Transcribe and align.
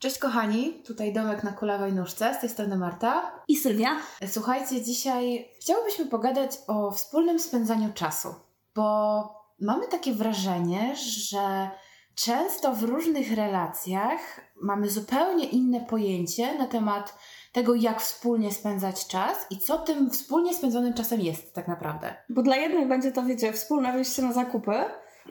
Cześć 0.00 0.18
kochani, 0.18 0.72
tutaj 0.86 1.12
Domek 1.12 1.44
na 1.44 1.52
kulawej 1.52 1.92
nóżce, 1.92 2.34
z 2.34 2.40
tej 2.40 2.50
strony 2.50 2.76
Marta. 2.76 3.32
I 3.48 3.56
Sylwia. 3.56 3.88
Słuchajcie, 4.26 4.82
dzisiaj 4.82 5.48
chciałobyśmy 5.60 6.06
pogadać 6.06 6.58
o 6.66 6.90
wspólnym 6.90 7.38
spędzaniu 7.38 7.92
czasu, 7.94 8.34
bo 8.74 9.22
mamy 9.60 9.88
takie 9.88 10.12
wrażenie, 10.12 10.96
że 10.96 11.70
często 12.14 12.74
w 12.74 12.82
różnych 12.82 13.32
relacjach 13.32 14.40
mamy 14.62 14.90
zupełnie 14.90 15.44
inne 15.44 15.80
pojęcie 15.80 16.58
na 16.58 16.66
temat 16.66 17.18
tego, 17.52 17.74
jak 17.74 18.00
wspólnie 18.00 18.52
spędzać 18.52 19.06
czas 19.06 19.46
i 19.50 19.58
co 19.58 19.78
tym 19.78 20.10
wspólnie 20.10 20.54
spędzonym 20.54 20.94
czasem 20.94 21.20
jest 21.20 21.54
tak 21.54 21.68
naprawdę. 21.68 22.14
Bo 22.28 22.42
dla 22.42 22.56
jednych 22.56 22.88
będzie 22.88 23.12
to, 23.12 23.22
wiecie, 23.22 23.52
wspólne 23.52 23.92
wyjście 23.92 24.22
na 24.22 24.32
zakupy, 24.32 24.74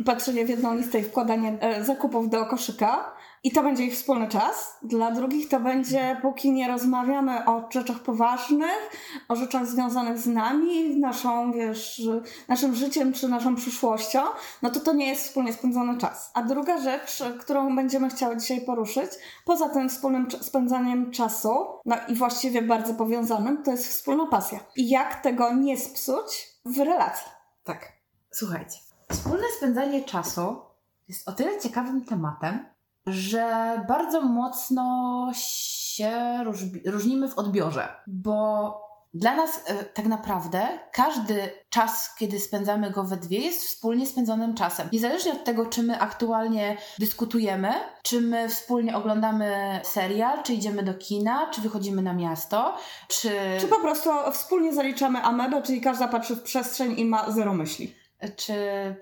patrzenie 0.05 0.45
w 0.45 0.49
jedną 0.49 0.75
listę 0.75 0.99
i 0.99 1.03
wkładanie 1.03 1.57
e, 1.61 1.83
zakupów 1.83 2.29
do 2.29 2.45
koszyka, 2.45 3.15
i 3.43 3.51
to 3.51 3.63
będzie 3.63 3.83
ich 3.83 3.93
wspólny 3.93 4.27
czas. 4.27 4.77
Dla 4.81 5.11
drugich 5.11 5.49
to 5.49 5.59
będzie, 5.59 6.19
póki 6.21 6.51
nie 6.51 6.67
rozmawiamy 6.67 7.45
o 7.45 7.69
rzeczach 7.69 7.99
poważnych, 7.99 8.89
o 9.27 9.35
rzeczach 9.35 9.67
związanych 9.67 10.17
z 10.17 10.27
nami, 10.27 10.99
naszą, 10.99 11.51
wiesz, 11.51 12.01
naszym 12.47 12.75
życiem 12.75 13.13
czy 13.13 13.27
naszą 13.27 13.55
przyszłością, 13.55 14.19
no 14.61 14.69
to 14.69 14.79
to 14.79 14.93
nie 14.93 15.07
jest 15.07 15.23
wspólnie 15.23 15.53
spędzony 15.53 15.97
czas. 15.97 16.31
A 16.33 16.43
druga 16.43 16.81
rzecz, 16.81 17.23
którą 17.39 17.75
będziemy 17.75 18.09
chciały 18.09 18.37
dzisiaj 18.37 18.61
poruszyć, 18.61 19.11
poza 19.45 19.69
tym 19.69 19.89
wspólnym 19.89 20.27
spędzaniem 20.41 21.11
czasu, 21.11 21.49
no 21.85 21.95
i 22.07 22.15
właściwie 22.15 22.61
bardzo 22.61 22.93
powiązanym, 22.93 23.63
to 23.63 23.71
jest 23.71 23.87
wspólna 23.87 24.25
pasja. 24.25 24.59
I 24.75 24.89
jak 24.89 25.21
tego 25.21 25.53
nie 25.53 25.77
spsuć 25.77 26.49
w 26.65 26.77
relacji. 26.77 27.31
Tak. 27.63 27.91
Słuchajcie. 28.31 28.77
Wspólne 29.11 29.43
spędzanie 29.57 30.03
czasu 30.03 30.61
jest 31.07 31.29
o 31.29 31.31
tyle 31.31 31.59
ciekawym 31.59 32.05
tematem, 32.05 32.65
że 33.09 33.81
bardzo 33.87 34.21
mocno 34.21 35.31
się 35.35 36.43
różnimy 36.85 37.29
w 37.29 37.37
odbiorze, 37.37 37.87
bo 38.07 38.89
dla 39.13 39.35
nas 39.35 39.61
e, 39.65 39.83
tak 39.83 40.05
naprawdę 40.05 40.67
każdy 40.91 41.49
czas, 41.69 42.15
kiedy 42.15 42.39
spędzamy 42.39 42.91
go 42.91 43.03
we 43.03 43.17
dwie, 43.17 43.39
jest 43.39 43.65
wspólnie 43.65 44.07
spędzonym 44.07 44.55
czasem. 44.55 44.89
Niezależnie 44.93 45.31
od 45.31 45.43
tego, 45.43 45.65
czy 45.65 45.83
my 45.83 45.99
aktualnie 45.99 46.77
dyskutujemy, 46.99 47.73
czy 48.03 48.21
my 48.21 48.49
wspólnie 48.49 48.97
oglądamy 48.97 49.79
serial, 49.83 50.43
czy 50.43 50.53
idziemy 50.53 50.83
do 50.83 50.93
kina, 50.93 51.49
czy 51.51 51.61
wychodzimy 51.61 52.01
na 52.01 52.13
miasto, 52.13 52.77
czy. 53.07 53.31
Czy 53.59 53.67
po 53.67 53.79
prostu 53.79 54.09
wspólnie 54.31 54.73
zaliczamy 54.73 55.21
amebę, 55.21 55.61
czyli 55.61 55.81
każda 55.81 56.07
patrzy 56.07 56.35
w 56.35 56.43
przestrzeń 56.43 56.99
i 56.99 57.05
ma 57.05 57.31
zero 57.31 57.53
myśli. 57.53 57.95
Czy 58.35 58.53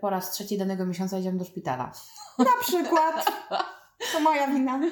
po 0.01 0.09
raz 0.09 0.31
trzeci 0.31 0.57
danego 0.57 0.85
miesiąca 0.85 1.17
idziemy 1.17 1.37
do 1.37 1.45
szpitala. 1.45 1.91
Na 2.39 2.61
przykład. 2.61 3.31
To 4.13 4.19
moja 4.19 4.47
wina. 4.47 4.79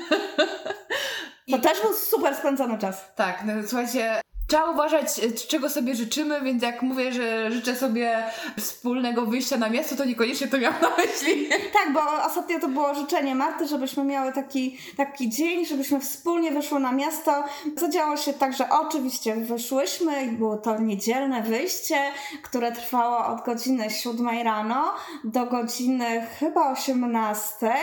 To 1.51 1.57
I... 1.57 1.61
też 1.61 1.81
był 1.81 1.93
super 1.93 2.35
spędzony 2.35 2.77
czas. 2.77 3.15
Tak, 3.15 3.43
no, 3.45 3.53
słuchajcie, 3.67 4.21
Trzeba 4.47 4.71
uważać, 4.71 5.07
czego 5.47 5.69
sobie 5.69 5.95
życzymy, 5.95 6.41
więc 6.41 6.63
jak 6.63 6.81
mówię, 6.81 7.11
że 7.11 7.51
życzę 7.51 7.75
sobie 7.75 8.23
wspólnego 8.57 9.25
wyjścia 9.25 9.57
na 9.57 9.69
miasto, 9.69 9.95
to 9.95 10.05
niekoniecznie 10.05 10.47
to 10.47 10.57
miałam 10.57 10.81
na 10.81 10.89
myśli. 10.89 11.49
Tak, 11.73 11.93
bo 11.93 12.25
ostatnio 12.25 12.59
to 12.59 12.67
było 12.67 12.95
życzenie 12.95 13.35
Marty, 13.35 13.67
żebyśmy 13.67 14.03
miały 14.03 14.31
taki, 14.33 14.77
taki 14.97 15.29
dzień, 15.29 15.65
żebyśmy 15.65 15.99
wspólnie 15.99 16.51
wyszły 16.51 16.79
na 16.79 16.91
miasto. 16.91 17.43
Zadziało 17.77 18.17
się 18.17 18.33
tak, 18.33 18.53
że 18.53 18.69
oczywiście 18.69 19.35
wyszłyśmy 19.35 20.25
i 20.25 20.31
było 20.31 20.57
to 20.57 20.79
niedzielne 20.79 21.41
wyjście, 21.41 21.97
które 22.43 22.71
trwało 22.71 23.25
od 23.25 23.45
godziny 23.45 23.89
7 23.89 24.27
rano 24.43 24.93
do 25.23 25.45
godziny 25.45 26.27
chyba 26.39 26.71
18. 26.71 27.73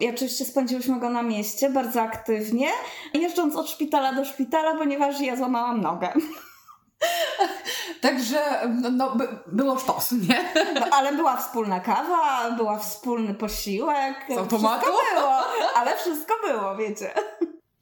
I 0.00 0.10
oczywiście 0.10 0.44
spędziłyśmy 0.44 1.00
go 1.00 1.10
na 1.10 1.22
mieście 1.22 1.70
bardzo 1.70 2.02
aktywnie, 2.02 2.68
jeżdżąc 3.14 3.56
od 3.56 3.70
szpitala 3.70 4.12
do 4.12 4.24
szpitala, 4.24 4.74
ponieważ 4.78 5.20
ja 5.20 5.36
złamałam 5.36 5.80
nogę. 5.80 6.12
Także 8.00 8.40
no, 8.68 8.90
no, 8.90 9.16
by, 9.16 9.28
było 9.46 9.78
sztos, 9.78 10.12
nie? 10.12 10.44
No, 10.74 10.86
ale 10.96 11.12
była 11.12 11.36
wspólna 11.36 11.80
kawa, 11.80 12.50
była 12.50 12.78
wspólny 12.78 13.34
posiłek. 13.34 14.16
Z 14.28 14.38
automatu? 14.38 14.86
Wszystko 14.86 15.14
było, 15.14 15.34
ale 15.76 15.96
wszystko 15.96 16.34
było, 16.46 16.76
wiecie. 16.76 17.10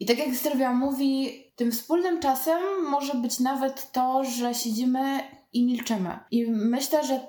I 0.00 0.06
tak 0.06 0.18
jak 0.18 0.36
Sylwia 0.36 0.72
mówi, 0.72 1.44
tym 1.56 1.72
wspólnym 1.72 2.20
czasem 2.20 2.58
może 2.90 3.14
być 3.14 3.40
nawet 3.40 3.92
to, 3.92 4.24
że 4.24 4.54
siedzimy 4.54 5.20
i 5.52 5.66
milczymy. 5.66 6.18
I 6.30 6.50
myślę, 6.50 7.04
że 7.04 7.20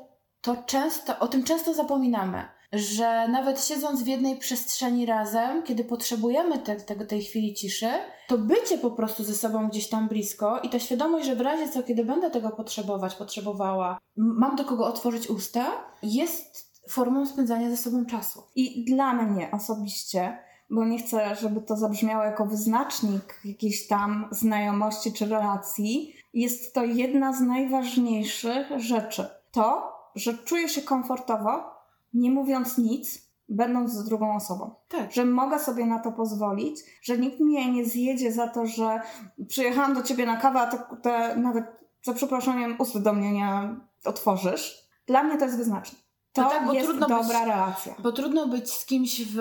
to 0.41 0.55
często, 0.65 1.19
o 1.19 1.27
tym 1.27 1.43
często 1.43 1.73
zapominamy 1.73 2.58
że 2.73 3.27
nawet 3.27 3.65
siedząc 3.65 4.03
w 4.03 4.07
jednej 4.07 4.37
przestrzeni 4.37 5.05
razem, 5.05 5.63
kiedy 5.63 5.83
potrzebujemy 5.83 6.59
te, 6.59 6.75
tego, 6.75 7.05
tej 7.05 7.21
chwili 7.21 7.53
ciszy, 7.53 7.89
to 8.27 8.37
bycie 8.37 8.77
po 8.77 8.91
prostu 8.91 9.23
ze 9.23 9.33
sobą 9.33 9.69
gdzieś 9.69 9.89
tam 9.89 10.07
blisko 10.07 10.59
i 10.59 10.69
ta 10.69 10.79
świadomość, 10.79 11.25
że 11.25 11.35
w 11.35 11.41
razie 11.41 11.69
co, 11.69 11.83
kiedy 11.83 12.05
będę 12.05 12.31
tego 12.31 12.49
potrzebować, 12.49 13.15
potrzebowała, 13.15 13.97
mam 14.17 14.55
do 14.55 14.65
kogo 14.65 14.87
otworzyć 14.87 15.29
usta, 15.29 15.65
jest 16.03 16.69
formą 16.89 17.25
spędzania 17.25 17.69
ze 17.69 17.77
sobą 17.77 18.05
czasu. 18.05 18.43
I 18.55 18.85
dla 18.85 19.13
mnie 19.13 19.51
osobiście, 19.51 20.37
bo 20.69 20.85
nie 20.85 20.99
chcę, 20.99 21.35
żeby 21.35 21.61
to 21.61 21.77
zabrzmiało 21.77 22.23
jako 22.23 22.45
wyznacznik 22.45 23.41
jakiejś 23.45 23.87
tam 23.87 24.27
znajomości 24.31 25.13
czy 25.13 25.25
relacji, 25.25 26.13
jest 26.33 26.73
to 26.73 26.83
jedna 26.83 27.33
z 27.33 27.41
najważniejszych 27.41 28.67
rzeczy. 28.77 29.27
To, 29.51 29.93
że 30.15 30.37
czuję 30.37 30.69
się 30.69 30.81
komfortowo 30.81 31.78
nie 32.13 32.31
mówiąc 32.31 32.77
nic, 32.77 33.29
będąc 33.49 33.91
z 33.91 34.05
drugą 34.05 34.35
osobą. 34.35 34.75
Tak. 34.87 35.11
Że 35.11 35.25
mogę 35.25 35.59
sobie 35.59 35.85
na 35.85 35.99
to 35.99 36.11
pozwolić, 36.11 36.79
że 37.01 37.17
nikt 37.17 37.39
mnie 37.39 37.71
nie 37.71 37.85
zjedzie 37.85 38.31
za 38.31 38.47
to, 38.47 38.65
że 38.65 39.01
przyjechałam 39.47 39.93
do 39.93 40.03
ciebie 40.03 40.25
na 40.25 40.37
kawę, 40.37 40.59
a 40.59 40.67
te, 40.67 40.97
te 41.01 41.35
nawet 41.35 41.65
za 42.03 42.13
przeproszeniem 42.13 42.75
ust 42.79 43.01
do 43.01 43.13
mnie 43.13 43.31
nie 43.31 43.75
otworzysz. 44.05 44.89
Dla 45.07 45.23
mnie 45.23 45.37
to 45.37 45.45
jest 45.45 45.57
wyznaczne. 45.57 45.99
To 46.33 46.41
no 46.41 46.49
tak, 46.49 46.73
jest 46.73 46.99
dobra 46.99 47.19
być, 47.19 47.31
relacja. 47.31 47.95
Bo 47.99 48.11
trudno 48.11 48.47
być 48.47 48.73
z 48.73 48.85
kimś 48.85 49.21
w, 49.21 49.37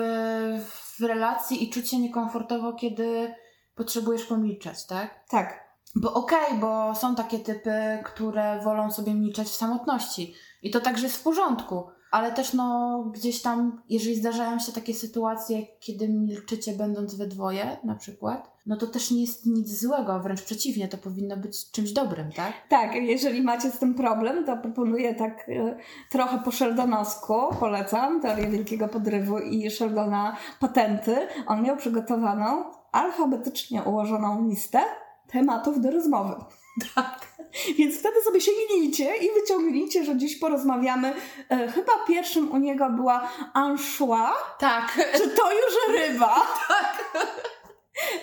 w 0.97 1.01
relacji 1.01 1.63
i 1.63 1.69
czuć 1.69 1.89
się 1.89 1.99
niekomfortowo, 1.99 2.73
kiedy 2.73 3.33
potrzebujesz 3.75 4.25
pomilczeć, 4.25 4.85
tak? 4.85 5.25
Tak. 5.29 5.69
Bo 5.95 6.13
okej, 6.13 6.47
okay, 6.47 6.59
bo 6.59 6.95
są 6.95 7.15
takie 7.15 7.39
typy, 7.39 8.03
które 8.05 8.61
wolą 8.63 8.91
sobie 8.91 9.13
milczeć 9.13 9.47
w 9.47 9.55
samotności. 9.55 10.33
I 10.61 10.71
to 10.71 10.79
także 10.79 11.03
jest 11.03 11.17
w 11.17 11.23
porządku 11.23 11.87
ale 12.11 12.31
też 12.31 12.53
no 12.53 12.99
gdzieś 13.13 13.41
tam, 13.41 13.81
jeżeli 13.89 14.15
zdarzają 14.15 14.59
się 14.59 14.71
takie 14.71 14.93
sytuacje, 14.93 15.65
kiedy 15.79 16.09
milczycie 16.09 16.73
będąc 16.73 17.15
we 17.15 17.27
dwoje 17.27 17.77
na 17.83 17.95
przykład, 17.95 18.51
no 18.65 18.77
to 18.77 18.87
też 18.87 19.11
nie 19.11 19.21
jest 19.21 19.45
nic 19.45 19.81
złego, 19.81 20.19
wręcz 20.19 20.41
przeciwnie, 20.41 20.87
to 20.87 20.97
powinno 20.97 21.37
być 21.37 21.71
czymś 21.71 21.91
dobrym, 21.91 22.31
tak? 22.31 22.53
Tak, 22.69 22.95
jeżeli 22.95 23.41
macie 23.41 23.71
z 23.71 23.79
tym 23.79 23.93
problem, 23.93 24.45
to 24.45 24.57
proponuję 24.57 25.15
tak 25.15 25.49
y, 25.49 25.75
trochę 26.09 26.39
po 26.39 26.51
Sheldonosku, 26.51 27.33
polecam 27.59 28.21
teorię 28.21 28.47
wielkiego 28.47 28.87
podrywu 28.87 29.39
i 29.39 29.71
Sheldona 29.71 30.37
patenty. 30.59 31.27
On 31.47 31.63
miał 31.63 31.77
przygotowaną 31.77 32.63
alfabetycznie 32.91 33.83
ułożoną 33.83 34.49
listę 34.49 34.79
tematów 35.27 35.81
do 35.81 35.91
rozmowy. 35.91 36.35
Tak. 36.95 37.29
Więc 37.77 37.99
wtedy 37.99 38.21
sobie 38.21 38.41
sięgnijcie 38.41 39.17
i 39.17 39.29
wyciągnijcie, 39.41 40.05
że 40.05 40.17
dziś 40.17 40.39
porozmawiamy. 40.39 41.13
E, 41.49 41.67
chyba 41.67 41.91
pierwszym 42.07 42.51
u 42.51 42.57
niego 42.57 42.89
była 42.89 43.29
anchois. 43.53 44.35
Tak. 44.59 44.97
Czy 45.13 45.29
to 45.29 45.51
już 45.51 45.99
ryba? 45.99 46.35
Tak. 46.67 47.25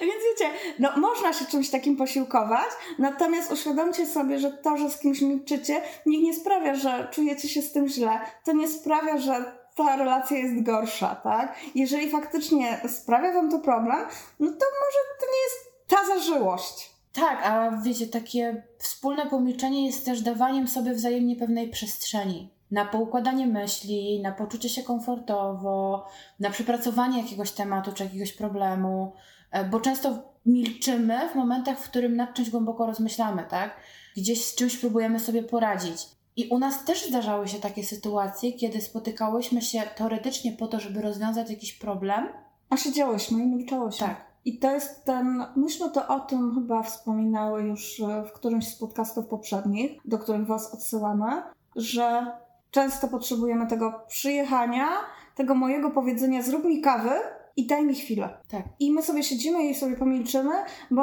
Więc 0.01 0.23
wiecie, 0.31 0.51
no 0.79 0.91
można 0.97 1.33
się 1.33 1.45
czymś 1.45 1.71
takim 1.71 1.97
posiłkować, 1.97 2.69
natomiast 2.99 3.53
uświadomcie 3.53 4.07
sobie, 4.07 4.39
że 4.39 4.51
to, 4.53 4.77
że 4.77 4.91
z 4.91 4.99
kimś 4.99 5.21
milczycie, 5.21 5.83
niech 6.07 6.23
nie 6.23 6.35
sprawia, 6.35 6.75
że 6.75 7.09
czujecie 7.11 7.49
się 7.49 7.63
z 7.63 7.73
tym 7.73 7.89
źle. 7.89 8.21
To 8.45 8.53
nie 8.53 8.69
sprawia, 8.69 9.19
że 9.19 9.53
ta 9.77 9.97
relacja 9.97 10.37
jest 10.39 10.63
gorsza, 10.63 11.15
tak? 11.15 11.57
Jeżeli 11.75 12.11
faktycznie 12.11 12.81
sprawia 12.89 13.33
wam 13.33 13.51
to 13.51 13.59
problem, 13.59 14.07
no 14.41 14.47
to 14.47 14.67
może 14.83 14.99
to 15.21 15.27
nie 15.27 15.43
jest 15.43 15.73
ta 15.89 16.15
zażyłość. 16.15 16.96
Tak, 17.17 17.47
a 17.47 17.81
wiecie, 17.83 18.07
takie 18.07 18.63
wspólne 18.79 19.27
pomilczenie 19.27 19.87
jest 19.87 20.05
też 20.05 20.23
dawaniem 20.23 20.69
sobie 20.69 20.95
wzajemnie 20.95 21.37
pewnej 21.37 21.69
przestrzeni 21.69 22.51
na 22.71 22.85
poukładanie 22.85 23.47
myśli, 23.47 24.21
na 24.23 24.33
poczucie 24.33 24.69
się 24.69 24.83
komfortowo, 24.83 26.07
na 26.41 26.51
przepracowanie 26.51 27.23
jakiegoś 27.23 27.51
tematu 27.51 27.93
czy 27.93 28.05
jakiegoś 28.05 28.33
problemu, 28.33 29.13
e, 29.51 29.65
bo 29.65 29.81
często 29.81 30.19
milczymy 30.47 31.29
w 31.29 31.35
momentach, 31.35 31.79
w 31.79 31.91
którym 31.91 32.17
nad 32.17 32.35
czymś 32.35 32.51
głęboko 32.51 32.87
rozmyślamy, 32.87 33.45
tak? 33.51 33.77
Gdzieś 34.17 34.45
z 34.45 34.55
czymś 34.55 34.77
próbujemy 34.77 35.21
sobie 35.21 35.43
poradzić. 35.43 36.07
I 36.37 36.49
u 36.49 36.59
nas 36.59 36.85
też 36.85 37.09
zdarzały 37.09 37.49
się 37.49 37.59
takie 37.59 37.85
sytuacje, 37.85 38.53
kiedy 38.53 38.81
spotykałyśmy 38.81 39.63
się 39.63 39.83
teoretycznie 39.97 40.53
po 40.53 40.67
to, 40.67 40.81
żeby 40.81 41.03
rozwiązać 41.03 41.51
jakiś 41.51 41.73
problem. 41.73 42.29
A 42.71 42.77
siedziałyśmy 42.77 43.43
i 43.43 43.47
milczałyśmy. 43.47 44.07
Tak. 44.07 44.36
I 44.47 44.59
to 44.59 44.73
jest 44.73 45.05
ten, 45.05 45.45
myśmy 45.57 45.91
to 45.91 46.09
o 46.09 46.21
tym 46.21 46.55
chyba 46.55 46.83
wspominały 46.83 47.63
już 47.63 48.01
e, 48.01 48.25
w 48.25 48.33
którymś 48.33 48.69
z 48.69 48.79
podcastów 48.79 49.27
poprzednich, 49.27 50.01
do 50.05 50.19
których 50.19 50.47
Was 50.47 50.75
odsyłamy, 50.75 51.43
że 51.77 52.27
często 52.71 53.09
potrzebujemy 53.09 53.67
tego 53.67 54.01
przyjechania, 54.09 54.87
tego 55.35 55.55
mojego 55.55 55.91
powiedzenia 55.91 56.43
zrób 56.43 56.65
mi 56.65 56.81
kawy 56.81 57.11
i 57.57 57.67
daj 57.67 57.85
mi 57.87 57.95
chwilę. 57.95 58.29
Tak. 58.49 58.63
I 58.81 58.93
my 58.93 59.03
sobie 59.03 59.23
siedzimy 59.23 59.65
i 59.65 59.75
sobie 59.75 59.97
pomilczymy, 59.97 60.55
bo 60.91 61.03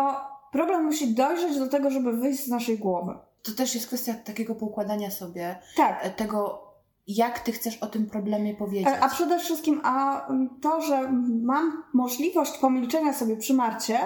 problem 0.51 0.86
musi 0.86 1.13
dojrzeć 1.13 1.60
do 1.60 1.68
tego, 1.68 1.89
żeby 1.89 2.18
wyjść 2.18 2.46
z 2.46 2.50
naszej 2.50 2.78
głowy. 2.80 3.13
To 3.44 3.51
też 3.51 3.75
jest 3.75 3.88
kwestia 3.88 4.13
takiego 4.13 4.56
poukładania 4.56 5.12
sobie 5.12 5.60
Tak. 5.75 6.00
e, 6.01 6.10
tego, 6.10 6.62
jak 7.08 7.40
ty 7.40 7.52
chcesz 7.52 7.78
o 7.78 7.88
tym 7.88 8.10
problemie 8.10 8.54
powiedzieć. 8.54 8.88
E, 8.88 9.04
A 9.04 9.10
przede 9.10 9.40
wszystkim, 9.40 9.82
a 9.84 10.28
to, 10.62 10.82
że 10.82 11.12
mam 11.44 11.84
możliwość 11.94 12.58
pomilczenia 12.58 13.14
sobie 13.14 13.38
przy 13.38 13.54
Marcie 13.54 14.00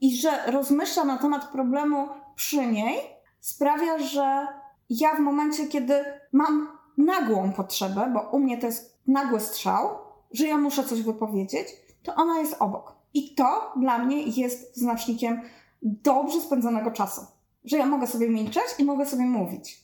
i 0.00 0.16
że 0.16 0.30
rozmyślam 0.46 1.06
na 1.06 1.18
temat 1.18 1.52
problemu 1.52 2.08
przy 2.34 2.66
niej, 2.66 2.98
sprawia, 3.40 3.98
że 3.98 4.46
ja 4.90 5.14
w 5.14 5.20
momencie, 5.20 5.66
kiedy 5.66 6.04
mam 6.32 6.68
nagłą 6.98 7.52
potrzebę, 7.52 8.10
bo 8.14 8.20
u 8.20 8.38
mnie 8.38 8.58
to 8.58 8.66
jest 8.66 8.98
nagły 9.06 9.40
strzał, 9.40 9.88
że 10.32 10.46
ja 10.46 10.56
muszę 10.56 10.84
coś 10.84 11.02
wypowiedzieć, 11.02 11.68
to 12.02 12.14
ona 12.14 12.38
jest 12.38 12.56
obok. 12.58 12.94
I 13.14 13.34
to 13.34 13.72
dla 13.76 13.98
mnie 13.98 14.22
jest 14.22 14.76
znacznikiem 14.76 15.40
dobrze 15.82 16.40
spędzonego 16.40 16.90
czasu. 16.90 17.20
Że 17.64 17.76
ja 17.76 17.86
mogę 17.86 18.06
sobie 18.06 18.28
milczeć 18.28 18.64
i 18.78 18.84
mogę 18.84 19.06
sobie 19.06 19.24
mówić. 19.24 19.83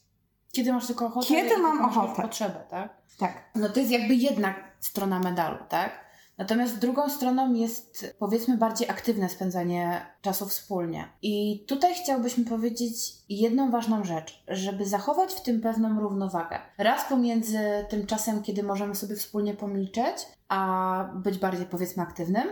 Kiedy 0.53 0.73
masz 0.73 0.87
tylko 0.87 1.07
ochotę? 1.07 1.27
Kiedy 1.27 1.59
mam 1.59 1.85
ochotę. 1.85 2.23
potrzebę, 2.23 2.65
tak? 2.71 2.97
Tak. 3.19 3.51
No 3.55 3.69
to 3.69 3.81
jest 3.81 3.93
jakby 3.93 4.15
jedna 4.15 4.55
strona 4.81 5.19
medalu, 5.19 5.59
tak? 5.69 6.11
Natomiast 6.39 6.79
drugą 6.79 7.11
stroną 7.11 7.55
jest 7.55 8.15
powiedzmy 8.19 8.57
bardziej 8.57 8.89
aktywne 8.91 9.29
spędzanie 9.29 10.07
czasu 10.21 10.47
wspólnie. 10.47 11.09
I 11.23 11.65
tutaj 11.69 11.95
chciałbyśmy 11.95 12.45
powiedzieć 12.45 13.13
jedną 13.29 13.71
ważną 13.71 14.05
rzecz, 14.05 14.45
żeby 14.49 14.87
zachować 14.87 15.33
w 15.33 15.43
tym 15.43 15.61
pewną 15.61 16.01
równowagę. 16.01 16.59
Raz 16.79 17.05
pomiędzy 17.09 17.59
tym 17.89 18.07
czasem, 18.07 18.43
kiedy 18.43 18.63
możemy 18.63 18.95
sobie 18.95 19.17
wspólnie 19.17 19.55
pomilczeć, 19.55 20.17
a 20.49 21.11
być 21.15 21.39
bardziej 21.39 21.67
powiedzmy 21.67 22.03
aktywnym, 22.03 22.49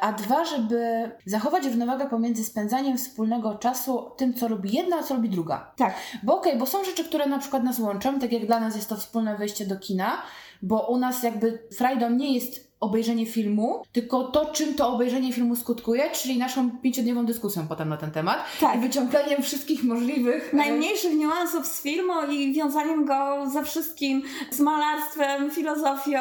a 0.00 0.12
dwa, 0.12 0.44
żeby 0.44 1.10
zachować 1.26 1.64
równowagę 1.64 2.08
pomiędzy 2.08 2.44
spędzaniem 2.44 2.98
wspólnego 2.98 3.54
czasu, 3.54 4.10
tym 4.16 4.34
co 4.34 4.48
robi 4.48 4.76
jedna, 4.76 4.96
a 4.96 5.02
co 5.02 5.14
robi 5.14 5.28
druga. 5.28 5.72
Tak. 5.76 5.94
Bo 6.22 6.36
okej, 6.36 6.58
bo 6.58 6.66
są 6.66 6.84
rzeczy, 6.84 7.04
które 7.04 7.26
na 7.26 7.38
przykład 7.38 7.62
nas 7.62 7.78
łączą, 7.78 8.18
tak 8.18 8.32
jak 8.32 8.46
dla 8.46 8.60
nas 8.60 8.76
jest 8.76 8.88
to 8.88 8.96
wspólne 8.96 9.36
wyjście 9.36 9.66
do 9.66 9.76
kina, 9.76 10.22
bo 10.62 10.86
u 10.86 10.96
nas 10.96 11.22
jakby 11.22 11.58
frajdą 11.76 12.10
nie 12.10 12.34
jest 12.34 12.69
obejrzenie 12.80 13.26
filmu, 13.26 13.82
tylko 13.92 14.24
to, 14.24 14.46
czym 14.46 14.74
to 14.74 14.88
obejrzenie 14.88 15.32
filmu 15.32 15.56
skutkuje, 15.56 16.10
czyli 16.10 16.38
naszą 16.38 16.70
pięciodniową 16.70 17.26
dyskusją 17.26 17.68
potem 17.68 17.88
na 17.88 17.96
ten 17.96 18.10
temat 18.10 18.38
Tak. 18.60 18.76
i 18.76 18.78
wyciąganiem 18.78 19.42
wszystkich 19.42 19.84
możliwych... 19.84 20.50
e, 20.54 20.56
najmniejszych 20.56 21.14
niuansów 21.14 21.66
z 21.66 21.82
filmu 21.82 22.12
i 22.30 22.52
wiązaniem 22.52 23.04
go 23.04 23.46
ze 23.52 23.64
wszystkim, 23.64 24.22
z 24.50 24.60
malarstwem, 24.60 25.50
filozofią, 25.50 26.20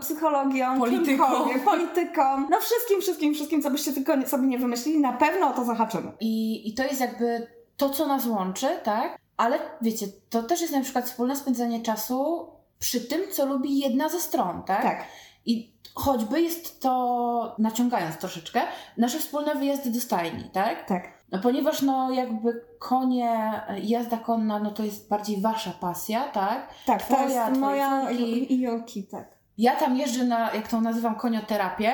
psychologią, 0.00 0.78
Polityką. 0.78 1.24
polityką. 1.64 2.22
No 2.50 2.60
wszystkim, 2.60 3.00
wszystkim, 3.00 3.34
wszystkim, 3.34 3.62
co 3.62 3.70
byście 3.70 3.92
tylko 3.92 4.26
sobie 4.26 4.46
nie 4.46 4.58
wymyślili, 4.58 5.00
na 5.00 5.12
pewno 5.12 5.48
o 5.48 5.52
to 5.52 5.64
zahaczymy. 5.64 6.12
I, 6.20 6.68
I 6.68 6.74
to 6.74 6.82
jest 6.82 7.00
jakby 7.00 7.46
to, 7.76 7.90
co 7.90 8.06
nas 8.06 8.26
łączy, 8.26 8.66
tak? 8.84 9.18
Ale 9.36 9.58
wiecie, 9.82 10.06
to 10.30 10.42
też 10.42 10.60
jest 10.60 10.72
na 10.72 10.80
przykład 10.80 11.04
wspólne 11.06 11.36
spędzanie 11.36 11.82
czasu 11.82 12.46
przy 12.78 13.00
tym, 13.00 13.20
co 13.32 13.46
lubi 13.46 13.78
jedna 13.78 14.08
ze 14.08 14.20
stron, 14.20 14.62
tak? 14.66 14.82
Tak. 14.82 15.04
I 15.48 15.72
choćby 15.94 16.40
jest 16.40 16.80
to, 16.80 17.54
naciągając 17.58 18.16
troszeczkę, 18.16 18.60
nasze 18.96 19.18
wspólne 19.18 19.54
wyjazdy 19.54 19.90
do 19.90 20.00
stajni, 20.00 20.44
tak? 20.52 20.88
Tak. 20.88 21.18
No 21.32 21.38
ponieważ 21.38 21.82
no 21.82 22.10
jakby 22.10 22.64
konie, 22.78 23.52
jazda 23.82 24.16
konna, 24.16 24.58
no 24.58 24.70
to 24.70 24.84
jest 24.84 25.08
bardziej 25.08 25.40
wasza 25.40 25.70
pasja, 25.70 26.28
tak? 26.28 26.68
Tak, 26.86 27.02
to 27.02 27.14
Twoja, 27.14 27.22
jest 27.22 27.58
twojej 27.58 27.60
moja 27.60 28.10
i 28.10 28.60
Jolki, 28.60 29.04
tak. 29.06 29.38
Ja 29.58 29.76
tam 29.76 29.96
jeżdżę 29.96 30.24
na, 30.24 30.54
jak 30.54 30.68
to 30.68 30.80
nazywam, 30.80 31.14
konioterapię, 31.14 31.92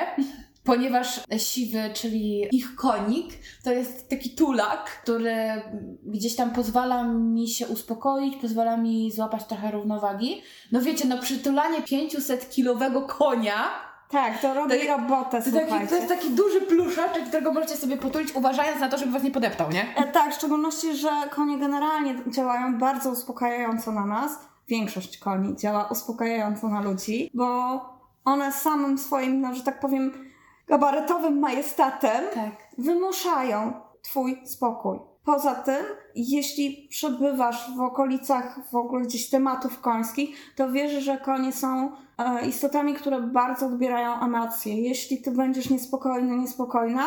ponieważ 0.65 1.19
siwy, 1.37 1.79
czyli 1.93 2.47
ich 2.51 2.75
konik, 2.75 3.33
to 3.63 3.71
jest 3.71 4.09
taki 4.09 4.29
tulak, 4.29 4.99
który 5.03 5.35
gdzieś 6.05 6.35
tam 6.35 6.51
pozwala 6.51 7.03
mi 7.03 7.47
się 7.47 7.67
uspokoić, 7.67 8.35
pozwala 8.35 8.77
mi 8.77 9.11
złapać 9.11 9.43
trochę 9.43 9.71
równowagi. 9.71 10.41
No 10.71 10.81
wiecie, 10.81 11.07
no 11.07 11.17
przytulanie 11.17 11.81
500-kilowego 11.81 13.01
konia, 13.07 13.55
Tak, 14.09 14.41
to 14.41 14.53
robi 14.53 14.73
To- 14.87 14.97
robotę, 14.97 15.41
to, 15.41 15.51
taki, 15.51 15.87
to 15.87 15.95
jest 15.95 16.07
taki 16.07 16.29
duży 16.29 16.61
pluszaczek, 16.61 17.23
którego 17.27 17.53
możecie 17.53 17.75
sobie 17.77 17.97
potulić, 17.97 18.35
uważając 18.35 18.79
na 18.81 18.89
to, 18.89 18.97
żeby 18.97 19.11
was 19.11 19.23
nie 19.23 19.31
podeptał, 19.31 19.71
nie? 19.71 19.95
E, 19.97 20.03
Tak, 20.11 20.31
w 20.33 20.35
szczególności, 20.37 20.95
że 20.95 21.09
konie 21.31 21.57
generalnie 21.59 22.15
działają 22.31 22.77
bardzo 22.77 23.11
uspokajająco 23.11 23.91
na 23.91 24.05
nas. 24.05 24.31
Większość 24.67 25.17
koni 25.17 25.55
działa 25.55 25.87
uspokajająco 25.87 26.67
na 26.69 26.81
ludzi, 26.81 27.29
bo 27.33 27.79
one 28.25 28.51
samym 28.51 28.97
swoim, 28.97 29.41
no, 29.41 29.53
że 29.55 29.63
tak 29.63 29.79
powiem, 29.79 30.11
gabarytowym 30.67 31.39
majestatem 31.39 32.23
Tak. 32.33 32.51
wymuszają 32.77 33.73
Twój 34.01 34.41
spokój. 34.45 34.99
Poza 35.25 35.55
tym, 35.55 35.85
jeśli 36.15 36.87
przebywasz 36.89 37.75
w 37.77 37.81
okolicach 37.81 38.59
w 38.71 38.75
ogóle 38.75 39.05
gdzieś 39.05 39.29
tematów 39.29 39.81
końskich, 39.81 40.53
to 40.55 40.71
wiesz, 40.71 41.03
że 41.03 41.17
konie 41.17 41.51
są 41.51 41.91
e, 42.17 42.47
istotami, 42.47 42.93
które 42.93 43.21
bardzo 43.21 43.65
odbierają 43.65 44.21
emocje. 44.21 44.81
Jeśli 44.81 45.21
ty 45.21 45.31
będziesz 45.31 45.69
niespokojny, 45.69 46.37
niespokojna, 46.37 47.03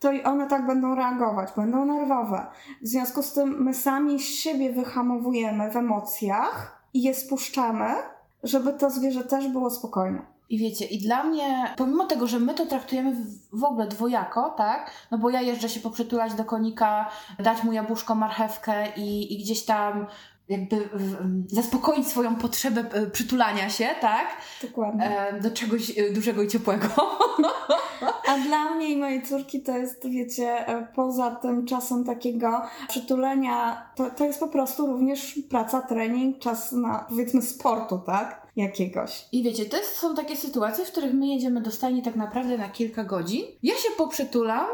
to 0.00 0.12
i 0.12 0.22
one 0.22 0.46
tak 0.46 0.66
będą 0.66 0.94
reagować, 0.94 1.50
będą 1.56 1.84
nerwowe. 1.84 2.46
W 2.82 2.88
związku 2.88 3.22
z 3.22 3.32
tym 3.32 3.62
my 3.62 3.74
sami 3.74 4.20
siebie 4.20 4.72
wyhamowujemy 4.72 5.70
w 5.70 5.76
emocjach 5.76 6.82
i 6.94 7.02
je 7.02 7.14
spuszczamy, 7.14 7.94
żeby 8.42 8.72
to 8.72 8.90
zwierzę 8.90 9.24
też 9.24 9.48
było 9.48 9.70
spokojne. 9.70 10.22
I 10.50 10.58
wiecie, 10.58 10.84
i 10.84 10.98
dla 10.98 11.24
mnie, 11.24 11.74
pomimo 11.76 12.06
tego, 12.06 12.26
że 12.26 12.38
my 12.38 12.54
to 12.54 12.66
traktujemy 12.66 13.16
w, 13.52 13.64
ogóle 13.64 13.86
dwojako, 13.86 14.54
tak? 14.56 14.90
No 15.10 15.18
bo 15.18 15.30
ja 15.30 15.40
jeżdżę 15.40 15.68
się 15.68 15.80
poprzytulać 15.80 16.34
do 16.34 16.44
konika, 16.44 17.10
dać 17.38 17.62
mu 17.62 17.72
jabłuszko, 17.72 18.14
marchewkę 18.14 18.92
i, 18.96 19.34
i 19.34 19.44
gdzieś 19.44 19.64
tam 19.64 20.06
jakby 20.50 20.88
zaspokoić 21.46 22.08
swoją 22.08 22.36
potrzebę 22.36 22.84
e, 22.92 23.06
przytulania 23.06 23.70
się, 23.70 23.88
tak? 24.00 24.26
Dokładnie. 24.62 25.28
E, 25.28 25.40
do 25.40 25.50
czegoś 25.50 25.98
e, 25.98 26.10
dużego 26.12 26.42
i 26.42 26.48
ciepłego. 26.48 26.86
A 28.28 28.38
dla 28.38 28.74
mnie 28.74 28.88
i 28.88 28.96
mojej 28.96 29.22
córki 29.22 29.62
to 29.62 29.76
jest, 29.76 30.08
wiecie, 30.08 30.64
poza 30.94 31.30
tym 31.30 31.66
czasem 31.66 32.04
takiego 32.04 32.62
przytulenia, 32.88 33.86
to, 33.96 34.10
to 34.10 34.24
jest 34.24 34.40
po 34.40 34.48
prostu 34.48 34.86
również 34.86 35.38
praca, 35.50 35.80
trening, 35.80 36.38
czas 36.38 36.72
na 36.72 37.06
powiedzmy 37.08 37.42
sportu, 37.42 37.98
tak? 38.06 38.46
Jakiegoś. 38.56 39.28
I 39.32 39.42
wiecie, 39.42 39.64
to 39.64 39.76
są 39.76 40.14
takie 40.14 40.36
sytuacje, 40.36 40.84
w 40.84 40.90
których 40.90 41.14
my 41.14 41.26
jedziemy 41.26 41.60
do 41.60 41.70
stajni 41.70 42.02
tak 42.02 42.16
naprawdę 42.16 42.58
na 42.58 42.68
kilka 42.68 43.04
godzin. 43.04 43.42
Ja 43.62 43.74
się 43.74 43.88
poprzytulam, 43.96 44.66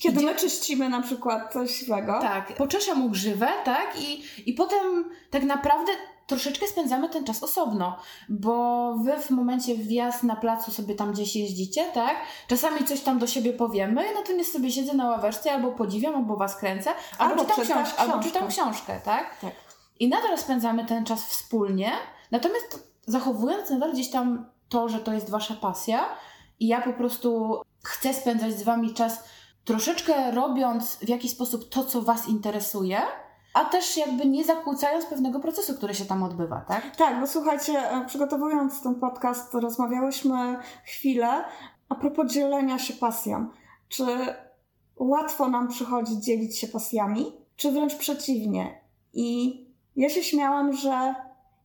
Kiedy 0.00 0.22
my 0.26 0.34
czyścimy 0.34 0.88
na 0.88 1.02
przykład 1.02 1.52
coś 1.52 1.74
siwego. 1.76 2.18
Tak, 2.20 2.54
poczeszę 2.56 2.94
mu 2.94 3.10
grzywę, 3.10 3.48
tak? 3.64 4.00
I, 4.00 4.24
I 4.50 4.54
potem 4.54 5.04
tak 5.30 5.42
naprawdę 5.42 5.92
troszeczkę 6.26 6.66
spędzamy 6.66 7.08
ten 7.08 7.24
czas 7.24 7.42
osobno, 7.42 7.96
bo 8.28 8.94
wy 9.04 9.12
w 9.20 9.30
momencie 9.30 9.74
wjazd 9.74 10.22
na 10.22 10.36
placu 10.36 10.70
sobie 10.70 10.94
tam 10.94 11.12
gdzieś 11.12 11.36
jeździcie, 11.36 11.84
tak? 11.94 12.16
Czasami 12.48 12.84
coś 12.84 13.00
tam 13.00 13.18
do 13.18 13.26
siebie 13.26 13.52
powiemy, 13.52 14.04
natomiast 14.14 14.52
sobie 14.52 14.72
siedzę 14.72 14.94
na 14.94 15.10
ławeczce, 15.10 15.52
albo 15.52 15.72
podziwiam, 15.72 16.14
albo 16.14 16.36
was 16.36 16.56
kręcę, 16.56 16.90
albo, 17.18 17.40
Albo 17.40 17.54
czytam, 17.54 17.64
książ- 17.84 17.94
albo 17.98 18.12
książkę. 18.12 18.30
czytam 18.30 18.48
książkę, 18.48 19.00
tak? 19.04 19.40
Tak. 19.40 19.52
I 20.00 20.08
nadal 20.08 20.38
spędzamy 20.38 20.84
ten 20.84 21.04
czas 21.04 21.24
wspólnie, 21.26 21.92
natomiast 22.30 22.88
zachowując 23.06 23.70
nadal 23.70 23.92
gdzieś 23.92 24.10
tam 24.10 24.46
to, 24.68 24.88
że 24.88 24.98
to 24.98 25.12
jest 25.12 25.30
wasza 25.30 25.54
pasja 25.54 26.04
i 26.60 26.66
ja 26.68 26.80
po 26.82 26.92
prostu 26.92 27.60
chcę 27.84 28.14
spędzać 28.14 28.52
z 28.58 28.62
wami 28.62 28.94
czas 28.94 29.24
troszeczkę 29.68 30.30
robiąc 30.30 30.96
w 30.96 31.08
jakiś 31.08 31.30
sposób 31.30 31.68
to, 31.68 31.84
co 31.84 32.02
was 32.02 32.28
interesuje, 32.28 32.98
a 33.54 33.64
też 33.64 33.96
jakby 33.96 34.26
nie 34.26 34.44
zakłócając 34.44 35.06
pewnego 35.06 35.40
procesu, 35.40 35.74
który 35.74 35.94
się 35.94 36.04
tam 36.04 36.22
odbywa, 36.22 36.60
tak? 36.60 36.96
Tak, 36.96 37.20
bo 37.20 37.26
słuchajcie, 37.26 37.90
e, 37.90 38.04
przygotowując 38.06 38.82
ten 38.82 38.94
podcast, 38.94 39.54
rozmawiałyśmy 39.54 40.58
chwilę 40.84 41.44
a 41.88 41.94
propos 41.94 42.32
dzielenia 42.32 42.78
się 42.78 42.94
pasją. 42.94 43.48
Czy 43.88 44.06
łatwo 44.96 45.48
nam 45.48 45.68
przychodzi 45.68 46.20
dzielić 46.20 46.58
się 46.58 46.68
pasjami, 46.68 47.32
czy 47.56 47.72
wręcz 47.72 47.96
przeciwnie? 47.96 48.80
I 49.12 49.60
ja 49.96 50.08
się 50.08 50.22
śmiałam, 50.22 50.72
że 50.72 51.14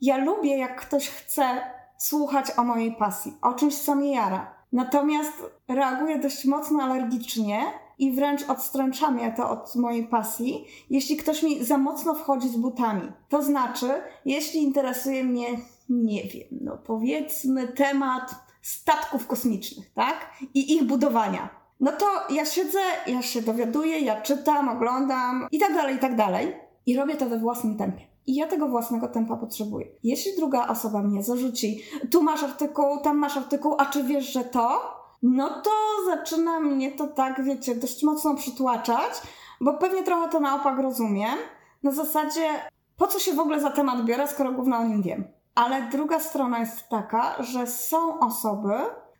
ja 0.01 0.17
lubię, 0.17 0.57
jak 0.57 0.81
ktoś 0.81 1.09
chce 1.09 1.61
słuchać 1.97 2.45
o 2.57 2.63
mojej 2.63 2.95
pasji, 2.95 3.37
o 3.41 3.53
czymś, 3.53 3.77
co 3.77 3.95
mnie 3.95 4.15
jara. 4.15 4.53
Natomiast 4.71 5.43
reaguję 5.67 6.19
dość 6.19 6.45
mocno 6.45 6.83
alergicznie 6.83 7.82
i 7.99 8.11
wręcz 8.11 8.49
odstręcza 8.49 9.11
mnie 9.11 9.33
to 9.37 9.49
od 9.49 9.75
mojej 9.75 10.07
pasji, 10.07 10.65
jeśli 10.89 11.17
ktoś 11.17 11.43
mi 11.43 11.63
za 11.63 11.77
mocno 11.77 12.13
wchodzi 12.13 12.49
z 12.49 12.55
butami. 12.55 13.11
To 13.29 13.41
znaczy, 13.41 13.87
jeśli 14.25 14.63
interesuje 14.63 15.23
mnie, 15.23 15.47
nie 15.89 16.23
wiem, 16.23 16.47
no 16.61 16.77
powiedzmy 16.77 17.67
temat 17.67 18.35
statków 18.61 19.27
kosmicznych, 19.27 19.93
tak? 19.93 20.29
I 20.53 20.73
ich 20.73 20.83
budowania. 20.83 21.49
No 21.79 21.91
to 21.91 22.05
ja 22.29 22.45
siedzę, 22.45 22.79
ja 23.07 23.21
się 23.21 23.41
dowiaduję, 23.41 23.99
ja 23.99 24.21
czytam, 24.21 24.69
oglądam 24.69 25.47
i 25.51 25.59
tak 25.59 25.73
dalej, 25.73 25.95
i 25.95 25.99
tak 25.99 26.15
dalej. 26.15 26.55
I 26.85 26.97
robię 26.97 27.15
to 27.15 27.29
we 27.29 27.39
własnym 27.39 27.77
tempie. 27.77 28.01
I 28.27 28.35
ja 28.35 28.47
tego 28.47 28.67
własnego 28.67 29.07
tempa 29.07 29.37
potrzebuję. 29.37 29.87
Jeśli 30.03 30.35
druga 30.35 30.67
osoba 30.67 31.01
mnie 31.01 31.23
zarzuci, 31.23 31.81
tu 32.11 32.23
masz 32.23 32.43
artykuł, 32.43 32.99
tam 33.03 33.17
masz 33.17 33.37
artykuł, 33.37 33.75
a 33.77 33.85
czy 33.85 34.03
wiesz, 34.03 34.33
że 34.33 34.43
to? 34.43 34.81
No 35.23 35.49
to 35.49 35.71
zaczyna 36.05 36.59
mnie 36.59 36.91
to 36.91 37.07
tak, 37.07 37.43
wiecie, 37.43 37.75
dość 37.75 38.03
mocno 38.03 38.35
przytłaczać, 38.35 39.11
bo 39.61 39.73
pewnie 39.73 40.03
trochę 40.03 40.29
to 40.29 40.39
na 40.39 40.55
opak 40.55 40.79
rozumiem. 40.79 41.37
Na 41.83 41.91
zasadzie, 41.91 42.49
po 42.97 43.07
co 43.07 43.19
się 43.19 43.33
w 43.33 43.39
ogóle 43.39 43.61
za 43.61 43.69
temat 43.69 44.05
biorę, 44.05 44.27
skoro 44.27 44.51
gówno 44.51 44.77
o 44.77 44.83
nim 44.83 45.01
wiem. 45.01 45.23
Ale 45.55 45.81
druga 45.91 46.19
strona 46.19 46.59
jest 46.59 46.89
taka, 46.89 47.43
że 47.43 47.67
są 47.67 48.19
osoby, 48.19 48.73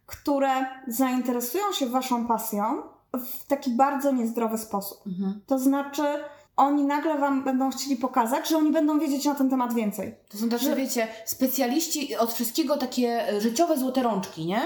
które 0.06 0.66
zainteresują 0.88 1.64
się 1.74 1.86
waszą 1.86 2.28
pasją 2.28 2.82
w 3.14 3.46
taki 3.46 3.72
bardzo 3.72 4.12
niezdrowy 4.12 4.58
sposób. 4.58 5.08
Mhm. 5.08 5.42
To 5.48 5.60
znaczy, 5.60 6.04
oni 6.56 6.84
nagle 6.84 7.18
wam 7.18 7.44
będą 7.44 7.72
chcieli 7.72 7.96
pokazać, 7.96 8.50
że 8.50 8.58
oni 8.58 8.72
będą 8.72 9.00
wiedzieć 9.00 9.26
na 9.26 9.36
ten 9.36 9.50
temat 9.50 9.74
więcej. 9.74 10.16
To 10.30 10.38
są 10.38 10.50
tacy, 10.50 10.64
Że- 10.64 10.76
wiecie, 10.76 11.08
specjaliści 11.26 12.16
od 12.16 12.34
wszystkiego 12.34 12.78
takie 12.78 13.26
życiowe 13.42 13.78
złote 13.78 14.04
rączki, 14.04 14.46
nie? 14.46 14.62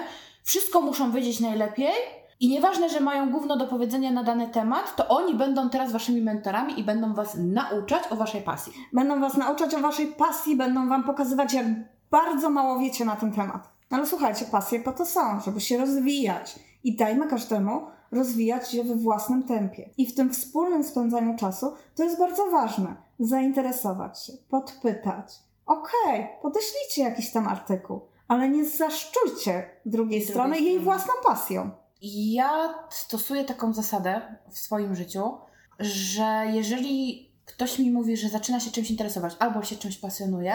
Wszystko 0.48 0.82
muszą 0.82 1.12
wiedzieć 1.12 1.40
najlepiej 1.40 1.94
i 2.40 2.50
nieważne, 2.50 2.90
że 2.90 3.00
mają 3.00 3.32
gówno 3.32 3.58
do 3.58 3.68
powiedzenia 3.68 4.12
na 4.12 4.24
dany 4.24 4.48
temat, 4.48 4.96
to 4.96 5.08
oni 5.08 5.36
będą 5.36 5.70
teraz 5.70 5.92
waszymi 5.92 6.22
mentorami 6.22 6.80
i 6.80 6.84
będą 6.84 7.14
was 7.14 7.36
nauczać 7.38 8.04
o 8.10 8.16
waszej 8.16 8.42
pasji. 8.42 8.74
Będą 8.94 9.20
was 9.20 9.38
nauczać 9.38 9.76
o 9.76 9.80
waszej 9.80 10.08
pasji, 10.08 10.56
będą 10.56 10.90
wam 10.90 11.04
pokazywać, 11.04 11.54
jak 11.54 11.66
bardzo 12.12 12.50
mało 12.50 12.80
wiecie 12.80 13.06
na 13.06 13.16
ten 13.16 13.32
temat. 13.32 13.70
No 13.92 13.98
ale 13.98 14.08
słuchajcie, 14.08 14.46
pasje 14.46 14.80
po 14.80 14.92
to 14.92 15.06
są, 15.06 15.40
żeby 15.46 15.62
się 15.62 15.78
rozwijać. 15.78 16.60
I 16.84 16.96
dajmy 16.96 17.28
każdemu 17.28 17.82
rozwijać 18.12 18.72
się 18.72 18.84
we 18.84 18.96
własnym 18.96 19.44
tempie. 19.44 19.90
I 19.98 20.06
w 20.06 20.16
tym 20.16 20.34
wspólnym 20.34 20.84
spędzaniu 20.84 21.38
czasu 21.38 21.74
to 21.96 22.04
jest 22.04 22.20
bardzo 22.20 22.46
ważne. 22.52 22.96
Zainteresować 23.20 24.26
się, 24.26 24.34
podpytać. 24.50 25.34
Okej, 25.66 26.28
podeślijcie 26.42 27.04
jakiś 27.04 27.32
tam 27.32 27.48
artykuł, 27.48 28.02
ale 28.28 28.50
nie 28.50 28.66
zaszczujcie 28.66 29.70
drugiej 29.86 30.26
strony 30.26 30.60
jej 30.60 30.80
własną 30.80 31.14
pasją. 31.26 31.72
Ja 32.02 32.74
stosuję 32.90 33.44
taką 33.44 33.74
zasadę 33.74 34.22
w 34.52 34.60
swoim 34.60 34.96
życiu, 34.96 35.38
że 35.80 36.44
jeżeli 36.54 37.28
ktoś 37.46 37.80
mi 37.80 37.92
mówi, 37.92 38.18
że 38.18 38.30
zaczyna 38.30 38.60
się 38.60 38.72
czymś 38.72 38.92
interesować 38.92 39.36
albo 39.40 39.64
się 39.64 39.76
czymś 39.76 39.98
pasjonuje, 39.98 40.54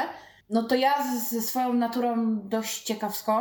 no 0.50 0.62
to 0.62 0.74
ja 0.74 0.94
ze 1.30 1.40
swoją 1.40 1.72
naturą 1.72 2.38
dość 2.48 2.82
ciekawską, 2.82 3.32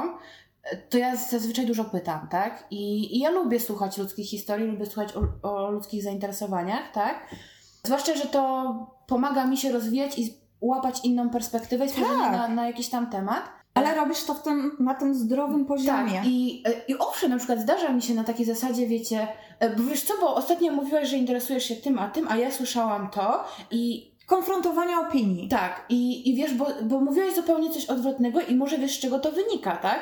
to 0.89 0.97
ja 0.97 1.15
zazwyczaj 1.15 1.65
dużo 1.65 1.85
pytam, 1.85 2.27
tak? 2.27 2.67
I, 2.71 3.15
i 3.17 3.19
ja 3.19 3.29
lubię 3.29 3.59
słuchać 3.59 3.97
ludzkich 3.97 4.29
historii, 4.29 4.67
lubię 4.67 4.85
słuchać 4.85 5.13
o, 5.15 5.49
o 5.49 5.71
ludzkich 5.71 6.03
zainteresowaniach, 6.03 6.91
tak? 6.93 7.35
Zwłaszcza, 7.83 8.15
że 8.15 8.25
to 8.25 8.73
pomaga 9.07 9.45
mi 9.45 9.57
się 9.57 9.71
rozwijać 9.71 10.19
i 10.19 10.37
łapać 10.61 11.05
inną 11.05 11.29
perspektywę 11.29 11.85
i 11.85 11.89
spojrzenie 11.89 12.19
Tak. 12.19 12.31
na, 12.31 12.47
na 12.47 12.67
jakiś 12.67 12.89
tam 12.89 13.09
temat. 13.09 13.60
Ale 13.73 13.95
robisz 13.95 14.23
to 14.23 14.33
w 14.33 14.43
tym, 14.43 14.75
na 14.79 14.93
tym 14.93 15.15
zdrowym 15.15 15.65
poziomie. 15.65 16.13
Tak, 16.13 16.25
i, 16.25 16.63
i 16.87 16.97
owszem, 16.99 17.29
na 17.29 17.37
przykład 17.37 17.59
zdarza 17.59 17.89
mi 17.89 18.01
się 18.01 18.13
na 18.13 18.23
takiej 18.23 18.45
zasadzie, 18.45 18.87
wiecie, 18.87 19.27
e, 19.59 19.75
bo 19.75 19.83
wiesz 19.83 20.01
co, 20.01 20.13
bo 20.21 20.35
ostatnio 20.35 20.73
mówiłaś, 20.73 21.07
że 21.09 21.17
interesujesz 21.17 21.65
się 21.65 21.75
tym, 21.75 21.99
a 21.99 22.09
tym, 22.09 22.27
a 22.29 22.37
ja 22.37 22.51
słyszałam 22.51 23.09
to 23.09 23.43
i 23.71 24.11
Konfrontowania 24.25 24.99
opinii. 24.99 25.49
tak, 25.49 25.85
i, 25.89 26.29
i 26.29 26.35
wiesz, 26.35 26.53
bo, 26.53 26.67
bo 26.83 26.99
mówiłaś 26.99 27.35
zupełnie 27.35 27.69
coś 27.69 27.85
odwrotnego 27.85 28.41
i 28.41 28.55
może 28.55 28.77
wiesz, 28.77 28.97
z 28.97 28.99
czego 28.99 29.19
to 29.19 29.31
wynika, 29.31 29.75
tak? 29.77 29.99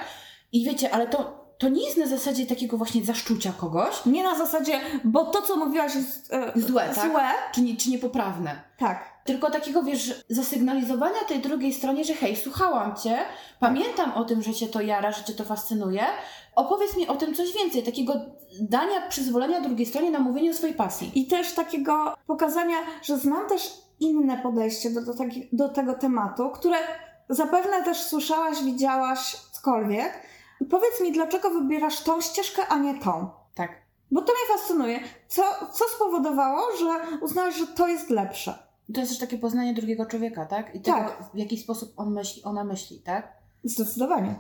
I 0.52 0.66
wiecie, 0.66 0.94
ale 0.94 1.08
to, 1.08 1.39
to 1.60 1.70
nie 1.70 1.86
jest 1.86 1.98
na 1.98 2.08
zasadzie 2.08 2.46
takiego 2.46 2.78
właśnie 2.78 3.06
zaszczucia 3.06 3.52
kogoś, 3.52 4.06
Nie 4.06 4.24
na 4.24 4.38
zasadzie, 4.38 4.80
bo 5.04 5.26
to, 5.26 5.42
co 5.42 5.56
mówiłaś, 5.56 5.96
jest 5.96 6.34
e, 6.34 6.52
Złe, 6.56 6.90
tak? 6.96 7.12
złe. 7.12 7.28
czy, 7.54 7.62
nie, 7.62 7.78
czy 7.78 7.90
niepoprawne. 7.90 8.62
Tak. 8.78 9.04
Tylko 9.24 9.52
takiego, 9.52 9.84
wiesz, 9.84 10.24
zasygnalizowania 10.30 11.20
tej 11.28 11.40
drugiej 11.40 11.74
stronie, 11.74 12.04
że 12.04 12.14
hej, 12.14 12.36
słuchałam 12.36 12.96
cię, 12.96 13.18
pamiętam 13.60 14.12
o 14.12 14.26
tym, 14.26 14.42
że 14.42 14.54
cię 14.54 14.68
to 14.68 14.82
jara, 14.82 15.12
że 15.12 15.24
cię 15.24 15.34
to 15.34 15.44
fascynuje, 15.44 16.04
opowiedz 16.56 16.98
mi 16.98 17.08
o 17.08 17.16
tym 17.16 17.34
coś 17.34 17.54
więcej, 17.54 17.84
takiego 17.84 18.14
dania 18.62 19.08
przyzwolenia 19.10 19.62
drugiej 19.62 19.86
stronie 19.86 20.12
na 20.12 20.20
mówienie 20.20 20.52
o 20.52 20.54
swojej 20.54 20.76
pasji. 20.76 21.12
I 21.16 21.28
też 21.28 21.54
takiego 21.54 22.16
pokazania, 22.28 22.78
że 23.02 23.18
znam 23.18 23.50
też 23.50 23.72
inne 24.00 24.38
podejście 24.38 24.90
do, 24.90 25.02
do, 25.02 25.14
do 25.52 25.70
tego 25.70 25.94
tematu, 25.94 26.50
które 26.50 26.78
zapewne 27.30 27.84
też 27.84 27.98
słyszałaś, 27.98 28.64
widziałaś, 28.64 29.36
cokolwiek. 29.52 30.30
Powiedz 30.70 31.02
mi, 31.02 31.12
dlaczego 31.12 31.50
wybierasz 31.50 32.04
tą 32.04 32.22
ścieżkę, 32.22 32.68
a 32.68 32.78
nie 32.78 33.00
tą? 33.00 33.30
Tak. 33.56 33.72
Bo 34.12 34.22
to 34.22 34.34
mnie 34.34 34.58
fascynuje. 34.58 35.00
Co, 35.28 35.44
co 35.74 35.86
spowodowało, 35.96 36.62
że 36.80 37.18
uznałaś, 37.22 37.56
że 37.56 37.68
to 37.68 37.88
jest 37.88 38.10
lepsze? 38.10 38.60
To 38.94 39.00
jest 39.00 39.12
też 39.12 39.20
takie 39.20 39.38
poznanie 39.38 39.74
drugiego 39.74 40.06
człowieka, 40.06 40.46
tak? 40.46 40.76
I 40.76 40.82
tego, 40.82 40.98
Tak. 40.98 41.24
w 41.34 41.38
jaki 41.38 41.58
sposób 41.58 41.94
on 41.98 42.14
myśli, 42.14 42.44
ona 42.44 42.64
myśli, 42.64 43.00
tak? 43.00 43.34
Zdecydowanie. 43.64 44.36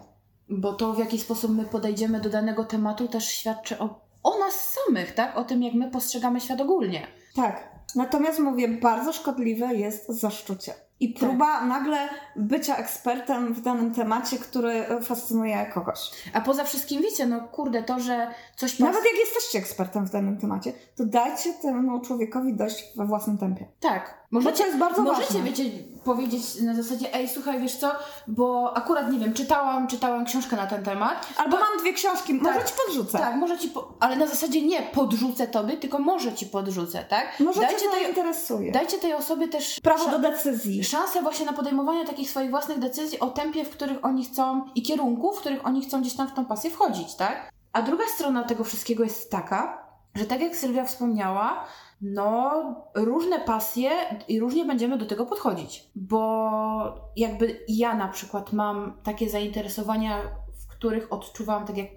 Bo 0.49 0.73
to, 0.73 0.93
w 0.93 0.99
jaki 0.99 1.19
sposób 1.19 1.51
my 1.51 1.65
podejdziemy 1.65 2.19
do 2.21 2.29
danego 2.29 2.63
tematu, 2.65 3.07
też 3.07 3.25
świadczy 3.27 3.79
o, 3.79 3.99
o 4.23 4.39
nas 4.39 4.53
samych, 4.73 5.13
tak? 5.15 5.37
O 5.37 5.43
tym, 5.43 5.63
jak 5.63 5.73
my 5.73 5.91
postrzegamy 5.91 6.41
świat 6.41 6.61
ogólnie. 6.61 7.07
Tak. 7.35 7.69
Natomiast 7.95 8.39
mówię, 8.39 8.67
bardzo 8.67 9.13
szkodliwe 9.13 9.75
jest 9.75 10.09
zaszczucie. 10.09 10.73
I 10.99 11.09
próba 11.09 11.65
nagle 11.65 12.09
bycia 12.35 12.75
ekspertem 12.77 13.53
w 13.53 13.61
danym 13.61 13.93
temacie, 13.93 14.37
który 14.37 14.71
e, 14.71 15.01
fascynuje 15.01 15.65
kogoś. 15.73 15.99
A 16.33 16.41
poza 16.41 16.63
wszystkim, 16.63 17.01
wiecie, 17.01 17.25
no 17.25 17.39
kurde, 17.41 17.83
to, 17.83 17.99
że 17.99 18.27
coś 18.55 18.71
pas... 18.71 18.79
Nawet 18.79 19.05
jak 19.05 19.13
jesteście 19.19 19.59
ekspertem 19.59 20.05
w 20.05 20.09
danym 20.11 20.37
temacie, 20.37 20.73
to 20.97 21.05
dajcie 21.05 21.53
temu 21.53 21.99
człowiekowi 21.99 22.53
dojść 22.53 22.83
we 22.95 23.05
własnym 23.05 23.37
tempie. 23.37 23.65
Tak. 23.79 24.19
Możecie, 24.31 24.57
to 24.57 24.65
jest 24.65 24.77
bardzo 24.77 25.01
możecie, 25.01 25.33
ważne. 25.33 25.43
wiecie, 25.43 25.63
powiedzieć 26.03 26.61
na 26.61 26.75
zasadzie, 26.75 27.13
ej, 27.13 27.29
słuchaj, 27.29 27.59
wiesz 27.61 27.75
co, 27.75 27.91
bo 28.27 28.77
akurat, 28.77 29.11
nie 29.11 29.19
wiem, 29.19 29.33
czytałam, 29.33 29.87
czytałam 29.87 30.25
książkę 30.25 30.55
na 30.55 30.67
ten 30.67 30.83
temat. 30.83 31.27
Albo 31.37 31.57
To- 31.57 31.63
mam 31.63 31.79
dwie 31.79 31.93
książki, 31.93 32.33
może 32.33 32.59
Tak. 32.59 32.67
ci 32.69 32.73
podrzucę. 32.85 33.17
Tak, 33.17 33.35
może 33.35 33.57
ci, 33.57 33.67
po... 33.69 33.93
ale 33.99 34.15
na 34.15 34.27
zasadzie 34.27 34.61
nie 34.61 34.81
podrzucę 34.81 35.47
tobie, 35.47 35.77
tylko 35.77 35.99
może 35.99 36.33
ci 36.33 36.45
podrzucę, 36.45 37.05
tak? 37.09 37.39
Może 37.39 37.61
dajcie, 37.61 37.79
cię 37.79 37.91
tej, 37.91 38.03
zainteresuje. 38.03 38.71
dajcie 38.71 38.97
tej 38.97 39.13
osobie 39.13 39.47
też 39.47 39.79
Prawo 39.83 40.09
do 40.09 40.19
decyzji. 40.19 40.83
Szansę 40.89 41.21
właśnie 41.21 41.45
na 41.45 41.53
podejmowanie 41.53 42.05
takich 42.05 42.29
swoich 42.29 42.49
własnych 42.49 42.79
decyzji 42.79 43.19
o 43.19 43.27
tempie, 43.27 43.65
w 43.65 43.69
których 43.69 44.05
oni 44.05 44.25
chcą 44.25 44.65
i 44.75 44.81
kierunku, 44.81 45.33
w 45.33 45.39
których 45.39 45.65
oni 45.65 45.81
chcą 45.81 46.01
gdzieś 46.01 46.15
tam 46.15 46.27
w 46.27 46.33
tą 46.33 46.45
pasję 46.45 46.69
wchodzić, 46.69 47.15
tak? 47.15 47.51
A 47.73 47.81
druga 47.81 48.03
strona 48.15 48.43
tego 48.43 48.63
wszystkiego 48.63 49.03
jest 49.03 49.31
taka, 49.31 49.89
że 50.15 50.25
tak 50.25 50.41
jak 50.41 50.55
Sylwia 50.55 50.85
wspomniała, 50.85 51.65
no 52.01 52.51
różne 52.95 53.39
pasje 53.39 53.91
i 54.27 54.39
różnie 54.39 54.65
będziemy 54.65 54.97
do 54.97 55.05
tego 55.05 55.25
podchodzić, 55.25 55.89
bo 55.95 57.11
jakby 57.15 57.59
ja 57.67 57.95
na 57.95 58.07
przykład 58.07 58.53
mam 58.53 58.93
takie 59.03 59.29
zainteresowania, 59.29 60.17
w 60.63 60.67
których 60.67 61.13
odczuwam, 61.13 61.65
tak 61.65 61.77
jak, 61.77 61.87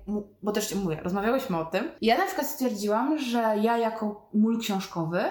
bo 0.43 0.53
też 0.53 0.75
mówię, 0.75 1.01
rozmawiałyśmy 1.03 1.59
o 1.59 1.65
tym. 1.65 1.91
Ja 2.01 2.19
na 2.19 2.27
przykład 2.27 2.47
stwierdziłam, 2.47 3.19
że 3.19 3.39
ja 3.63 3.79
jako 3.79 4.29
mól 4.35 4.61
książkowy 4.61 5.25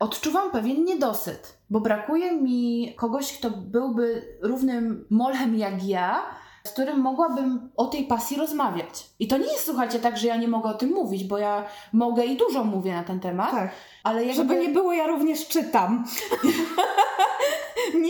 odczuwam 0.00 0.50
pewien 0.50 0.84
niedosyt, 0.84 1.58
bo 1.70 1.80
brakuje 1.80 2.32
mi 2.32 2.94
kogoś, 2.96 3.38
kto 3.38 3.50
byłby 3.50 4.36
równym 4.40 5.06
molem 5.10 5.58
jak 5.58 5.84
ja, 5.84 6.22
z 6.66 6.70
którym 6.70 7.00
mogłabym 7.00 7.70
o 7.76 7.86
tej 7.86 8.04
pasji 8.04 8.36
rozmawiać. 8.36 9.06
I 9.18 9.28
to 9.28 9.38
nie 9.38 9.52
jest, 9.52 9.64
słuchajcie, 9.64 9.98
tak, 9.98 10.16
że 10.16 10.26
ja 10.28 10.36
nie 10.36 10.48
mogę 10.48 10.70
o 10.70 10.74
tym 10.74 10.90
mówić, 10.90 11.24
bo 11.24 11.38
ja 11.38 11.64
mogę 11.92 12.24
i 12.24 12.36
dużo 12.36 12.64
mówię 12.64 12.92
na 12.92 13.02
ten 13.02 13.20
temat, 13.20 13.50
Tak. 13.50 13.70
ale 14.04 14.24
jakby... 14.24 14.42
Żeby 14.42 14.60
nie 14.60 14.68
było, 14.68 14.92
ja 14.92 15.06
również 15.06 15.48
czytam. 15.48 16.04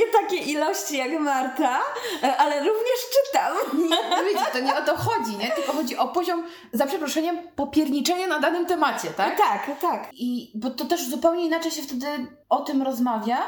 nie 0.01 0.13
takie 0.13 0.37
ilości 0.37 0.97
jak 0.97 1.21
Marta, 1.21 1.81
e, 2.23 2.37
ale 2.37 2.61
również 2.61 3.01
czytam. 3.17 3.57
Nie, 3.89 4.11
no 4.11 4.25
wiecie, 4.25 4.47
to 4.53 4.61
nie 4.61 4.77
o 4.77 4.83
to 4.83 4.97
chodzi, 4.97 5.37
nie? 5.37 5.51
Tylko 5.51 5.73
chodzi 5.73 5.97
o 5.97 6.09
poziom, 6.09 6.45
za 6.73 6.87
przeproszeniem, 6.87 7.39
popierniczenia 7.57 8.27
na 8.27 8.39
danym 8.39 8.67
temacie, 8.67 9.09
tak? 9.09 9.39
Tak, 9.39 9.81
tak. 9.81 10.09
I 10.13 10.53
bo 10.55 10.71
to 10.71 10.85
też 10.85 11.09
zupełnie 11.09 11.47
inaczej 11.47 11.71
się 11.71 11.83
wtedy 11.83 12.07
o 12.49 12.61
tym 12.61 12.83
rozmawia, 12.83 13.39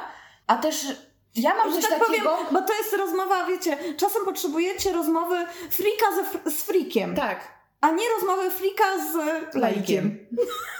a 0.47 0.57
też 0.57 0.87
ja 1.35 1.55
mam 1.55 1.73
coś 1.73 1.83
tak 1.83 1.99
takiego... 1.99 2.31
powiem, 2.31 2.47
bo 2.53 2.63
to 2.63 2.75
jest 2.75 2.93
rozmowa, 2.93 3.47
wiecie, 3.47 3.77
czasem 3.97 4.25
potrzebujecie 4.25 4.93
rozmowy 4.93 5.37
frika 5.71 6.07
ze, 6.15 6.51
z 6.51 6.63
frikiem, 6.63 7.15
Tak. 7.15 7.49
a 7.81 7.91
nie 7.91 8.05
rozmowy 8.09 8.51
frika 8.51 8.85
z 9.13 9.15
laikiem. 9.55 10.27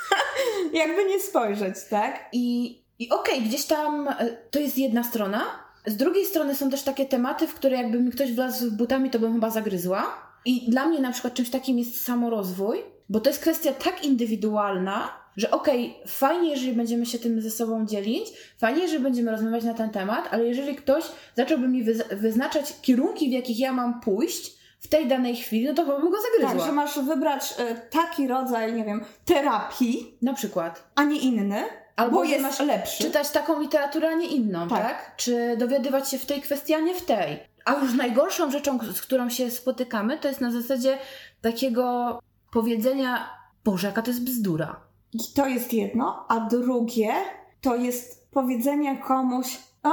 Jakby 0.73 1.05
nie 1.05 1.21
spojrzeć, 1.21 1.75
tak? 1.91 2.29
I, 2.33 2.79
i 2.99 3.11
okej, 3.11 3.43
gdzieś 3.43 3.65
tam 3.65 4.09
e, 4.09 4.27
to 4.51 4.59
jest 4.59 4.79
jedna 4.79 5.05
strona. 5.05 5.62
Z 5.87 5.97
drugiej 5.97 6.27
strony 6.27 6.55
są 6.55 6.71
też 6.71 6.83
takie 6.83 7.07
tematy, 7.07 7.47
w 7.47 7.55
które 7.55 7.77
jakby 7.77 8.01
mi 8.01 8.11
ktoś 8.11 8.33
wlazł 8.33 8.71
butami, 8.73 9.11
to 9.11 9.19
bym 9.19 9.33
chyba 9.33 9.51
zagryzła. 9.51 10.05
I 10.45 10.71
dla 10.71 10.87
mnie 10.87 11.01
na 11.01 11.13
przykład 11.13 11.35
czymś 11.35 11.51
takim 11.51 11.79
jest 11.79 12.05
samorozwój, 12.05 12.79
bo 13.09 13.21
to 13.21 13.31
jest 13.31 13.43
kwestia 13.43 13.73
tak 13.73 14.05
indywidualna, 14.05 15.09
że 15.37 15.51
okej, 15.51 15.95
fajnie, 16.07 16.51
jeżeli 16.51 16.73
będziemy 16.73 17.07
się 17.07 17.19
tym 17.19 17.41
ze 17.41 17.51
sobą 17.51 17.87
dzielić, 17.87 18.27
fajnie, 18.59 18.83
jeżeli 18.83 19.03
będziemy 19.03 19.31
rozmawiać 19.31 19.65
na 19.65 19.75
ten 19.75 19.91
temat, 19.91 20.29
ale 20.31 20.45
jeżeli 20.47 20.77
ktoś 20.77 21.05
zacząłby 21.37 21.69
mi 21.69 21.85
wyz- 21.85 22.15
wyznaczać 22.17 22.75
kierunki, 22.83 23.29
w 23.29 23.33
jakich 23.33 23.59
ja 23.59 23.73
mam 23.73 24.01
pójść 24.01 24.53
w 24.81 24.89
tej 24.89 25.07
danej 25.09 25.37
chwili, 25.37 25.65
no 25.67 25.75
to 25.75 25.85
chyba 25.85 25.99
bym 26.01 26.11
go 26.11 26.17
zagryzła. 26.23 26.59
Tak, 26.59 26.67
że 26.67 26.73
masz 26.73 26.99
wybrać 26.99 27.55
e, 27.59 27.75
taki 27.75 28.29
rodzaj, 28.29 28.73
nie 28.73 28.85
wiem, 28.85 29.05
terapii, 29.25 30.15
Na 30.23 30.35
przykład. 30.35 30.85
a 30.95 31.05
nie 31.05 31.21
inny, 31.21 31.63
Albo 31.97 32.17
bo 32.17 32.25
jest 32.25 32.43
masz 32.43 32.61
lepszy. 32.61 33.05
czytać 33.05 33.31
taką 33.31 33.61
literaturę, 33.61 34.09
a 34.09 34.15
nie 34.15 34.27
inną, 34.27 34.69
tak. 34.69 34.83
Tak. 34.83 35.17
Czy 35.17 35.57
dowiadywać 35.57 36.11
się 36.11 36.19
w 36.19 36.27
tej 36.27 36.43
kwestii, 36.43 36.75
a 36.75 36.81
nie 36.81 36.95
w 36.95 37.05
tej. 37.05 37.41
A 37.65 37.75
już 37.75 37.95
najgorszą 37.95 38.51
rzeczą, 38.51 38.79
z 38.93 39.01
którą 39.01 39.31
się 39.31 39.51
spotykamy, 39.51 40.19
to 40.19 40.29
jest 40.29 40.41
na 40.41 40.51
zasadzie 40.51 40.99
takiego 41.41 42.19
powiedzenia, 42.53 43.31
Boże, 43.65 43.87
jaka 43.87 44.03
to 44.03 44.11
jest 44.11 44.25
bzdura. 44.25 44.81
I 45.13 45.19
to 45.35 45.47
jest 45.47 45.73
jedno, 45.73 46.25
a 46.29 46.41
drugie 46.41 47.13
to 47.61 47.77
jest 47.77 48.31
powiedzenie 48.31 48.97
komuś, 48.97 49.59
a 49.83 49.91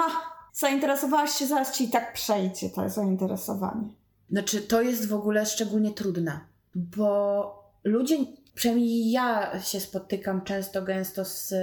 zainteresowałaś 0.53 1.31
się, 1.31 1.45
zaraz 1.45 1.77
ci 1.77 1.83
i 1.83 1.89
tak 1.89 2.13
przejdzie 2.13 2.69
to 2.69 2.89
zainteresowanie. 2.89 3.89
Znaczy, 4.31 4.61
to 4.61 4.81
jest 4.81 5.09
w 5.09 5.13
ogóle 5.13 5.45
szczególnie 5.45 5.91
trudne, 5.91 6.39
bo 6.75 7.63
ludzie, 7.83 8.15
przynajmniej 8.55 9.11
ja 9.11 9.59
się 9.59 9.79
spotykam 9.79 10.41
często, 10.41 10.81
gęsto 10.81 11.25
z 11.25 11.53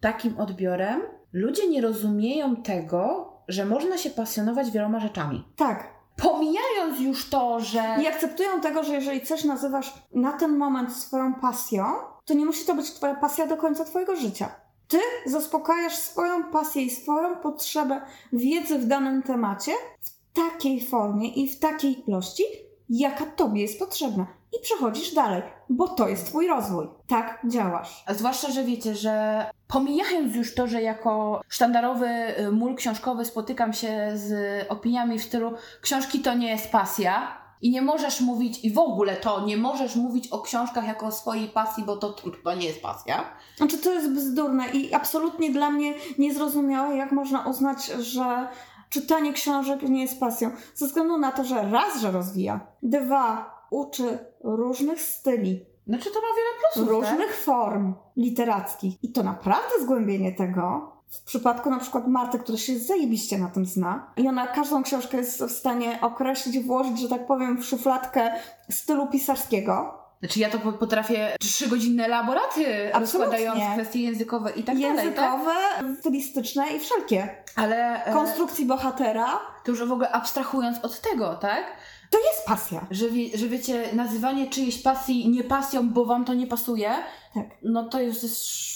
takim 0.00 0.38
odbiorem, 0.38 1.02
ludzie 1.32 1.68
nie 1.68 1.80
rozumieją 1.80 2.56
tego, 2.56 3.32
że 3.48 3.64
można 3.64 3.98
się 3.98 4.10
pasjonować 4.10 4.70
wieloma 4.70 5.00
rzeczami. 5.00 5.44
Tak. 5.56 5.98
Pomijając 6.16 7.00
już 7.00 7.30
to, 7.30 7.60
że. 7.60 7.98
Nie 7.98 8.08
akceptują 8.08 8.60
tego, 8.60 8.84
że 8.84 8.94
jeżeli 8.94 9.26
coś 9.26 9.44
nazywasz 9.44 9.94
na 10.12 10.32
ten 10.32 10.56
moment 10.56 10.92
swoją 10.92 11.34
pasją, 11.34 11.84
to 12.24 12.34
nie 12.34 12.44
musi 12.44 12.64
to 12.64 12.74
być 12.74 12.92
Twoja 12.92 13.14
pasja 13.14 13.46
do 13.46 13.56
końca 13.56 13.84
Twojego 13.84 14.16
życia. 14.16 14.50
Ty 14.88 14.98
zaspokajasz 15.26 15.96
swoją 15.96 16.44
pasję 16.44 16.82
i 16.82 16.90
swoją 16.90 17.36
potrzebę 17.36 18.00
wiedzy 18.32 18.78
w 18.78 18.86
danym 18.86 19.22
temacie 19.22 19.72
w 20.00 20.34
takiej 20.34 20.86
formie 20.86 21.28
i 21.28 21.48
w 21.48 21.58
takiej 21.58 22.08
ilości, 22.08 22.42
jaka 22.88 23.26
Tobie 23.26 23.62
jest 23.62 23.78
potrzebna. 23.78 24.26
I 24.52 24.62
przechodzisz 24.62 25.14
dalej, 25.14 25.42
bo 25.68 25.88
to 25.88 26.08
jest 26.08 26.26
Twój 26.26 26.46
rozwój. 26.46 26.86
Tak 27.06 27.42
działasz. 27.48 28.04
A 28.06 28.14
zwłaszcza, 28.14 28.50
że 28.50 28.64
wiecie, 28.64 28.94
że 28.94 29.44
pomijając 29.68 30.36
już 30.36 30.54
to, 30.54 30.66
że 30.66 30.82
jako 30.82 31.40
sztandarowy 31.48 32.08
y, 32.38 32.52
mól 32.52 32.74
książkowy 32.74 33.24
spotykam 33.24 33.72
się 33.72 34.10
z 34.14 34.32
opiniami 34.68 35.18
w 35.18 35.22
stylu 35.22 35.52
książki 35.80 36.20
to 36.20 36.34
nie 36.34 36.48
jest 36.48 36.70
pasja, 36.70 37.38
i 37.62 37.70
nie 37.70 37.82
możesz 37.82 38.20
mówić, 38.20 38.64
i 38.64 38.72
w 38.72 38.78
ogóle 38.78 39.16
to, 39.16 39.46
nie 39.46 39.56
możesz 39.56 39.96
mówić 39.96 40.28
o 40.28 40.40
książkach 40.40 40.86
jako 40.86 41.06
o 41.06 41.12
swojej 41.12 41.48
pasji, 41.48 41.84
bo 41.84 41.96
to, 41.96 42.16
to 42.44 42.54
nie 42.54 42.66
jest 42.66 42.82
pasja. 42.82 43.24
Znaczy, 43.56 43.78
to 43.78 43.92
jest 43.92 44.12
bzdurne 44.12 44.68
i 44.68 44.94
absolutnie 44.94 45.50
dla 45.50 45.70
mnie 45.70 45.94
niezrozumiałe, 46.18 46.96
jak 46.96 47.12
można 47.12 47.48
uznać, 47.48 47.86
że 47.86 48.48
czytanie 48.90 49.32
książek 49.32 49.82
nie 49.82 50.02
jest 50.02 50.20
pasją. 50.20 50.50
Ze 50.74 50.86
względu 50.86 51.18
na 51.18 51.32
to, 51.32 51.44
że 51.44 51.70
raz, 51.70 52.00
że 52.00 52.10
rozwija, 52.10 52.60
dwa, 52.82 53.54
uczy 53.70 54.18
różnych 54.44 55.00
styli. 55.00 55.66
Znaczy, 55.86 56.10
to 56.10 56.20
ma 56.20 56.26
wiele 56.36 56.50
plusów. 56.60 56.88
Różnych 56.88 57.30
tak? 57.30 57.44
form 57.44 57.94
literackich. 58.16 59.04
I 59.04 59.12
to 59.12 59.22
naprawdę 59.22 59.72
zgłębienie 59.82 60.32
tego 60.32 60.92
w 61.08 61.22
przypadku 61.22 61.70
na 61.70 61.78
przykład 61.78 62.08
Marty, 62.08 62.38
która 62.38 62.58
się 62.58 62.78
zajebiście 62.78 63.38
na 63.38 63.48
tym 63.48 63.66
zna 63.66 64.12
i 64.16 64.28
ona 64.28 64.46
każdą 64.46 64.82
książkę 64.82 65.16
jest 65.16 65.42
w 65.42 65.50
stanie 65.50 65.98
określić, 66.00 66.58
włożyć, 66.58 67.00
że 67.00 67.08
tak 67.08 67.26
powiem, 67.26 67.58
w 67.58 67.64
szufladkę 67.64 68.32
stylu 68.70 69.06
pisarskiego. 69.06 69.97
Znaczy 70.20 70.40
ja 70.40 70.50
to 70.50 70.58
potrafię 70.58 71.36
trzygodzinne 71.40 72.08
laboraty 72.08 72.90
rozkładając 72.94 73.60
kwestie 73.74 74.02
językowe 74.02 74.50
i 74.50 74.62
tak 74.62 74.78
językowe, 74.78 75.14
dalej. 75.14 75.36
Językowe, 75.36 75.54
tak? 75.78 75.98
stylistyczne 76.00 76.76
i 76.76 76.80
wszelkie. 76.80 77.44
Ale... 77.56 78.04
E, 78.04 78.12
Konstrukcji 78.12 78.66
bohatera. 78.66 79.40
To 79.64 79.70
już 79.70 79.84
w 79.84 79.92
ogóle 79.92 80.12
abstrahując 80.12 80.84
od 80.84 81.00
tego, 81.00 81.34
tak? 81.34 81.64
To 82.10 82.18
jest 82.18 82.46
pasja. 82.46 82.86
Że, 82.90 83.10
wie, 83.10 83.38
że 83.38 83.48
wiecie, 83.48 83.88
nazywanie 83.92 84.50
czyjejś 84.50 84.82
pasji 84.82 85.28
nie 85.28 85.44
pasją, 85.44 85.88
bo 85.88 86.04
wam 86.04 86.24
to 86.24 86.34
nie 86.34 86.46
pasuje, 86.46 86.90
tak. 87.34 87.46
no 87.62 87.88
to 87.88 88.00
już 88.00 88.22
jest 88.22 88.68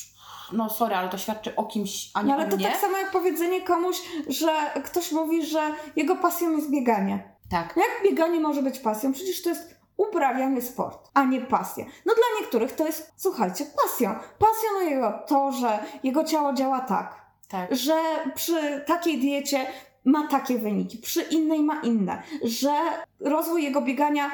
no 0.53 0.71
sorry, 0.71 0.95
ale 0.95 1.09
to 1.09 1.19
świadczy 1.19 1.57
o 1.57 1.65
kimś, 1.65 2.11
a 2.15 2.23
nie 2.23 2.29
no, 2.29 2.35
ale 2.35 2.49
to 2.49 2.57
tak 2.57 2.77
samo 2.77 2.99
jak 2.99 3.11
powiedzenie 3.11 3.63
komuś, 3.63 3.97
że 4.29 4.53
ktoś 4.85 5.13
mówi, 5.13 5.47
że 5.47 5.61
jego 5.97 6.17
pasją 6.17 6.57
jest 6.57 6.71
bieganie. 6.71 7.33
Tak. 7.51 7.77
Jak 7.77 8.11
bieganie 8.11 8.41
może 8.41 8.63
być 8.63 8.79
pasją? 8.79 9.13
Przecież 9.13 9.43
to 9.43 9.49
jest 9.49 9.82
uprawiany 9.97 10.63
sport, 10.63 11.11
a 11.15 11.25
nie 11.25 11.41
pasja. 11.41 11.85
No 12.07 12.15
dla 12.15 12.41
niektórych 12.41 12.73
to 12.73 12.87
jest, 12.87 13.13
słuchajcie, 13.17 13.67
pasją. 13.85 14.15
Pasjonuje 14.39 15.01
go 15.01 15.19
to, 15.27 15.53
że 15.53 15.79
jego 16.03 16.25
ciało 16.25 16.53
działa 16.53 16.81
tak, 16.81 17.23
tak. 17.49 17.75
że 17.75 17.95
przy 18.35 18.85
takiej 18.87 19.19
diecie 19.19 19.67
ma 20.05 20.29
takie 20.29 20.59
wyniki, 20.59 20.99
przy 20.99 21.23
innej 21.23 21.63
ma 21.63 21.81
inne, 21.81 22.23
że 22.43 22.73
rozwój 23.21 23.63
jego 23.63 23.83
biegania 23.83 24.31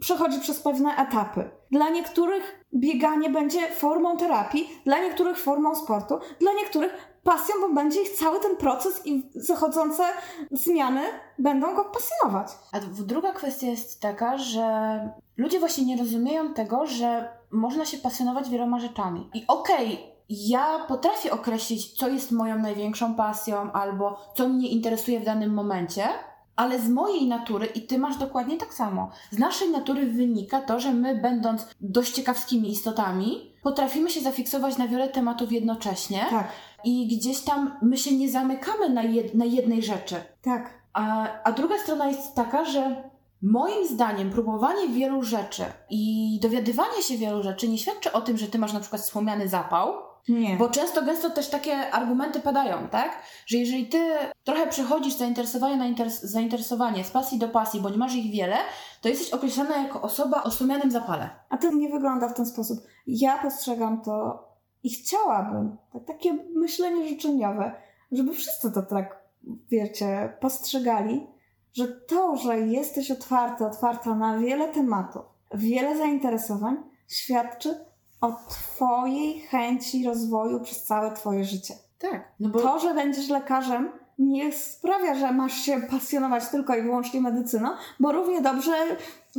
przechodzi 0.00 0.40
przez 0.40 0.60
pewne 0.60 0.96
etapy. 0.96 1.50
Dla 1.70 1.88
niektórych 1.88 2.64
bieganie 2.74 3.30
będzie 3.30 3.68
formą 3.68 4.16
terapii, 4.16 4.80
dla 4.84 4.98
niektórych 4.98 5.38
formą 5.38 5.74
sportu, 5.74 6.20
dla 6.40 6.52
niektórych 6.52 7.11
pasją, 7.24 7.54
bo 7.60 7.74
będzie 7.74 8.02
ich 8.02 8.10
cały 8.10 8.40
ten 8.40 8.56
proces 8.56 9.06
i 9.06 9.30
zachodzące 9.34 10.04
zmiany 10.50 11.02
będą 11.38 11.74
go 11.74 11.84
pasjonować. 11.84 12.48
A 12.72 12.80
druga 12.80 13.32
kwestia 13.32 13.66
jest 13.66 14.00
taka, 14.00 14.38
że 14.38 14.98
ludzie 15.36 15.58
właśnie 15.58 15.84
nie 15.84 15.96
rozumieją 15.96 16.54
tego, 16.54 16.86
że 16.86 17.28
można 17.50 17.84
się 17.84 17.98
pasjonować 17.98 18.50
wieloma 18.50 18.80
rzeczami. 18.80 19.30
I 19.34 19.44
okej, 19.48 19.86
okay, 19.86 20.12
ja 20.28 20.78
potrafię 20.88 21.32
określić, 21.32 21.92
co 21.92 22.08
jest 22.08 22.32
moją 22.32 22.58
największą 22.58 23.14
pasją 23.14 23.72
albo 23.72 24.18
co 24.34 24.48
mnie 24.48 24.68
interesuje 24.68 25.20
w 25.20 25.24
danym 25.24 25.54
momencie, 25.54 26.08
ale 26.56 26.78
z 26.78 26.88
mojej 26.88 27.28
natury, 27.28 27.66
i 27.66 27.82
ty 27.82 27.98
masz 27.98 28.16
dokładnie 28.16 28.56
tak 28.56 28.74
samo, 28.74 29.10
z 29.30 29.38
naszej 29.38 29.70
natury 29.70 30.06
wynika 30.06 30.60
to, 30.60 30.80
że 30.80 30.92
my, 30.92 31.14
będąc 31.14 31.66
dość 31.80 32.12
ciekawskimi 32.12 32.70
istotami, 32.70 33.51
potrafimy 33.62 34.10
się 34.10 34.20
zafiksować 34.20 34.78
na 34.78 34.88
wiele 34.88 35.08
tematów 35.08 35.52
jednocześnie. 35.52 36.26
Tak. 36.30 36.48
I 36.84 37.18
gdzieś 37.18 37.40
tam 37.40 37.78
my 37.82 37.96
się 37.98 38.16
nie 38.16 38.30
zamykamy 38.30 38.88
na, 38.88 39.02
jed 39.02 39.34
na 39.34 39.44
jednej 39.44 39.82
rzeczy. 39.82 40.16
Tak. 40.42 40.82
A, 40.92 41.28
a 41.44 41.52
druga 41.52 41.78
strona 41.78 42.06
jest 42.06 42.34
taka, 42.34 42.64
że 42.64 43.10
moim 43.42 43.88
zdaniem 43.88 44.30
próbowanie 44.30 44.88
wielu 44.88 45.22
rzeczy 45.22 45.64
i 45.90 46.38
dowiadywanie 46.42 47.02
się 47.02 47.16
wielu 47.16 47.42
rzeczy 47.42 47.68
nie 47.68 47.78
świadczy 47.78 48.12
o 48.12 48.20
tym, 48.20 48.38
że 48.38 48.46
ty 48.46 48.58
masz 48.58 48.72
na 48.72 48.80
przykład 48.80 49.02
wspomniany 49.02 49.48
zapał, 49.48 49.92
nie. 50.28 50.56
Bo 50.56 50.68
często, 50.68 51.02
gęsto 51.02 51.30
też 51.30 51.48
takie 51.48 51.90
argumenty 51.90 52.40
padają, 52.40 52.88
tak? 52.88 53.22
Że 53.46 53.56
jeżeli 53.56 53.86
ty 53.86 53.98
trochę 54.44 54.66
przechodzisz 54.66 55.14
zainteresowanie 55.14 55.76
na 55.76 55.86
interes 55.86 56.22
zainteresowanie, 56.22 57.04
z 57.04 57.10
pasji 57.10 57.38
do 57.38 57.48
pasji, 57.48 57.80
bądź 57.80 57.96
masz 57.96 58.14
ich 58.14 58.32
wiele, 58.32 58.56
to 59.02 59.08
jesteś 59.08 59.30
określana 59.30 59.76
jako 59.76 60.02
osoba 60.02 60.42
o 60.42 60.50
wspomnianym 60.50 60.90
zapale. 60.90 61.30
A 61.48 61.58
to 61.58 61.72
nie 61.72 61.88
wygląda 61.88 62.28
w 62.28 62.34
ten 62.34 62.46
sposób. 62.46 62.78
Ja 63.06 63.38
postrzegam 63.38 64.00
to 64.00 64.44
i 64.82 64.90
chciałabym, 64.90 65.76
tak, 65.92 66.04
takie 66.04 66.32
myślenie 66.54 67.08
życzeniowe, 67.08 67.72
żeby 68.12 68.32
wszyscy 68.32 68.72
to 68.72 68.82
tak, 68.82 69.22
wiecie, 69.70 70.36
postrzegali, 70.40 71.26
że 71.74 71.88
to, 71.88 72.36
że 72.36 72.60
jesteś 72.60 73.10
otwarty, 73.10 73.66
otwarta 73.66 74.14
na 74.14 74.38
wiele 74.38 74.68
tematów, 74.68 75.22
wiele 75.54 75.98
zainteresowań, 75.98 76.76
świadczy 77.08 77.84
o 78.20 78.32
Twojej 78.48 79.40
chęci 79.40 80.06
rozwoju 80.06 80.60
przez 80.60 80.84
całe 80.84 81.12
Twoje 81.14 81.44
życie. 81.44 81.74
Tak. 81.98 82.32
No 82.40 82.48
bo... 82.48 82.60
To, 82.60 82.78
że 82.78 82.94
będziesz 82.94 83.28
lekarzem, 83.28 83.92
nie 84.18 84.52
sprawia, 84.52 85.14
że 85.14 85.32
masz 85.32 85.54
się 85.54 85.82
pasjonować 85.90 86.48
tylko 86.48 86.76
i 86.76 86.82
wyłącznie 86.82 87.20
medycyną, 87.20 87.70
bo 88.00 88.12
równie 88.12 88.40
dobrze 88.40 88.72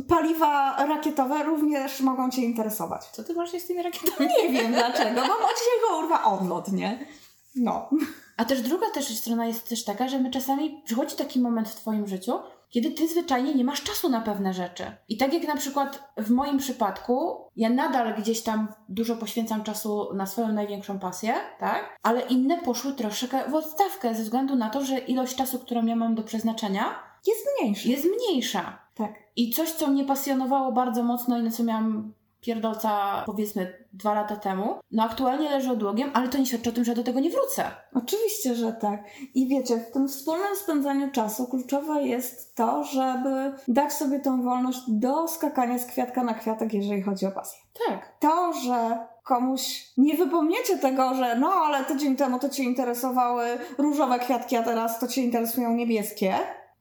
paliwa 0.08 0.76
rakietowe 0.86 1.44
również 1.44 2.00
mogą 2.00 2.30
Cię 2.30 2.42
interesować. 2.42 3.06
Co 3.06 3.24
Ty 3.24 3.34
masz 3.34 3.50
z 3.50 3.66
tymi 3.66 3.82
rakietami? 3.82 4.30
Nie 4.42 4.48
wiem 4.48 4.72
dlaczego, 4.72 5.20
bo 5.20 5.28
dzisiaj 5.28 5.80
go 5.88 5.98
urwa 5.98 6.24
odlot, 6.24 6.72
nie? 6.72 7.06
No. 7.54 7.90
A 8.36 8.44
też 8.44 8.62
druga 8.62 8.90
też 8.90 9.18
strona 9.18 9.46
jest 9.46 9.68
też 9.68 9.84
taka, 9.84 10.08
że 10.08 10.18
my 10.18 10.30
czasami 10.30 10.82
przychodzi 10.84 11.16
taki 11.16 11.40
moment 11.40 11.68
w 11.68 11.76
Twoim 11.76 12.06
życiu, 12.06 12.32
kiedy 12.74 12.90
ty 12.90 13.08
zwyczajnie 13.08 13.54
nie 13.54 13.64
masz 13.64 13.82
czasu 13.82 14.08
na 14.08 14.20
pewne 14.20 14.54
rzeczy. 14.54 14.84
I 15.08 15.16
tak 15.16 15.32
jak 15.32 15.46
na 15.46 15.56
przykład 15.56 16.12
w 16.16 16.30
moim 16.30 16.58
przypadku, 16.58 17.36
ja 17.56 17.70
nadal 17.70 18.14
gdzieś 18.14 18.42
tam 18.42 18.68
dużo 18.88 19.16
poświęcam 19.16 19.62
czasu 19.62 20.14
na 20.14 20.26
swoją 20.26 20.52
największą 20.52 20.98
pasję, 20.98 21.34
tak? 21.60 21.98
Ale 22.02 22.20
inne 22.20 22.58
poszły 22.58 22.92
troszeczkę 22.92 23.50
w 23.50 23.54
odstawkę 23.54 24.14
ze 24.14 24.22
względu 24.22 24.56
na 24.56 24.70
to, 24.70 24.84
że 24.84 24.98
ilość 24.98 25.36
czasu, 25.36 25.58
którą 25.58 25.86
ja 25.86 25.96
mam 25.96 26.14
do 26.14 26.22
przeznaczenia, 26.22 26.84
jest 27.26 27.40
mniejsza. 27.60 27.88
Jest 27.88 28.04
mniejsza. 28.04 28.78
Tak. 28.94 29.14
I 29.36 29.50
coś, 29.50 29.70
co 29.70 29.86
mnie 29.86 30.04
pasjonowało 30.04 30.72
bardzo 30.72 31.02
mocno 31.02 31.38
i 31.38 31.42
na 31.42 31.50
co 31.50 31.64
miałam 31.64 32.12
pierdolca 32.44 33.22
powiedzmy 33.26 33.84
dwa 33.92 34.14
lata 34.14 34.36
temu, 34.36 34.80
no 34.90 35.02
aktualnie 35.02 35.50
leży 35.50 35.70
odłogiem, 35.70 36.10
ale 36.14 36.28
to 36.28 36.38
nie 36.38 36.46
świadczy 36.46 36.70
o 36.70 36.72
tym, 36.72 36.84
że 36.84 36.94
do 36.94 37.04
tego 37.04 37.20
nie 37.20 37.30
wrócę. 37.30 37.64
Oczywiście, 37.94 38.54
że 38.54 38.72
tak. 38.72 39.04
I 39.34 39.48
wiecie, 39.48 39.78
w 39.78 39.92
tym 39.92 40.08
wspólnym 40.08 40.56
spędzaniu 40.56 41.10
czasu 41.10 41.46
kluczowe 41.46 42.02
jest 42.02 42.54
to, 42.54 42.84
żeby 42.84 43.52
dać 43.68 43.92
sobie 43.92 44.20
tą 44.20 44.42
wolność 44.42 44.80
do 44.88 45.28
skakania 45.28 45.78
z 45.78 45.86
kwiatka 45.86 46.24
na 46.24 46.34
kwiatek, 46.34 46.74
jeżeli 46.74 47.02
chodzi 47.02 47.26
o 47.26 47.30
pasję. 47.30 47.58
Tak. 47.88 48.18
To, 48.20 48.52
że 48.52 49.06
komuś 49.24 49.92
nie 49.96 50.16
wypomniecie 50.16 50.78
tego, 50.78 51.14
że 51.14 51.36
no 51.36 51.48
ale 51.52 51.84
tydzień 51.84 52.16
temu 52.16 52.38
to 52.38 52.48
Cię 52.48 52.62
interesowały 52.62 53.44
różowe 53.78 54.18
kwiatki, 54.18 54.56
a 54.56 54.62
teraz 54.62 54.98
to 54.98 55.08
Cię 55.08 55.22
interesują 55.22 55.74
niebieskie 55.74 56.34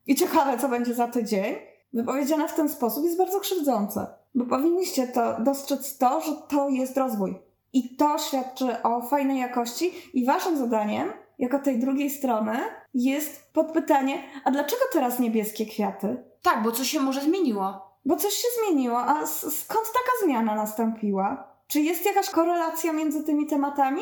i 0.08 0.16
ciekawe, 0.16 0.58
co 0.58 0.70
będzie 0.70 0.94
za 0.94 1.08
tydzień, 1.08 1.56
wypowiedziane 1.94 2.48
w 2.48 2.54
ten 2.54 2.70
sposób 2.70 3.04
jest 3.04 3.18
bardzo 3.18 3.40
krzywdzące. 3.40 4.08
Bo 4.36 4.46
powinniście 4.46 5.08
to 5.08 5.36
dostrzec 5.40 5.98
to, 5.98 6.22
że 6.22 6.32
to 6.50 6.70
jest 6.70 6.98
rozwój. 6.98 7.40
I 7.74 7.96
to 7.96 8.18
świadczy 8.18 8.84
o 8.84 9.02
fajnej 9.02 9.40
jakości 9.40 9.92
i 10.14 10.26
waszym 10.26 10.58
zadaniem, 10.58 11.14
jako 11.40 11.60
tej 11.60 11.80
drugiej 11.80 12.10
strony, 12.10 12.60
jest 12.94 13.54
podpytanie, 13.54 14.24
a 14.44 14.52
dlaczego 14.52 14.82
teraz 14.94 15.20
niebieskie 15.20 15.66
kwiaty? 15.66 16.24
Tak, 16.42 16.64
bo 16.64 16.72
co 16.72 16.84
się 16.84 17.00
może 17.00 17.22
zmieniło. 17.22 17.94
Bo 18.06 18.16
coś 18.16 18.34
się 18.34 18.48
zmieniło, 18.60 19.00
a 19.00 19.28
skąd 19.28 19.88
taka 19.94 20.26
zmiana 20.26 20.56
nastąpiła? 20.56 21.54
Czy 21.68 21.80
jest 21.80 22.06
jakaś 22.06 22.30
korelacja 22.30 22.94
między 22.94 23.24
tymi 23.24 23.48
tematami? 23.48 24.02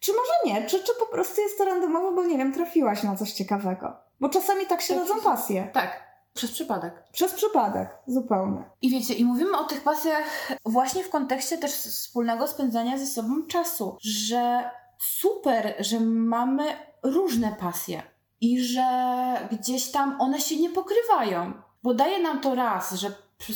Czy 0.00 0.12
może 0.12 0.32
nie? 0.46 0.66
Czy, 0.66 0.82
czy 0.82 0.92
po 1.00 1.06
prostu 1.06 1.40
jest 1.40 1.58
to 1.58 1.64
randomowo, 1.64 2.12
bo 2.12 2.24
nie 2.24 2.38
wiem, 2.38 2.52
trafiłaś 2.52 3.02
na 3.02 3.16
coś 3.16 3.32
ciekawego? 3.32 3.92
Bo 4.20 4.28
czasami 4.28 4.66
tak 4.66 4.80
się 4.80 4.94
tak, 4.94 5.08
rodzą 5.08 5.20
pasje. 5.20 5.70
Tak, 5.72 6.11
przez 6.34 6.50
przypadek. 6.50 7.02
Przez 7.12 7.32
przypadek, 7.32 7.98
zupełnie. 8.06 8.64
I 8.82 8.90
wiecie, 8.90 9.14
i 9.14 9.24
mówimy 9.24 9.58
o 9.58 9.64
tych 9.64 9.82
pasjach 9.82 10.52
właśnie 10.64 11.04
w 11.04 11.10
kontekście 11.10 11.58
też 11.58 11.72
wspólnego 11.72 12.46
spędzania 12.48 12.98
ze 12.98 13.06
sobą 13.06 13.46
czasu, 13.48 13.96
że 14.00 14.70
super, 14.98 15.74
że 15.78 16.00
mamy 16.00 16.64
różne 17.02 17.56
pasje 17.60 18.02
i 18.40 18.60
że 18.60 18.86
gdzieś 19.50 19.90
tam 19.90 20.20
one 20.20 20.40
się 20.40 20.56
nie 20.56 20.70
pokrywają, 20.70 21.52
bo 21.82 21.94
daje 21.94 22.22
nam 22.22 22.40
to 22.40 22.54
raz, 22.54 22.94
że 22.94 23.12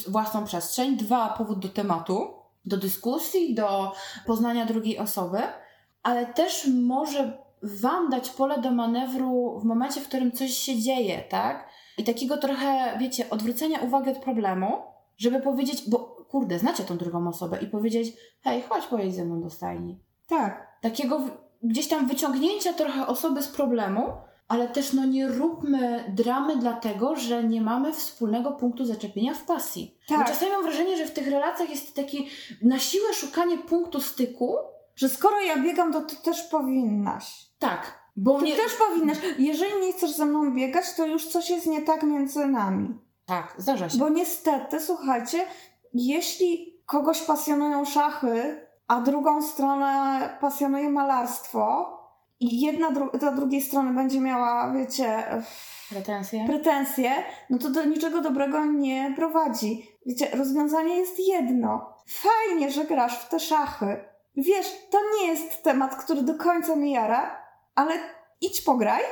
własną 0.08 0.44
przestrzeń, 0.44 0.96
dwa, 0.96 1.28
powód 1.28 1.58
do 1.58 1.68
tematu, 1.68 2.34
do 2.64 2.76
dyskusji, 2.76 3.54
do 3.54 3.92
poznania 4.26 4.66
drugiej 4.66 4.98
osoby, 4.98 5.38
ale 6.02 6.26
też 6.26 6.68
może 6.82 7.46
Wam 7.62 8.10
dać 8.10 8.30
pole 8.30 8.60
do 8.60 8.70
manewru 8.70 9.58
w 9.60 9.64
momencie, 9.64 10.00
w 10.00 10.08
którym 10.08 10.32
coś 10.32 10.50
się 10.50 10.78
dzieje, 10.78 11.24
tak? 11.30 11.68
I 11.98 12.04
takiego 12.04 12.36
trochę, 12.36 12.98
wiecie, 12.98 13.30
odwrócenia 13.30 13.80
uwagi 13.80 14.10
od 14.10 14.18
problemu, 14.18 14.82
żeby 15.16 15.40
powiedzieć, 15.40 15.90
bo 15.90 15.98
kurde, 16.28 16.58
znacie 16.58 16.84
tą 16.84 16.96
drugą 16.96 17.28
osobę 17.28 17.58
i 17.62 17.66
powiedzieć, 17.66 18.16
hej, 18.42 18.62
chodź 18.62 18.86
pojedź 18.86 19.14
ze 19.14 19.24
mną 19.24 19.40
do 19.40 19.50
stajni. 19.50 20.00
Tak. 20.26 20.78
Takiego 20.80 21.20
gdzieś 21.62 21.88
tam 21.88 22.06
wyciągnięcia 22.06 22.72
trochę 22.72 23.06
osoby 23.06 23.42
z 23.42 23.48
problemu, 23.48 24.12
ale 24.48 24.68
też 24.68 24.92
no 24.92 25.04
nie 25.04 25.28
róbmy 25.28 26.04
dramy 26.08 26.56
dlatego, 26.56 27.16
że 27.16 27.44
nie 27.44 27.60
mamy 27.60 27.92
wspólnego 27.92 28.52
punktu 28.52 28.84
zaczepienia 28.84 29.34
w 29.34 29.44
pasji. 29.44 29.98
Tak. 30.08 30.18
Bo 30.18 30.24
czasami 30.24 30.52
mam 30.52 30.62
wrażenie, 30.62 30.96
że 30.96 31.06
w 31.06 31.12
tych 31.12 31.28
relacjach 31.28 31.70
jest 31.70 31.94
taki 31.94 32.28
na 32.62 32.78
siłę 32.78 33.14
szukanie 33.14 33.58
punktu 33.58 34.00
styku. 34.00 34.56
Że 34.94 35.08
skoro 35.08 35.40
ja 35.40 35.62
biegam, 35.62 35.92
to 35.92 36.00
ty 36.00 36.16
też 36.16 36.42
powinnaś. 36.42 37.46
Tak. 37.58 38.05
Bo 38.16 38.38
ty 38.38 38.44
nie... 38.44 38.56
też 38.56 38.72
powinnaś. 38.74 39.18
Jeżeli 39.38 39.80
nie 39.86 39.92
chcesz 39.92 40.10
ze 40.10 40.26
mną 40.26 40.54
biegać, 40.54 40.94
to 40.96 41.06
już 41.06 41.26
coś 41.26 41.50
jest 41.50 41.66
nie 41.66 41.82
tak 41.82 42.02
między 42.02 42.46
nami. 42.46 42.98
Tak, 43.26 43.54
zdarza 43.58 43.88
się. 43.88 43.98
Bo 43.98 44.08
niestety, 44.08 44.80
słuchajcie, 44.80 45.38
jeśli 45.94 46.80
kogoś 46.86 47.22
pasjonują 47.22 47.84
szachy, 47.84 48.66
a 48.88 49.00
drugą 49.00 49.42
stronę 49.42 50.20
pasjonuje 50.40 50.90
malarstwo, 50.90 51.96
i 52.40 52.60
jedna 52.60 52.90
dru- 52.90 53.18
do 53.18 53.32
drugiej 53.32 53.62
strony 53.62 53.94
będzie 53.94 54.20
miała, 54.20 54.72
wiecie, 54.72 55.24
pretensje. 55.90 56.46
pretensje, 56.46 57.12
no 57.50 57.58
to 57.58 57.70
do 57.70 57.84
niczego 57.84 58.20
dobrego 58.20 58.64
nie 58.64 59.12
prowadzi. 59.16 59.88
Wiecie, 60.06 60.30
rozwiązanie 60.36 60.96
jest 60.96 61.18
jedno. 61.28 61.94
Fajnie, 62.08 62.70
że 62.70 62.84
grasz 62.84 63.18
w 63.18 63.28
te 63.28 63.40
szachy. 63.40 64.04
Wiesz, 64.36 64.66
to 64.90 64.98
nie 65.18 65.26
jest 65.26 65.62
temat, 65.62 65.96
który 65.96 66.22
do 66.22 66.34
końca 66.34 66.76
mnie 66.76 66.92
jara, 66.92 67.45
ale 67.76 67.94
idź 68.40 68.60
pograj, 68.60 69.02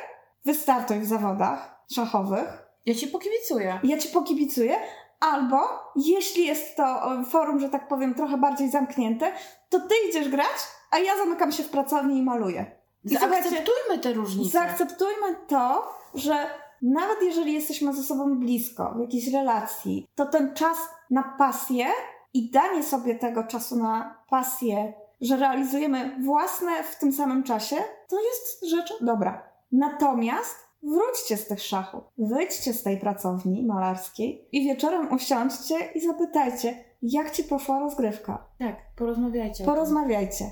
wystartuj 0.44 0.98
w 0.98 1.06
zawodach 1.06 1.84
szachowych. 1.92 2.64
Ja 2.86 2.94
ci 2.94 3.08
pokibicuję. 3.08 3.80
Ja 3.84 3.98
ci 3.98 4.08
pokibicuję. 4.08 4.76
Albo, 5.20 5.60
jeśli 5.96 6.46
jest 6.46 6.76
to 6.76 6.84
forum, 7.30 7.60
że 7.60 7.68
tak 7.68 7.88
powiem, 7.88 8.14
trochę 8.14 8.38
bardziej 8.38 8.70
zamknięte, 8.70 9.32
to 9.68 9.80
ty 9.80 9.94
idziesz 10.08 10.28
grać, 10.28 10.56
a 10.90 10.98
ja 10.98 11.16
zamykam 11.16 11.52
się 11.52 11.62
w 11.62 11.70
pracowni 11.70 12.18
i 12.18 12.22
maluję. 12.22 12.80
I 13.04 13.16
zaakceptujmy 13.16 13.98
te 14.02 14.12
różnice. 14.12 14.50
Zaakceptujmy 14.50 15.36
to, 15.48 15.94
że 16.14 16.46
nawet 16.82 17.22
jeżeli 17.22 17.52
jesteśmy 17.52 17.94
ze 17.94 18.02
sobą 18.02 18.38
blisko, 18.38 18.94
w 18.96 19.00
jakiejś 19.00 19.32
relacji, 19.32 20.06
to 20.14 20.26
ten 20.26 20.54
czas 20.54 20.78
na 21.10 21.34
pasję 21.38 21.86
i 22.34 22.50
danie 22.50 22.82
sobie 22.82 23.14
tego 23.14 23.44
czasu 23.44 23.76
na 23.76 24.24
pasję, 24.30 24.92
że 25.24 25.36
realizujemy 25.36 26.16
własne 26.24 26.82
w 26.82 26.98
tym 26.98 27.12
samym 27.12 27.42
czasie, 27.42 27.76
to 28.08 28.16
jest 28.20 28.70
rzecz 28.70 29.04
dobra. 29.04 29.42
Natomiast 29.72 30.56
wróćcie 30.82 31.36
z 31.36 31.46
tych 31.46 31.62
szachów, 31.62 32.04
wyjdźcie 32.18 32.72
z 32.72 32.82
tej 32.82 33.00
pracowni 33.00 33.66
malarskiej 33.66 34.48
i 34.52 34.64
wieczorem 34.64 35.12
usiądźcie 35.12 35.74
i 35.94 36.00
zapytajcie, 36.00 36.84
jak 37.02 37.30
ci 37.30 37.44
poszła 37.44 37.80
rozgrywka. 37.80 38.46
Tak, 38.58 38.76
porozmawiajcie. 38.96 39.64
Porozmawiajcie 39.64 40.44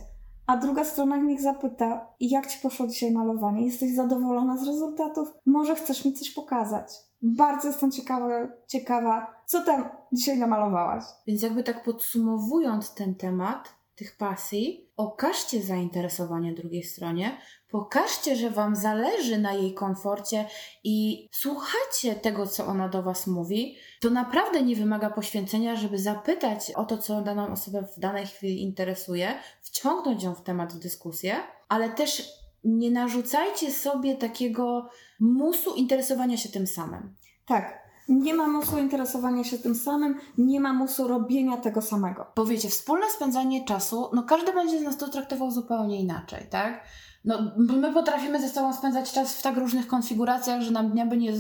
a 0.47 0.57
druga 0.57 0.85
strona 0.85 1.17
niech 1.17 1.41
zapyta, 1.41 2.07
jak 2.21 2.47
ci 2.47 2.59
poszło 2.59 2.87
dzisiaj 2.87 3.13
malowanie? 3.13 3.67
Jesteś 3.67 3.95
zadowolona 3.95 4.57
z 4.57 4.67
rezultatów? 4.67 5.29
Może 5.47 5.75
chcesz 5.75 6.05
mi 6.05 6.13
coś 6.13 6.31
pokazać? 6.31 6.93
Bardzo 7.23 7.69
jestem 7.69 7.91
ciekawa, 7.91 8.49
ciekawa 8.67 9.35
co 9.47 9.63
tam 9.63 9.89
dzisiaj 10.13 10.39
namalowałaś. 10.39 11.05
Więc 11.27 11.43
jakby 11.43 11.63
tak 11.63 11.85
podsumowując 11.85 12.95
ten 12.95 13.15
temat 13.15 13.75
tych 13.95 14.17
pasji, 14.17 14.91
okażcie 14.97 15.63
zainteresowanie 15.63 16.55
drugiej 16.55 16.83
stronie, 16.83 17.39
Pokażcie, 17.73 18.37
że 18.37 18.51
Wam 18.51 18.77
zależy 18.77 19.39
na 19.39 19.53
jej 19.53 19.75
komforcie 19.75 20.49
i 20.85 21.29
słuchacie 21.33 22.15
tego, 22.15 22.47
co 22.47 22.67
ona 22.67 22.89
do 22.89 23.03
Was 23.03 23.27
mówi. 23.27 23.77
To 24.01 24.11
naprawdę 24.11 24.63
nie 24.63 24.77
wymaga 24.77 25.11
poświęcenia, 25.11 25.77
żeby 25.77 25.99
zapytać 25.99 26.71
o 26.71 26.85
to, 26.85 26.99
co 26.99 27.23
daną 27.23 27.53
osobę 27.53 27.87
w 27.97 28.01
danej 28.01 28.27
chwili 28.27 28.63
interesuje, 28.63 29.35
wciągnąć 29.63 30.23
ją 30.23 30.35
w 30.35 30.43
temat 30.43 30.73
w 30.73 30.79
dyskusję, 30.79 31.37
ale 31.69 31.91
też 31.91 32.29
nie 32.65 32.91
narzucajcie 32.91 33.71
sobie 33.71 34.17
takiego 34.17 34.89
musu 35.21 35.75
interesowania 35.75 36.37
się 36.37 36.49
tym 36.49 36.67
samym. 36.67 37.15
Tak, 37.47 37.82
nie 38.09 38.35
ma 38.35 38.49
musu 38.49 38.79
interesowania 38.79 39.45
się 39.45 39.59
tym 39.59 39.75
samym, 39.75 40.19
nie 40.39 40.61
ma 40.61 40.73
musu 40.73 41.09
robienia 41.09 41.57
tego 41.57 41.83
samego. 41.83 42.27
Powiecie, 42.35 42.69
wspólne 42.69 43.11
spędzanie 43.11 43.65
czasu, 43.65 44.11
no 44.13 44.23
każdy 44.23 44.53
będzie 44.53 44.79
z 44.79 44.83
nas 44.83 44.97
to 44.97 45.09
traktował 45.09 45.51
zupełnie 45.51 46.01
inaczej, 46.01 46.47
tak? 46.51 46.85
No, 47.25 47.53
my 47.57 47.93
potrafimy 47.93 48.41
ze 48.41 48.49
sobą 48.49 48.73
spędzać 48.73 49.13
czas 49.13 49.37
w 49.39 49.43
tak 49.43 49.57
różnych 49.57 49.87
konfiguracjach, 49.87 50.61
że 50.61 50.71
nam 50.71 50.91
dnia 50.91 51.07
by 51.07 51.17
nie, 51.17 51.33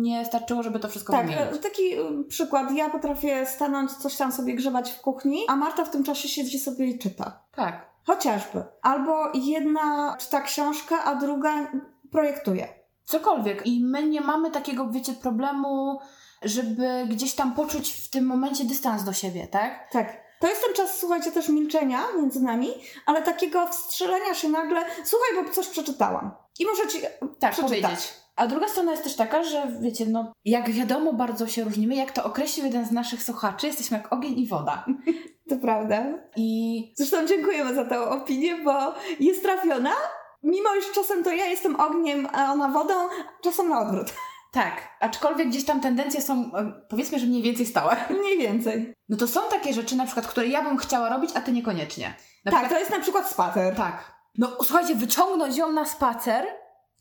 nie 0.00 0.24
starczyło, 0.24 0.62
żeby 0.62 0.80
to 0.80 0.88
wszystko 0.88 1.12
tak, 1.12 1.26
wymienić. 1.26 1.62
taki 1.62 1.98
y, 1.98 2.24
przykład. 2.28 2.72
Ja 2.72 2.90
potrafię 2.90 3.46
stanąć, 3.46 3.92
coś 3.92 4.16
tam 4.16 4.32
sobie 4.32 4.54
grzebać 4.54 4.92
w 4.92 5.00
kuchni, 5.00 5.44
a 5.48 5.56
Marta 5.56 5.84
w 5.84 5.90
tym 5.90 6.04
czasie 6.04 6.28
siedzi 6.28 6.58
sobie 6.58 6.86
i 6.86 6.98
czyta. 6.98 7.40
Tak. 7.56 7.86
Chociażby. 8.06 8.62
Albo 8.82 9.32
jedna 9.34 10.16
czyta 10.20 10.40
książkę, 10.40 10.96
a 10.96 11.14
druga 11.14 11.72
projektuje. 12.10 12.68
Cokolwiek. 13.04 13.66
I 13.66 13.84
my 13.84 14.06
nie 14.06 14.20
mamy 14.20 14.50
takiego, 14.50 14.88
wiecie, 14.90 15.12
problemu, 15.12 15.98
żeby 16.42 17.06
gdzieś 17.08 17.34
tam 17.34 17.54
poczuć 17.54 17.92
w 17.92 18.08
tym 18.08 18.26
momencie 18.26 18.64
dystans 18.64 19.04
do 19.04 19.12
siebie, 19.12 19.46
tak? 19.46 19.90
Tak. 19.92 20.24
To 20.40 20.48
jest 20.48 20.64
ten 20.64 20.74
czas, 20.74 20.98
słuchajcie, 20.98 21.32
też 21.32 21.48
milczenia 21.48 22.02
między 22.16 22.40
nami, 22.42 22.68
ale 23.06 23.22
takiego 23.22 23.66
wstrzelenia 23.66 24.34
się 24.34 24.48
nagle, 24.48 24.84
słuchaj, 25.04 25.44
bo 25.44 25.52
coś 25.52 25.68
przeczytałam. 25.68 26.30
I 26.58 26.66
muszę 26.66 26.88
ci 26.88 26.98
tak, 27.40 27.52
przeczytać. 27.52 27.80
powiedzieć. 27.80 28.14
A 28.36 28.46
druga 28.46 28.68
strona 28.68 28.90
jest 28.90 29.04
też 29.04 29.16
taka, 29.16 29.44
że 29.44 29.66
wiecie, 29.80 30.06
no, 30.06 30.32
jak 30.44 30.70
wiadomo, 30.70 31.12
bardzo 31.12 31.46
się 31.46 31.64
różnimy. 31.64 31.94
Jak 31.94 32.12
to 32.12 32.24
określił 32.24 32.66
jeden 32.66 32.86
z 32.86 32.90
naszych 32.90 33.22
słuchaczy, 33.22 33.66
jesteśmy 33.66 33.96
jak 33.96 34.12
ogień 34.12 34.38
i 34.38 34.46
woda. 34.46 34.84
To 35.48 35.56
prawda. 35.56 36.04
I 36.36 36.92
zresztą 36.96 37.26
dziękujemy 37.26 37.74
za 37.74 37.84
tę 37.84 38.00
opinię, 38.00 38.56
bo 38.64 38.94
jest 39.20 39.42
trafiona. 39.42 39.90
Mimo 40.44 40.74
iż 40.74 40.92
czasem 40.92 41.24
to 41.24 41.32
ja 41.32 41.46
jestem 41.46 41.80
ogniem, 41.80 42.28
a 42.32 42.52
ona 42.52 42.68
wodą, 42.68 42.94
czasem 43.42 43.68
na 43.68 43.80
odwrót. 43.80 44.12
Tak, 44.52 44.88
aczkolwiek 45.00 45.48
gdzieś 45.48 45.64
tam 45.64 45.80
tendencje 45.80 46.22
są, 46.22 46.50
e, 46.54 46.72
powiedzmy, 46.88 47.18
że 47.18 47.26
mniej 47.26 47.42
więcej 47.42 47.66
stałe. 47.66 47.96
Mniej 48.20 48.38
więcej. 48.38 48.94
No 49.08 49.16
to 49.16 49.28
są 49.28 49.40
takie 49.50 49.74
rzeczy, 49.74 49.96
na 49.96 50.04
przykład, 50.04 50.26
które 50.26 50.46
ja 50.46 50.62
bym 50.62 50.76
chciała 50.76 51.08
robić, 51.08 51.30
a 51.34 51.40
ty 51.40 51.52
niekoniecznie. 51.52 52.14
Na 52.44 52.52
tak, 52.52 52.60
przykład... 52.60 52.70
to 52.70 52.78
jest 52.78 52.90
na 52.90 53.00
przykład 53.00 53.30
spacer. 53.30 53.76
Tak. 53.76 54.14
No 54.38 54.56
słuchajcie, 54.62 54.94
wyciągnąć 54.94 55.56
ją 55.56 55.72
na 55.72 55.84
spacer 55.84 56.46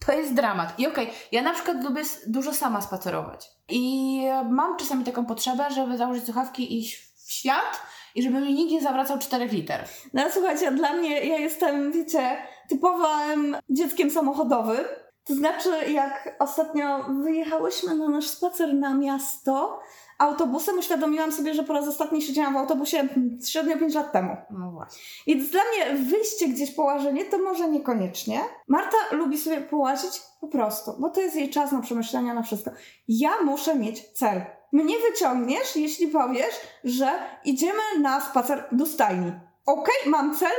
to 0.05 0.11
jest 0.11 0.33
dramat. 0.33 0.79
I 0.79 0.87
okej, 0.87 1.03
okay, 1.03 1.15
ja 1.31 1.41
na 1.41 1.53
przykład 1.53 1.83
lubię 1.83 2.01
dużo 2.27 2.53
sama 2.53 2.81
spacerować. 2.81 3.49
I 3.69 4.21
mam 4.49 4.77
czasami 4.77 5.03
taką 5.03 5.25
potrzebę, 5.25 5.71
żeby 5.71 5.97
założyć 5.97 6.25
słuchawki 6.25 6.73
i 6.73 6.79
iść 6.79 7.13
w 7.25 7.31
świat 7.31 7.81
i 8.15 8.23
żeby 8.23 8.39
mi 8.41 8.53
nikt 8.53 8.71
nie 8.71 8.81
zawracał 8.81 9.19
czterech 9.19 9.51
liter. 9.51 9.85
No 10.13 10.23
słuchajcie, 10.31 10.71
dla 10.71 10.93
mnie, 10.93 11.25
ja 11.25 11.37
jestem, 11.37 11.91
wiecie, 11.91 12.37
typowym 12.69 13.57
dzieckiem 13.69 14.11
samochodowym 14.11 14.85
to 15.25 15.35
znaczy, 15.35 15.69
jak 15.91 16.35
ostatnio 16.39 17.03
wyjechałyśmy 17.23 17.95
na 17.95 18.09
nasz 18.09 18.27
spacer 18.27 18.73
na 18.73 18.93
miasto 18.93 19.79
autobusem, 20.17 20.79
uświadomiłam 20.79 21.31
sobie, 21.31 21.53
że 21.53 21.63
po 21.63 21.73
raz 21.73 21.87
ostatni 21.87 22.21
siedziałam 22.21 22.53
w 22.53 22.57
autobusie 22.57 23.07
średnio 23.45 23.77
5 23.77 23.93
lat 23.93 24.11
temu. 24.11 24.37
No 24.49 24.71
właśnie. 24.71 25.01
Więc 25.27 25.49
dla 25.49 25.61
mnie 25.61 26.03
wyjście 26.03 26.47
gdzieś 26.47 26.71
połażenie 26.71 27.25
to 27.25 27.37
może 27.37 27.69
niekoniecznie. 27.69 28.39
Marta 28.67 28.97
lubi 29.11 29.37
sobie 29.37 29.61
połazić 29.61 30.21
po 30.41 30.47
prostu, 30.47 30.91
bo 30.99 31.09
to 31.09 31.21
jest 31.21 31.35
jej 31.35 31.49
czas 31.49 31.71
na 31.71 31.81
przemyślenia, 31.81 32.33
na 32.33 32.43
wszystko. 32.43 32.71
Ja 33.07 33.31
muszę 33.43 33.75
mieć 33.75 34.09
cel. 34.09 34.41
Mnie 34.73 34.95
wyciągniesz, 34.99 35.75
jeśli 35.75 36.07
powiesz, 36.07 36.55
że 36.83 37.19
idziemy 37.43 37.81
na 37.99 38.21
spacer 38.21 38.67
do 38.71 38.85
stajni. 38.85 39.31
Okej, 39.65 39.95
okay, 39.99 40.11
mam 40.11 40.35
cel, 40.35 40.51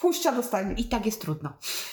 pójścia 0.00 0.32
do 0.32 0.42
stajni. 0.42 0.80
I 0.80 0.88
tak 0.88 1.06
jest 1.06 1.20
trudno. 1.20 1.52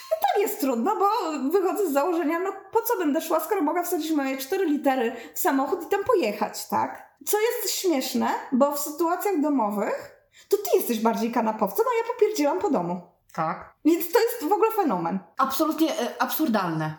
tak 0.10 0.42
jest 0.42 0.60
trudno, 0.60 0.96
bo 0.96 1.10
wychodzę 1.50 1.90
z 1.90 1.94
założenia, 1.94 2.40
no 2.40 2.54
po 2.72 2.82
co 2.82 2.98
będę 2.98 3.22
szła, 3.22 3.40
skoro 3.40 3.62
mogę 3.62 3.84
wsadzić 3.84 4.12
moje 4.12 4.38
cztery 4.38 4.66
litery 4.66 5.16
w 5.34 5.40
samochód 5.40 5.84
i 5.84 5.90
tam 5.90 6.04
pojechać, 6.04 6.68
tak? 6.68 7.10
Co 7.26 7.38
jest 7.40 7.76
śmieszne, 7.76 8.30
bo 8.52 8.72
w 8.72 8.80
sytuacjach 8.80 9.42
domowych 9.42 10.20
to 10.50 10.58
ty 10.58 10.78
jesteś 10.78 11.00
bardziej 11.00 11.32
kanapowcem, 11.32 11.86
a 11.88 11.98
ja 11.98 12.14
popierdziłam 12.14 12.60
po 12.60 12.70
domu. 12.70 13.02
Tak. 13.34 13.74
Więc 13.86 14.12
to 14.12 14.20
jest 14.20 14.44
w 14.50 14.54
ogóle 14.54 14.72
fenomen. 14.72 15.20
Absolutnie 15.38 16.00
e, 16.00 16.22
absurdalne. 16.22 16.98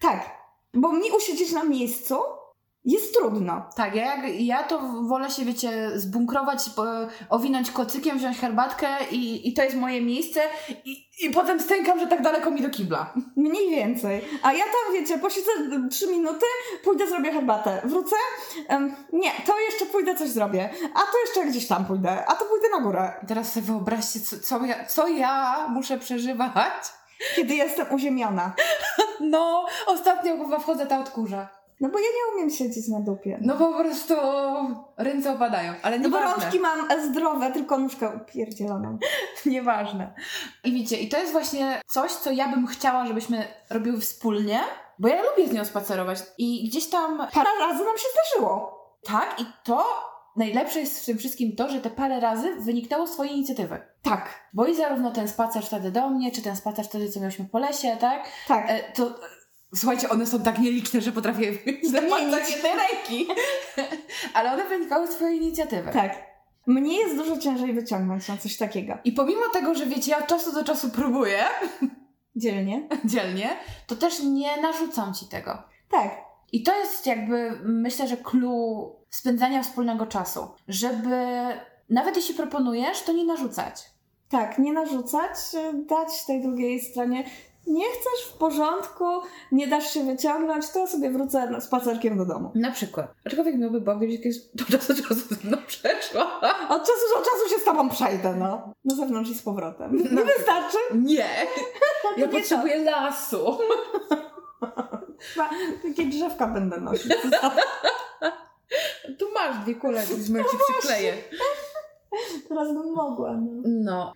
Tak, 0.00 0.30
bo 0.74 0.92
mi 0.92 1.10
usiedzieć 1.10 1.52
na 1.52 1.64
miejscu 1.64 2.16
jest 2.84 3.14
trudno. 3.14 3.62
Tak, 3.76 3.94
ja, 3.94 4.04
jak, 4.04 4.40
ja 4.40 4.62
to 4.62 4.78
wolę 5.02 5.30
się, 5.30 5.44
wiecie, 5.44 5.90
zbunkrować, 5.94 6.58
owinąć 7.30 7.70
kocykiem, 7.70 8.18
wziąć 8.18 8.38
herbatkę 8.38 8.88
i, 9.10 9.48
i 9.48 9.54
to 9.54 9.62
jest 9.62 9.76
moje 9.76 10.00
miejsce 10.00 10.40
i, 10.84 11.08
i 11.20 11.30
potem 11.30 11.60
stękam, 11.60 12.00
że 12.00 12.06
tak 12.06 12.22
daleko 12.22 12.50
mi 12.50 12.62
do 12.62 12.70
kibla. 12.70 13.12
Mniej 13.36 13.70
więcej. 13.70 14.24
A 14.42 14.52
ja 14.52 14.64
tam, 14.64 14.94
wiecie, 14.94 15.18
posiedzę 15.18 15.50
trzy 15.90 16.06
minuty, 16.06 16.46
pójdę, 16.84 17.06
zrobię 17.06 17.32
herbatę. 17.32 17.82
Wrócę? 17.84 18.16
Em, 18.68 18.94
nie, 19.12 19.30
to 19.46 19.60
jeszcze 19.60 19.86
pójdę, 19.86 20.14
coś 20.14 20.28
zrobię. 20.28 20.70
A 20.94 20.98
to 20.98 21.20
jeszcze 21.26 21.50
gdzieś 21.50 21.66
tam 21.66 21.84
pójdę. 21.84 22.26
A 22.26 22.34
to 22.34 22.44
pójdę 22.44 22.68
na 22.72 22.80
górę. 22.80 23.12
Teraz 23.28 23.52
sobie 23.52 23.66
wyobraźcie, 23.66 24.20
co, 24.20 24.40
co, 24.40 24.64
ja, 24.64 24.84
co 24.84 25.08
ja 25.08 25.66
muszę 25.68 25.98
przeżywać. 25.98 26.72
Kiedy 27.36 27.54
jestem 27.54 27.86
uziemiona. 27.90 28.52
No, 29.20 29.66
ostatnio 29.86 30.36
chyba 30.36 30.58
wchodzę 30.58 30.86
ta 30.86 30.98
odkurza. 31.00 31.48
No 31.80 31.88
bo 31.88 31.98
ja 31.98 32.04
nie 32.04 32.34
umiem 32.36 32.50
siedzieć 32.50 32.88
na 32.88 33.00
dupie. 33.00 33.38
No 33.42 33.54
po 33.54 33.72
prostu 33.72 34.14
ręce 34.96 35.32
opadają, 35.32 35.72
ale 35.82 35.98
No 35.98 36.08
bo 36.08 36.20
rączki 36.20 36.60
mam 36.60 36.88
zdrowe, 37.10 37.52
tylko 37.52 37.78
nóżkę 37.78 38.10
upierdzieloną. 38.16 38.98
Nieważne. 39.46 40.14
I 40.64 40.72
wiecie, 40.72 40.96
i 40.96 41.08
to 41.08 41.18
jest 41.18 41.32
właśnie 41.32 41.80
coś, 41.86 42.12
co 42.12 42.30
ja 42.30 42.48
bym 42.48 42.66
chciała, 42.66 43.06
żebyśmy 43.06 43.48
robiły 43.70 44.00
wspólnie, 44.00 44.60
bo 44.98 45.08
ja 45.08 45.22
lubię 45.22 45.48
z 45.48 45.52
nią 45.52 45.64
spacerować. 45.64 46.18
I 46.38 46.68
gdzieś 46.68 46.86
tam 46.90 47.18
Parę 47.18 47.50
razy 47.60 47.84
nam 47.84 47.96
się 47.98 48.08
zdarzyło. 48.12 48.84
tak, 49.04 49.40
i 49.40 49.44
to 49.64 49.84
najlepsze 50.36 50.80
jest 50.80 51.02
w 51.02 51.06
tym 51.06 51.18
wszystkim 51.18 51.56
to, 51.56 51.68
że 51.68 51.80
te 51.80 51.90
parę 51.90 52.20
razy 52.20 52.56
wyniknęło 52.56 53.06
z 53.06 53.12
swojej 53.12 53.32
inicjatywy. 53.32 53.80
Tak, 54.02 54.48
Bo 54.52 54.66
i 54.66 54.74
zarówno 54.76 55.10
ten 55.10 55.28
spacer 55.28 55.64
wtedy 55.64 55.90
do 55.90 56.08
mnie, 56.10 56.32
czy 56.32 56.42
ten 56.42 56.56
spacer 56.56 56.84
wtedy, 56.84 57.08
co 57.08 57.20
mieliśmy 57.20 57.44
po 57.44 57.58
lesie, 57.58 57.96
tak? 58.00 58.24
tak. 58.48 58.64
E, 58.68 58.92
to 58.92 59.14
słuchajcie, 59.76 60.08
one 60.08 60.26
są 60.26 60.40
tak 60.42 60.58
nieliczne, 60.58 61.00
że 61.00 61.12
potrafię 61.12 61.52
zapłacać 61.90 62.50
jednej 62.50 62.72
ręki. 62.72 63.26
Ale 64.34 64.52
one 64.52 64.68
wynikały 64.68 65.06
z 65.06 65.10
swojej 65.10 65.38
inicjatywy. 65.38 65.90
Tak. 65.92 66.34
Mnie 66.66 66.98
jest 66.98 67.16
dużo 67.16 67.38
ciężej 67.38 67.72
wyciągnąć 67.74 68.28
na 68.28 68.36
coś 68.36 68.56
takiego. 68.56 68.98
I 69.04 69.12
pomimo 69.12 69.42
tego, 69.52 69.74
że 69.74 69.86
wiecie, 69.86 70.10
ja 70.10 70.18
od 70.18 70.26
czasu 70.26 70.52
do 70.52 70.64
czasu 70.64 70.90
próbuję 70.90 71.44
Dzielnie. 72.36 72.88
dzielnie, 73.04 73.56
to 73.86 73.96
też 73.96 74.22
nie 74.22 74.60
narzucam 74.62 75.14
ci 75.14 75.26
tego. 75.26 75.62
Tak. 75.90 76.10
I 76.52 76.62
to 76.62 76.78
jest 76.78 77.06
jakby, 77.06 77.60
myślę, 77.64 78.08
że 78.08 78.16
clue 78.16 78.96
spędzania 79.10 79.62
wspólnego 79.62 80.06
czasu. 80.06 80.48
Żeby 80.68 81.16
nawet 81.90 82.16
jeśli 82.16 82.34
proponujesz, 82.34 83.02
to 83.02 83.12
nie 83.12 83.24
narzucać. 83.24 83.82
Tak, 84.28 84.58
nie 84.58 84.72
narzucać, 84.72 85.36
dać 85.86 86.24
tej 86.26 86.42
drugiej 86.42 86.80
stronie. 86.80 87.24
Nie 87.66 87.84
chcesz 87.84 88.28
w 88.28 88.32
porządku, 88.32 89.04
nie 89.52 89.66
dasz 89.66 89.90
się 89.90 90.04
wyciągnąć, 90.04 90.70
to 90.70 90.86
sobie 90.86 91.10
wrócę 91.10 91.60
spacerkiem 91.60 92.18
do 92.18 92.26
domu. 92.26 92.52
Na 92.54 92.70
przykład. 92.70 93.14
Aczkolwiek 93.24 93.58
miałby 93.58 93.80
Bóg, 93.80 93.98
gdzieś 93.98 94.36
do 94.54 94.64
czasu 94.64 94.94
do 94.94 95.02
czasu 95.02 95.34
ze 95.34 95.48
mną 95.48 95.56
przeszła. 95.66 96.40
Od 96.68 96.80
czasu 96.80 97.00
do 97.14 97.20
czasu 97.20 97.54
się 97.54 97.60
z 97.60 97.64
tobą 97.64 97.88
przejdę, 97.88 98.36
no. 98.36 98.72
Na 98.84 98.94
zewnątrz 98.94 99.30
i 99.30 99.34
z 99.34 99.42
powrotem. 99.42 99.96
No. 100.10 100.20
Nie 100.20 100.26
wystarczy? 100.26 100.78
Nie! 100.94 101.28
Ja 102.16 102.26
Nie 102.26 102.32
potrzebuję 102.32 102.84
lasu. 102.84 103.58
Chyba 105.18 105.50
takie 105.82 106.06
drzewka 106.06 106.46
będę 106.46 106.80
nosić. 106.80 107.12
Tu 109.18 109.26
masz 109.34 109.58
dwie 109.58 109.74
kuleki, 109.74 110.14
z 110.14 110.26
ci 110.26 110.56
przykleję. 110.68 111.14
Teraz 112.48 112.68
bym 112.68 112.92
mogła, 112.92 113.32
no. 113.32 113.62
No. 113.64 114.12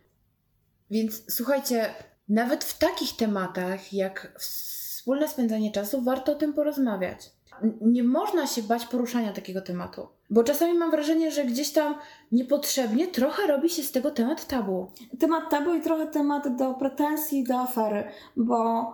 Więc 0.90 1.34
słuchajcie, 1.34 1.94
nawet 2.28 2.64
w 2.64 2.78
takich 2.78 3.16
tematach 3.16 3.92
jak 3.92 4.32
wspólne 4.38 5.28
spędzanie 5.28 5.72
czasu 5.72 6.02
warto 6.02 6.32
o 6.32 6.34
tym 6.34 6.52
porozmawiać. 6.52 7.30
Nie 7.80 8.04
można 8.04 8.46
się 8.46 8.62
bać 8.62 8.86
poruszania 8.86 9.32
takiego 9.32 9.60
tematu. 9.62 10.08
Bo 10.30 10.44
czasami 10.44 10.74
mam 10.74 10.90
wrażenie, 10.90 11.30
że 11.30 11.44
gdzieś 11.44 11.72
tam 11.72 11.94
niepotrzebnie 12.32 13.06
trochę 13.08 13.46
robi 13.46 13.70
się 13.70 13.82
z 13.82 13.92
tego 13.92 14.10
temat 14.10 14.46
tabu. 14.46 14.90
Temat 15.20 15.50
tabu 15.50 15.74
i 15.74 15.80
trochę 15.80 16.06
temat 16.06 16.56
do 16.56 16.74
pretensji 16.74 17.38
i 17.40 17.44
do 17.44 17.58
afery, 17.60 18.04
bo 18.36 18.84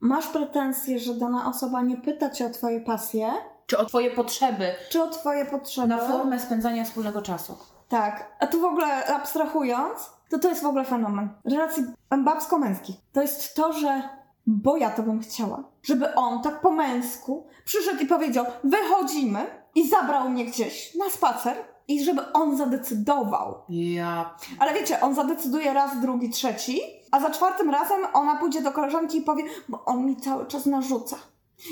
masz 0.00 0.26
pretensje, 0.26 0.98
że 0.98 1.14
dana 1.14 1.48
osoba 1.48 1.82
nie 1.82 1.96
pyta 1.96 2.30
cię 2.30 2.46
o 2.46 2.50
twoje 2.50 2.80
pasje, 2.80 3.30
Czy 3.66 3.78
o 3.78 3.84
Twoje 3.86 4.10
potrzeby 4.10 4.72
czy 4.90 5.02
o 5.02 5.08
twoje 5.08 5.46
potrzeby. 5.46 5.88
na 5.88 5.98
formę 5.98 6.40
spędzania 6.40 6.84
wspólnego 6.84 7.22
czasu. 7.22 7.56
Tak. 7.88 8.36
A 8.40 8.46
tu 8.46 8.60
w 8.60 8.64
ogóle 8.64 9.06
abstrahując, 9.06 10.10
to 10.30 10.38
to 10.38 10.48
jest 10.48 10.62
w 10.62 10.66
ogóle 10.66 10.84
fenomen. 10.84 11.28
Relacji 11.44 11.84
babsko-męskich. 12.18 12.96
To 13.12 13.22
jest 13.22 13.54
to, 13.54 13.72
że 13.72 14.02
bo 14.46 14.76
ja 14.76 14.90
to 14.90 15.02
bym 15.02 15.20
chciała, 15.20 15.64
żeby 15.82 16.14
on 16.14 16.42
tak 16.42 16.60
po 16.60 16.70
męsku 16.70 17.46
przyszedł 17.64 18.02
i 18.02 18.06
powiedział 18.06 18.46
wychodzimy 18.64 19.46
i 19.74 19.88
zabrał 19.88 20.30
mnie 20.30 20.44
gdzieś 20.44 20.94
na 20.94 21.10
spacer 21.10 21.56
i 21.88 22.04
żeby 22.04 22.32
on 22.32 22.56
zadecydował. 22.56 23.54
Ja. 23.68 24.34
Ale 24.58 24.74
wiecie, 24.74 25.00
on 25.00 25.14
zadecyduje 25.14 25.72
raz, 25.72 26.00
drugi, 26.00 26.30
trzeci, 26.30 26.80
a 27.10 27.20
za 27.20 27.30
czwartym 27.30 27.70
razem 27.70 28.00
ona 28.12 28.36
pójdzie 28.36 28.62
do 28.62 28.72
koleżanki 28.72 29.18
i 29.18 29.22
powie, 29.22 29.44
bo 29.68 29.84
on 29.84 30.06
mi 30.06 30.16
cały 30.16 30.46
czas 30.46 30.66
narzuca. 30.66 31.16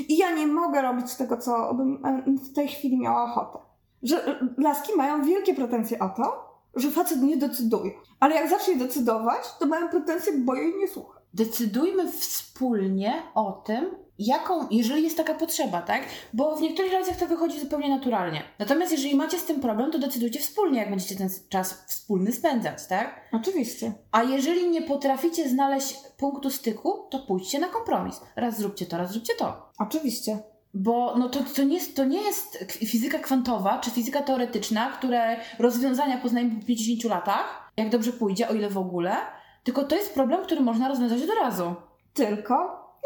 I 0.09 0.17
ja 0.17 0.31
nie 0.31 0.47
mogę 0.47 0.83
robić 0.83 1.15
tego, 1.15 1.37
co 1.37 1.75
bym 1.75 2.03
w 2.27 2.55
tej 2.55 2.69
chwili 2.69 2.99
miała 2.99 3.25
ochotę. 3.25 3.59
Że 4.03 4.41
laski 4.59 4.97
mają 4.97 5.25
wielkie 5.25 5.55
pretensje 5.55 5.99
o 5.99 6.09
to, 6.09 6.54
że 6.77 6.91
facet 6.91 7.23
nie 7.23 7.37
decyduje. 7.37 7.91
Ale 8.21 8.35
jak 8.35 8.51
zacznie 8.51 8.77
decydować, 8.77 9.45
to 9.59 9.67
mają 9.67 9.89
pretensje, 9.89 10.33
bo 10.33 10.55
jej 10.55 10.77
nie 10.77 10.89
słucha. 10.89 11.21
Decydujmy 11.35 12.13
wspólnie 12.13 13.23
o 13.35 13.53
tym, 13.53 14.05
jaką, 14.19 14.69
jeżeli 14.71 15.03
jest 15.03 15.17
taka 15.17 15.35
potrzeba, 15.35 15.83
tak? 15.83 16.03
Bo 16.33 16.57
w 16.57 16.61
niektórych 16.61 16.93
relacjach 16.93 17.17
to 17.17 17.27
wychodzi 17.27 17.61
zupełnie 17.61 17.89
naturalnie. 17.89 18.43
Natomiast 18.59 18.93
jeżeli 18.93 19.17
macie 19.17 19.39
z 19.39 19.45
tym 19.45 19.61
problem, 19.61 19.91
to 19.91 19.99
decydujcie 19.99 20.41
wspólnie, 20.41 20.79
jak 20.79 20.91
będziecie 20.91 21.17
ten 21.17 21.29
czas 21.49 21.85
wspólny 21.87 22.33
spędzać, 22.33 22.87
tak? 22.87 23.29
Oczywiście. 23.33 23.93
A 24.13 24.23
jeżeli 24.23 24.71
nie 24.71 24.83
potraficie 24.83 25.49
znaleźć 25.49 25.97
punktu 26.19 26.51
styku, 26.51 27.07
to 27.11 27.19
pójdźcie 27.19 27.59
na 27.59 27.69
kompromis. 27.69 28.21
Raz 28.37 28.59
zróbcie 28.59 28.87
to, 28.87 28.99
raz 28.99 29.11
zróbcie 29.13 29.35
to. 29.39 29.71
Oczywiście. 29.79 30.54
Bo 30.75 31.15
no 31.19 31.29
to, 31.29 31.41
to, 31.57 31.63
nie 31.63 31.75
jest, 31.75 31.97
to 31.97 32.05
nie 32.05 32.23
jest 32.23 32.59
fizyka 32.75 33.19
kwantowa 33.19 33.79
czy 33.79 33.91
fizyka 33.91 34.23
teoretyczna, 34.23 34.91
które 34.91 35.37
rozwiązania 35.59 36.19
poznajemy 36.19 36.61
po 36.61 36.67
50 36.67 37.05
latach, 37.05 37.71
jak 37.77 37.91
dobrze 37.91 38.13
pójdzie, 38.13 38.49
o 38.49 38.55
ile 38.55 38.71
w 38.71 38.79
ogóle, 38.79 39.17
tylko 39.65 39.85
to 39.85 39.97
jest 39.97 40.15
problem, 40.15 40.43
który 40.43 40.61
można 40.61 40.89
rozwiązać 40.89 41.23
od 41.23 41.37
razu. 41.43 41.75
Tylko, 42.15 42.55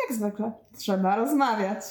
jak 0.02 0.18
zwykle, 0.18 0.52
trzeba 0.78 1.16
rozmawiać. 1.16 1.84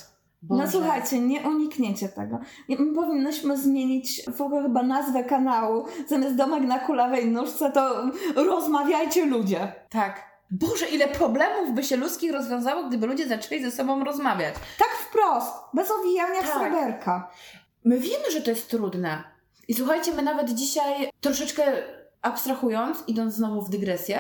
No 0.50 0.58
Boże. 0.58 0.72
słuchajcie, 0.72 1.20
nie 1.20 1.42
unikniecie 1.42 2.10
tego. 2.10 2.40
My 2.70 2.96
powinnyśmy 2.96 3.58
zmienić 3.58 4.22
w 4.36 4.42
ogóle 4.42 4.62
chyba 4.62 4.84
nazwę 4.84 5.24
kanału. 5.24 5.86
Zamiast 6.08 6.36
domek 6.36 6.64
na 6.64 6.80
kulawej 6.80 7.32
nóżce, 7.32 7.72
to 7.72 8.12
rozmawiajcie 8.36 9.26
ludzie. 9.26 9.74
Tak. 9.90 10.37
Boże, 10.52 10.86
ile 10.90 11.08
problemów 11.08 11.74
by 11.76 11.84
się 11.84 11.96
ludzkich 11.96 12.32
rozwiązało, 12.32 12.84
gdyby 12.84 13.08
ludzie 13.08 13.28
zaczęli 13.28 13.64
ze 13.64 13.72
sobą 13.72 14.04
rozmawiać. 14.04 14.56
Tak 14.80 14.90
wprost, 14.90 15.54
bez 15.74 15.92
owijania 15.92 16.42
w 16.42 16.50
Tak. 16.50 16.58
sreberka. 16.58 17.32
My 17.86 18.00
wiemy, 18.00 18.32
że 18.32 18.42
to 18.42 18.50
jest 18.50 18.70
trudne. 18.70 19.24
I 19.68 19.74
słuchajcie, 19.74 20.14
my 20.14 20.22
nawet 20.22 20.50
dzisiaj, 20.50 21.10
troszeczkę 21.22 21.64
abstrahując, 22.22 23.04
idąc 23.08 23.34
znowu 23.34 23.62
w 23.62 23.70
dygresję, 23.70 24.20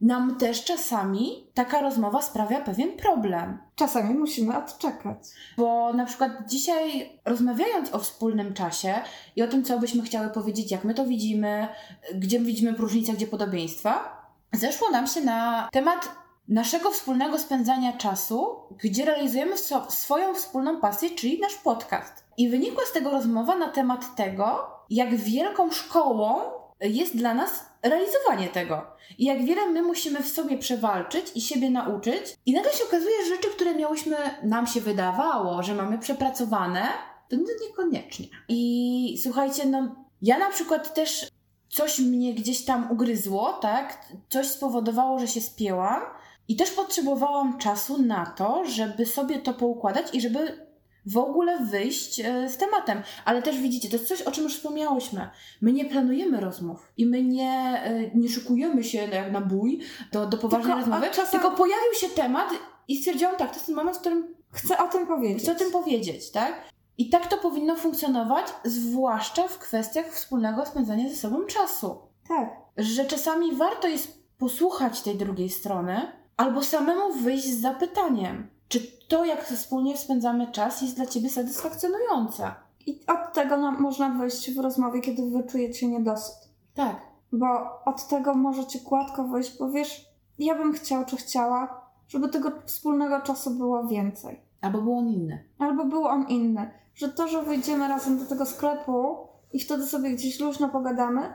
nam 0.00 0.36
też 0.36 0.64
czasami 0.64 1.50
taka 1.54 1.80
rozmowa 1.80 2.22
sprawia 2.22 2.60
pewien 2.60 2.92
problem. 2.96 3.58
Czasami 3.76 4.14
musimy 4.14 4.56
odczekać. 4.58 5.18
Bo 5.56 5.92
na 5.92 6.06
przykład 6.06 6.32
dzisiaj 6.46 7.10
rozmawiając 7.24 7.94
o 7.94 7.98
wspólnym 7.98 8.54
czasie 8.54 8.94
i 9.36 9.42
o 9.42 9.48
tym, 9.48 9.64
co 9.64 9.78
byśmy 9.78 10.02
chciały 10.02 10.28
powiedzieć, 10.30 10.70
jak 10.70 10.84
my 10.84 10.94
to 10.94 11.06
widzimy, 11.06 11.68
gdzie 12.14 12.40
widzimy 12.40 12.72
różnice, 12.72 13.12
gdzie 13.12 13.26
podobieństwa, 13.26 14.17
zeszło 14.52 14.90
nam 14.90 15.06
się 15.06 15.20
na 15.20 15.68
temat 15.72 16.08
naszego 16.48 16.90
wspólnego 16.90 17.38
spędzania 17.38 17.92
czasu, 17.92 18.56
gdzie 18.82 19.04
realizujemy 19.04 19.54
swoją 19.88 20.34
wspólną 20.34 20.80
pasję, 20.80 21.10
czyli 21.10 21.40
nasz 21.40 21.54
podcast. 21.54 22.24
I 22.36 22.48
wynikła 22.48 22.84
z 22.86 22.92
tego 22.92 23.10
rozmowa 23.10 23.56
na 23.56 23.68
temat 23.68 24.16
tego, 24.16 24.70
jak 24.90 25.16
wielką 25.16 25.70
szkołą 25.70 26.40
jest 26.80 27.16
dla 27.16 27.34
nas 27.34 27.66
realizowanie 27.82 28.48
tego. 28.48 28.86
I 29.18 29.24
jak 29.24 29.44
wiele 29.44 29.66
my 29.66 29.82
musimy 29.82 30.22
w 30.22 30.28
sobie 30.28 30.58
przewalczyć 30.58 31.32
i 31.34 31.40
siebie 31.40 31.70
nauczyć. 31.70 32.36
I 32.46 32.52
nagle 32.52 32.72
się 32.72 32.84
okazuje, 32.84 33.16
że 33.24 33.34
rzeczy, 33.34 33.48
które 33.48 33.74
miałyśmy, 33.74 34.16
nam 34.42 34.66
się 34.66 34.80
wydawało, 34.80 35.62
że 35.62 35.74
mamy 35.74 35.98
przepracowane, 35.98 36.88
to 37.28 37.36
niekoniecznie. 37.36 38.26
I 38.48 39.20
słuchajcie, 39.22 39.66
no 39.66 39.94
ja 40.22 40.38
na 40.38 40.50
przykład 40.50 40.94
też 40.94 41.28
coś 41.68 41.98
mnie 41.98 42.34
gdzieś 42.34 42.64
tam 42.64 42.90
ugryzło, 42.90 43.52
tak? 43.52 44.04
Coś 44.28 44.46
spowodowało, 44.46 45.18
że 45.18 45.28
się 45.28 45.40
spięłam 45.40 46.00
i 46.48 46.56
też 46.56 46.70
potrzebowałam 46.70 47.58
czasu 47.58 48.02
na 48.02 48.26
to, 48.26 48.64
żeby 48.64 49.06
sobie 49.06 49.38
to 49.38 49.54
poukładać 49.54 50.14
i 50.14 50.20
żeby 50.20 50.68
w 51.06 51.18
ogóle 51.18 51.64
wyjść 51.64 52.20
e, 52.20 52.48
z 52.48 52.56
tematem. 52.56 53.02
Ale 53.24 53.42
też 53.42 53.58
widzicie, 53.58 53.88
to 53.88 53.96
jest 53.96 54.08
coś, 54.08 54.22
o 54.22 54.30
czym 54.30 54.44
już 54.44 54.56
wspomniałyśmy. 54.56 55.28
My 55.60 55.72
nie 55.72 55.84
planujemy 55.84 56.40
rozmów 56.40 56.92
i 56.96 57.06
my 57.06 57.22
nie, 57.22 57.82
e, 57.84 58.10
nie 58.14 58.28
szykujemy 58.28 58.84
się 58.84 58.98
jak 58.98 59.32
na 59.32 59.40
bój 59.40 59.80
do, 60.12 60.26
do 60.26 60.38
poważnej 60.38 60.74
Tylko, 60.74 60.90
rozmowy, 60.90 61.14
czasem... 61.14 61.40
tylko 61.40 61.56
pojawił 61.56 61.94
się 62.00 62.08
temat 62.08 62.48
i 62.88 62.96
stwierdziłam, 62.96 63.36
tak, 63.36 63.48
to 63.48 63.54
jest 63.54 63.66
ten 63.66 63.74
moment, 63.74 63.96
w 63.96 64.00
którym 64.00 64.34
chcę 64.52 64.78
o 64.78 64.88
tym 64.88 65.06
powiedzieć. 65.06 65.42
Chcę 65.42 65.52
o 65.52 65.54
tym 65.54 65.70
powiedzieć, 65.70 66.30
tak? 66.30 66.62
I 66.98 67.10
tak 67.10 67.26
to 67.26 67.36
powinno 67.36 67.76
funkcjonować, 67.76 68.46
zwłaszcza 68.64 69.48
w 69.48 69.58
kwestiach 69.58 70.06
wspólnego 70.06 70.66
spędzania 70.66 71.08
ze 71.08 71.16
sobą 71.16 71.44
czasu. 71.44 71.98
Tak. 72.28 72.56
Że 72.76 73.04
czasami 73.04 73.56
warto 73.56 73.88
jest 73.88 74.22
posłuchać 74.38 75.02
tej 75.02 75.16
drugiej 75.16 75.50
strony, 75.50 76.12
albo 76.36 76.62
samemu 76.62 77.12
wyjść 77.12 77.44
z 77.44 77.60
zapytaniem, 77.60 78.50
czy 78.68 78.80
to, 79.08 79.24
jak 79.24 79.44
wspólnie 79.44 79.96
spędzamy 79.96 80.52
czas, 80.52 80.82
jest 80.82 80.96
dla 80.96 81.06
ciebie 81.06 81.30
satysfakcjonujące. 81.30 82.50
I 82.86 83.00
od 83.06 83.32
tego 83.32 83.56
nam 83.56 83.80
można 83.80 84.08
wyjść 84.08 84.54
w 84.54 84.58
rozmowie, 84.58 85.00
kiedy 85.00 85.30
wy 85.30 85.44
czujecie 85.50 85.88
niedosyt. 85.88 86.48
Tak. 86.74 86.96
Bo 87.32 87.46
od 87.84 88.08
tego 88.08 88.34
możecie 88.34 88.78
gładko 88.78 89.24
wyjść, 89.24 89.58
bo 89.58 89.70
wiesz, 89.70 90.06
ja 90.38 90.54
bym 90.54 90.72
chciał 90.72 91.04
czy 91.04 91.16
chciała, 91.16 91.80
żeby 92.08 92.28
tego 92.28 92.52
wspólnego 92.66 93.20
czasu 93.20 93.50
było 93.50 93.86
więcej. 93.86 94.47
Albo 94.60 94.82
był 94.82 94.98
on 94.98 95.08
inny. 95.08 95.44
Albo 95.58 95.84
był 95.84 96.04
on 96.04 96.28
inny. 96.28 96.70
Że 96.94 97.08
to, 97.08 97.28
że 97.28 97.42
wyjdziemy 97.42 97.88
razem 97.88 98.18
do 98.18 98.26
tego 98.26 98.46
sklepu 98.46 99.16
i 99.52 99.60
wtedy 99.60 99.86
sobie 99.86 100.10
gdzieś 100.10 100.40
luźno 100.40 100.68
pogadamy, 100.68 101.32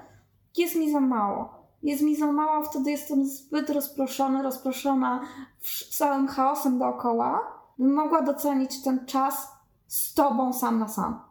jest 0.58 0.76
mi 0.76 0.92
za 0.92 1.00
mało. 1.00 1.64
Jest 1.84 2.04
mi 2.04 2.16
za 2.16 2.32
mało, 2.32 2.64
wtedy 2.64 2.92
jestem 2.92 3.28
zbyt 3.28 3.70
rozproszony, 3.70 4.44
rozproszona 4.44 5.22
całym 5.92 6.28
chaosem 6.28 6.80
dookoła, 6.80 7.40
bym 7.78 7.94
mogła 7.94 8.22
docenić 8.22 8.84
ten 8.84 9.06
czas 9.06 9.48
z 9.88 10.14
tobą 10.14 10.54
sam 10.54 10.80
na 10.80 10.88
sam. 10.88 11.22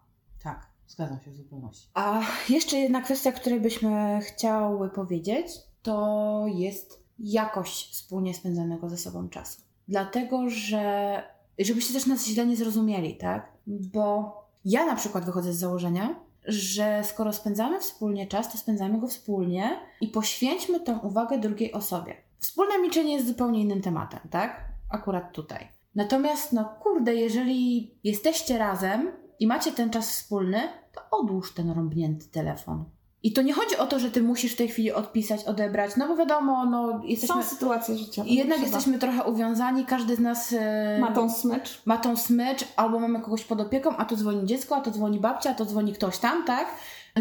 Tak, 0.45 0.67
zgadzam 0.89 1.21
się 1.21 1.31
w 1.31 1.37
zupełności. 1.37 1.89
A 1.95 2.21
jeszcze 2.49 2.77
jedna 2.77 3.01
kwestia, 3.01 3.31
o 3.31 3.33
której 3.33 3.61
byśmy 3.61 4.21
chciały 4.23 4.91
powiedzieć, 4.91 5.47
to 5.83 6.45
jest 6.49 7.03
jakość 7.19 7.93
wspólnie 7.93 8.35
spędzanego 8.35 8.89
ze 8.89 8.97
sobą 8.97 9.29
czasu. 9.29 9.61
Dlatego, 9.89 10.43
że 10.49 11.23
żebyście 11.65 11.95
też 11.95 12.07
nas 12.07 12.27
źle 12.27 12.47
nie 12.47 12.57
zrozumieli, 12.57 13.17
tak? 13.17 13.53
Bo 13.67 14.33
ja 14.65 14.87
na 14.87 14.97
przykład 14.97 15.25
wychodzę 15.25 15.53
z 15.53 15.59
założenia, 15.59 16.15
że 16.47 17.03
skoro 17.05 17.33
spędzamy 17.33 17.81
wspólnie 17.81 18.27
czas, 18.27 18.53
to 18.53 18.59
spędzamy 18.59 19.01
go 19.01 19.09
wspólnie 19.09 19.81
i 20.01 20.09
poświęćmy 20.09 20.81
tę 20.81 20.99
uwagę 21.03 21.39
drugiej 21.39 21.73
osobie. 21.73 22.15
Wspólne 22.39 22.79
milczenie 22.79 23.15
jest 23.15 23.27
zupełnie 23.27 23.61
innym 23.61 23.83
tematem, 23.83 24.21
tak? 24.31 24.65
Akurat 24.91 25.33
tutaj. 25.33 25.69
Natomiast, 25.95 26.53
no 26.53 26.65
kurde, 26.83 27.15
jeżeli 27.15 27.95
jesteście 28.05 28.59
razem 28.59 29.13
i 29.39 29.47
macie 29.47 29.73
ten 29.73 29.91
czas 29.91 30.11
wspólny, 30.11 30.61
to 30.95 31.01
odłóż 31.11 31.55
ten 31.55 31.71
rąbnięty 31.71 32.29
telefon. 32.29 32.85
I 33.23 33.33
to 33.33 33.43
nie 33.43 33.53
chodzi 33.53 33.77
o 33.77 33.87
to, 33.87 33.99
że 33.99 34.11
ty 34.11 34.23
musisz 34.23 34.53
w 34.53 34.57
tej 34.57 34.69
chwili 34.69 34.93
odpisać, 34.93 35.45
odebrać, 35.45 35.97
no 35.97 36.09
bo 36.09 36.17
wiadomo, 36.17 36.65
no 36.65 37.01
jesteśmy... 37.05 37.43
Są 37.43 37.49
sytuacje 37.51 37.97
życiowe. 37.97 38.29
I 38.29 38.35
jednak 38.35 38.59
trzeba. 38.59 38.71
jesteśmy 38.71 38.99
trochę 38.99 39.25
uwiązani, 39.25 39.85
każdy 39.85 40.17
z 40.17 40.19
nas... 40.19 40.55
E... 40.59 40.99
Ma 41.01 41.13
tą 41.13 41.31
smycz. 41.31 41.83
Ma 41.85 41.97
tą 41.97 42.17
smycz, 42.17 42.65
albo 42.77 42.99
mamy 42.99 43.21
kogoś 43.21 43.45
pod 43.45 43.61
opieką, 43.61 43.97
a 43.97 44.05
to 44.05 44.17
dzwoni 44.17 44.47
dziecko, 44.47 44.77
a 44.77 44.81
to 44.81 44.91
dzwoni 44.91 45.21
babcia, 45.21 45.51
a 45.51 45.55
to 45.55 45.65
dzwoni 45.65 45.93
ktoś 45.93 46.19
tam, 46.19 46.45
tak? 46.45 46.67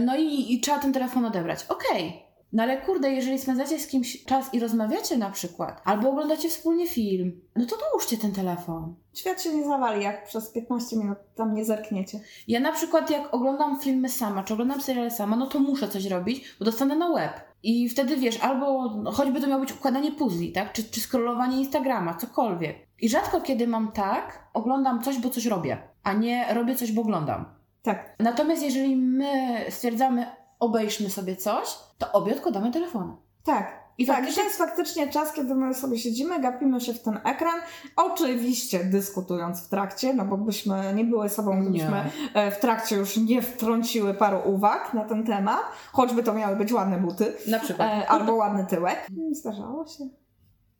No 0.05 0.17
i, 0.17 0.53
i 0.53 0.59
trzeba 0.59 0.79
ten 0.79 0.93
telefon 0.93 1.25
odebrać. 1.25 1.65
Okej, 1.69 2.07
okay. 2.07 2.30
No 2.53 2.63
ale 2.63 2.81
kurde, 2.81 3.11
jeżeli 3.11 3.39
spędzacie 3.39 3.79
z 3.79 3.87
kimś 3.87 4.25
czas 4.25 4.53
i 4.53 4.59
rozmawiacie 4.59 5.17
na 5.17 5.29
przykład, 5.29 5.81
albo 5.85 6.09
oglądacie 6.09 6.49
wspólnie 6.49 6.87
film, 6.87 7.41
no 7.55 7.65
to 7.65 7.75
dołóżcie 7.77 8.17
ten 8.17 8.31
telefon. 8.31 8.95
Świat 9.13 9.41
się 9.41 9.55
nie 9.55 9.63
zawali, 9.63 10.03
jak 10.03 10.25
przez 10.25 10.49
15 10.49 10.97
minut 10.97 11.17
tam 11.35 11.53
nie 11.53 11.65
zerkniecie. 11.65 12.19
Ja 12.47 12.59
na 12.59 12.71
przykład 12.71 13.09
jak 13.09 13.33
oglądam 13.33 13.79
filmy 13.79 14.09
sama, 14.09 14.43
czy 14.43 14.53
oglądam 14.53 14.81
seriale 14.81 15.11
sama, 15.11 15.35
no 15.35 15.47
to 15.47 15.59
muszę 15.59 15.87
coś 15.87 16.05
robić, 16.05 16.55
bo 16.59 16.65
dostanę 16.65 16.95
na 16.95 17.13
web. 17.13 17.31
I 17.63 17.89
wtedy 17.89 18.17
wiesz, 18.17 18.39
albo 18.39 18.89
choćby 19.11 19.41
to 19.41 19.47
miało 19.47 19.61
być 19.61 19.73
układanie 19.73 20.11
puzli, 20.11 20.51
tak? 20.51 20.73
Czy, 20.73 20.83
czy 20.83 21.01
scrollowanie 21.01 21.57
Instagrama, 21.57 22.13
cokolwiek. 22.13 22.87
I 23.01 23.09
rzadko 23.09 23.41
kiedy 23.41 23.67
mam 23.67 23.91
tak, 23.91 24.49
oglądam 24.53 25.01
coś, 25.01 25.19
bo 25.19 25.29
coś 25.29 25.45
robię, 25.45 25.77
a 26.03 26.13
nie 26.13 26.53
robię 26.53 26.75
coś, 26.75 26.91
bo 26.91 27.01
oglądam. 27.01 27.45
Tak. 27.81 28.15
Natomiast 28.19 28.63
jeżeli 28.63 28.95
my 28.95 29.65
stwierdzamy, 29.69 30.25
obejrzmy 30.61 31.09
sobie 31.09 31.35
coś, 31.35 31.77
to 31.97 32.11
obie 32.11 32.33
odkładamy 32.33 32.71
telefony. 32.71 33.13
Tak. 33.43 33.81
I 33.97 34.05
tak, 34.05 34.15
faktycznie... 34.15 34.43
to 34.43 34.47
jest 34.47 34.57
faktycznie 34.57 35.09
czas, 35.09 35.33
kiedy 35.33 35.55
my 35.55 35.73
sobie 35.73 35.99
siedzimy, 35.99 36.39
gapimy 36.39 36.81
się 36.81 36.93
w 36.93 37.01
ten 37.01 37.19
ekran, 37.23 37.61
oczywiście 37.95 38.83
dyskutując 38.83 39.65
w 39.65 39.69
trakcie, 39.69 40.13
no 40.13 40.25
bo 40.25 40.37
byśmy 40.37 40.93
nie 40.93 41.05
były 41.05 41.29
sobą, 41.29 41.61
gdybyśmy. 41.61 42.11
E, 42.33 42.51
w 42.51 42.59
trakcie 42.59 42.95
już 42.95 43.17
nie 43.17 43.41
wtrąciły 43.41 44.13
paru 44.13 44.41
uwag 44.45 44.93
na 44.93 45.05
ten 45.05 45.25
temat, 45.25 45.61
choćby 45.91 46.23
to 46.23 46.33
miały 46.33 46.55
być 46.55 46.73
ładne 46.73 46.97
buty. 46.97 47.33
Na 47.47 47.59
przykład. 47.59 47.89
E, 47.91 48.07
albo 48.07 48.35
ładny 48.35 48.65
tyłek. 48.65 49.07
Zdarzało 49.31 49.87
się. 49.87 50.09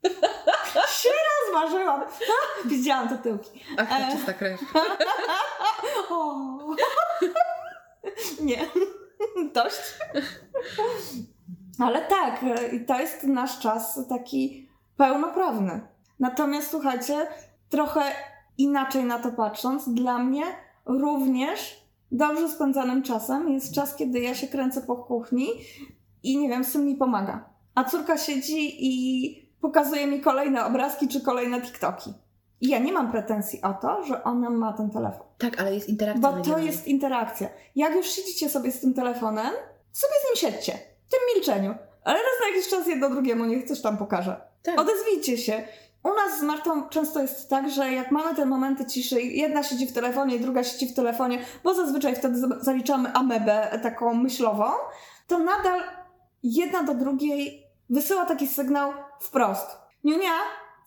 się 1.01 1.09
rozmarzyłam. 1.45 2.01
Widziałam 2.65 3.09
te 3.09 3.17
tyłki. 3.17 3.61
Ach, 3.77 3.89
to 3.89 3.95
e... 3.95 4.11
czysta 4.11 4.33
krew. 4.33 4.61
nie. 8.41 8.65
Dość. 9.53 9.97
Ale 11.79 12.01
tak, 12.01 12.45
to 12.87 12.99
jest 12.99 13.23
nasz 13.23 13.59
czas 13.59 13.99
taki 14.09 14.69
pełnoprawny. 14.97 15.81
Natomiast 16.19 16.71
słuchajcie, 16.71 17.27
trochę 17.69 18.01
inaczej 18.57 19.03
na 19.03 19.19
to 19.19 19.31
patrząc, 19.31 19.89
dla 19.89 20.17
mnie 20.17 20.43
również 20.85 21.85
dobrze 22.11 22.49
spędzanym 22.49 23.03
czasem 23.03 23.49
jest 23.49 23.75
czas, 23.75 23.95
kiedy 23.95 24.19
ja 24.19 24.35
się 24.35 24.47
kręcę 24.47 24.81
po 24.81 24.95
kuchni 24.95 25.47
i 26.23 26.37
nie 26.37 26.49
wiem, 26.49 26.63
syn 26.63 26.85
mi 26.85 26.95
pomaga. 26.95 27.49
A 27.75 27.83
córka 27.83 28.17
siedzi 28.17 28.77
i 28.79 29.51
pokazuje 29.61 30.07
mi 30.07 30.21
kolejne 30.21 30.65
obrazki 30.65 31.07
czy 31.07 31.21
kolejne 31.21 31.61
TikToki. 31.61 32.13
I 32.61 32.69
ja 32.69 32.79
nie 32.79 32.93
mam 32.93 33.11
pretensji 33.11 33.61
o 33.61 33.73
to, 33.73 34.03
że 34.03 34.23
ona 34.23 34.49
ma 34.49 34.73
ten 34.73 34.89
telefon. 34.89 35.27
Tak, 35.37 35.61
ale 35.61 35.75
jest 35.75 35.89
interakcja. 35.89 36.31
Bo 36.31 36.41
to 36.41 36.57
jest 36.57 36.87
interakcja. 36.87 37.49
Jak 37.75 37.95
już 37.95 38.05
siedzicie 38.05 38.49
sobie 38.49 38.71
z 38.71 38.79
tym 38.79 38.93
telefonem, 38.93 39.53
sobie 39.91 40.13
z 40.21 40.25
nim 40.25 40.51
siedźcie. 40.51 40.73
W 41.07 41.11
tym 41.11 41.19
milczeniu. 41.35 41.75
Ale 42.03 42.15
raz 42.15 42.33
na 42.41 42.47
jakiś 42.47 42.69
czas 42.69 42.87
jedno 42.87 43.09
drugiemu 43.09 43.45
niech 43.45 43.67
coś 43.67 43.81
tam 43.81 43.97
pokaże. 43.97 44.41
Tak. 44.63 44.79
Odezwijcie 44.79 45.37
się. 45.37 45.63
U 46.03 46.07
nas 46.07 46.39
z 46.39 46.43
Martą 46.43 46.89
często 46.89 47.21
jest 47.21 47.49
tak, 47.49 47.69
że 47.69 47.91
jak 47.91 48.11
mamy 48.11 48.35
te 48.35 48.45
momenty 48.45 48.85
ciszy, 48.85 49.21
jedna 49.21 49.63
siedzi 49.63 49.87
w 49.87 49.93
telefonie, 49.93 50.39
druga 50.39 50.63
siedzi 50.63 50.87
w 50.87 50.95
telefonie, 50.95 51.45
bo 51.63 51.73
zazwyczaj 51.73 52.15
wtedy 52.15 52.41
zaliczamy 52.61 53.13
amebę 53.13 53.79
taką 53.83 54.13
myślową, 54.13 54.63
to 55.27 55.39
nadal 55.39 55.81
jedna 56.43 56.83
do 56.83 56.93
drugiej 56.93 57.67
wysyła 57.89 58.25
taki 58.25 58.47
sygnał 58.47 58.93
wprost. 59.19 59.67
Niunia, 60.03 60.31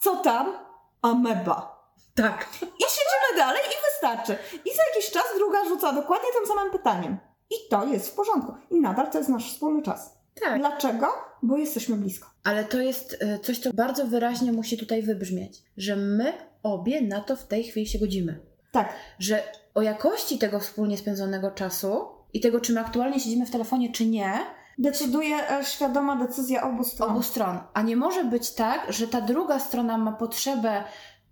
co 0.01 0.17
tam? 0.17 0.64
Ameba. 1.05 1.85
Tak. 2.15 2.49
I 2.63 2.85
siedzimy 2.95 3.37
dalej 3.37 3.63
i 3.67 3.77
wystarczy. 3.93 4.37
I 4.65 4.77
za 4.77 4.83
jakiś 4.95 5.11
czas 5.11 5.25
druga 5.37 5.65
rzuca 5.65 5.93
dokładnie 5.93 6.29
tym 6.39 6.57
samym 6.57 6.73
pytaniem. 6.73 7.19
I 7.51 7.55
to 7.71 7.87
jest 7.87 8.09
w 8.09 8.15
porządku. 8.15 8.53
I 8.71 8.81
nadal 8.81 9.11
to 9.11 9.19
jest 9.19 9.31
nasz 9.31 9.53
wspólny 9.53 9.83
czas. 9.83 10.19
Tak. 10.41 10.59
Dlaczego? 10.59 11.07
Bo 11.43 11.57
jesteśmy 11.57 11.97
blisko. 11.97 12.31
Ale 12.45 12.65
to 12.65 12.81
jest 12.81 13.17
e, 13.21 13.39
coś, 13.39 13.59
co 13.59 13.73
bardzo 13.73 14.07
wyraźnie 14.07 14.53
musi 14.53 14.79
tutaj 14.79 15.03
wybrzmieć, 15.03 15.63
że 15.77 15.97
my 15.97 16.33
obie 16.63 17.01
na 17.01 17.21
to 17.21 17.37
w 17.37 17.47
tej 17.47 17.65
chwili 17.65 17.87
się 17.87 17.99
godzimy. 17.99 18.41
Tak. 18.73 18.95
Że 19.19 19.43
o 19.75 19.83
jakości 19.83 20.39
tego 20.39 20.61
wspólnie 20.61 20.99
spędzonego 20.99 21.51
czasu 21.51 22.07
i 22.33 22.41
tego, 22.41 22.61
czy 22.61 22.73
my 22.73 22.81
aktualnie 22.81 23.21
siedzimy 23.21 23.47
w 23.47 23.51
telefonie, 23.51 23.93
czy 23.93 24.07
nie, 24.07 24.39
decyduje 24.79 25.51
e, 25.51 25.65
świadoma 25.65 26.17
decyzja 26.17 26.63
obu 26.63 26.85
stron. 26.85 27.11
Obu 27.11 27.23
stron. 27.23 27.59
A 27.75 27.83
nie 27.83 27.97
może 27.97 28.25
być 28.25 28.55
tak, 28.55 28.93
że 28.93 29.09
ta 29.09 29.21
druga 29.21 29.59
strona 29.59 29.99
ma 29.99 30.13
potrzebę 30.13 30.85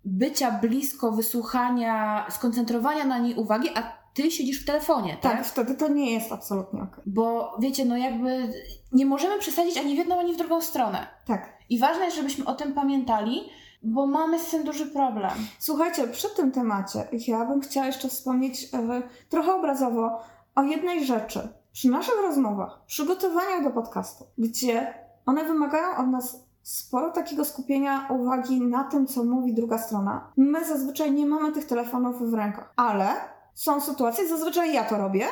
bycia 0.05 0.51
blisko, 0.51 1.11
wysłuchania, 1.11 2.25
skoncentrowania 2.29 3.05
na 3.05 3.17
niej 3.17 3.35
uwagi, 3.35 3.69
a 3.75 4.03
ty 4.13 4.31
siedzisz 4.31 4.61
w 4.61 4.65
telefonie, 4.65 5.17
tak? 5.21 5.37
Tak, 5.37 5.45
wtedy 5.45 5.75
to 5.75 5.87
nie 5.87 6.13
jest 6.13 6.31
absolutnie 6.31 6.81
ok. 6.81 7.01
Bo 7.05 7.55
wiecie, 7.59 7.85
no 7.85 7.97
jakby 7.97 8.53
nie 8.91 9.05
możemy 9.05 9.39
przesadzić 9.39 9.77
ani 9.77 9.95
w 9.95 9.97
jedną, 9.97 10.19
ani 10.19 10.33
w 10.33 10.37
drugą 10.37 10.61
stronę. 10.61 11.07
Tak. 11.25 11.53
I 11.69 11.79
ważne 11.79 12.05
jest, 12.05 12.17
żebyśmy 12.17 12.45
o 12.45 12.55
tym 12.55 12.73
pamiętali, 12.73 13.41
bo 13.83 14.07
mamy 14.07 14.39
z 14.39 14.49
tym 14.49 14.63
duży 14.63 14.85
problem. 14.85 15.31
Słuchajcie, 15.59 16.07
przy 16.07 16.29
tym 16.35 16.51
temacie 16.51 17.07
ja 17.27 17.45
bym 17.45 17.61
chciała 17.61 17.85
jeszcze 17.85 18.09
wspomnieć 18.09 18.63
e, 18.73 19.01
trochę 19.29 19.53
obrazowo 19.53 20.19
o 20.55 20.63
jednej 20.63 21.05
rzeczy 21.05 21.49
przy 21.73 21.89
naszych 21.89 22.21
rozmowach, 22.21 22.79
przygotowaniach 22.85 23.63
do 23.63 23.69
podcastu, 23.69 24.25
gdzie 24.37 24.93
one 25.25 25.43
wymagają 25.43 25.97
od 25.97 26.07
nas 26.07 26.43
sporo 26.61 27.11
takiego 27.11 27.45
skupienia 27.45 28.07
uwagi 28.09 28.61
na 28.61 28.83
tym, 28.83 29.07
co 29.07 29.23
mówi 29.23 29.53
druga 29.53 29.77
strona. 29.77 30.31
My 30.37 30.65
zazwyczaj 30.65 31.11
nie 31.11 31.25
mamy 31.25 31.51
tych 31.51 31.65
telefonów 31.67 32.31
w 32.31 32.33
rękach, 32.33 32.73
ale 32.75 33.07
są 33.53 33.81
sytuacje, 33.81 34.27
zazwyczaj 34.27 34.73
ja 34.73 34.83
to 34.83 34.97
robię, 34.97 35.25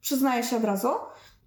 przyznaję 0.00 0.42
się 0.42 0.56
od 0.56 0.64
razu, 0.64 0.88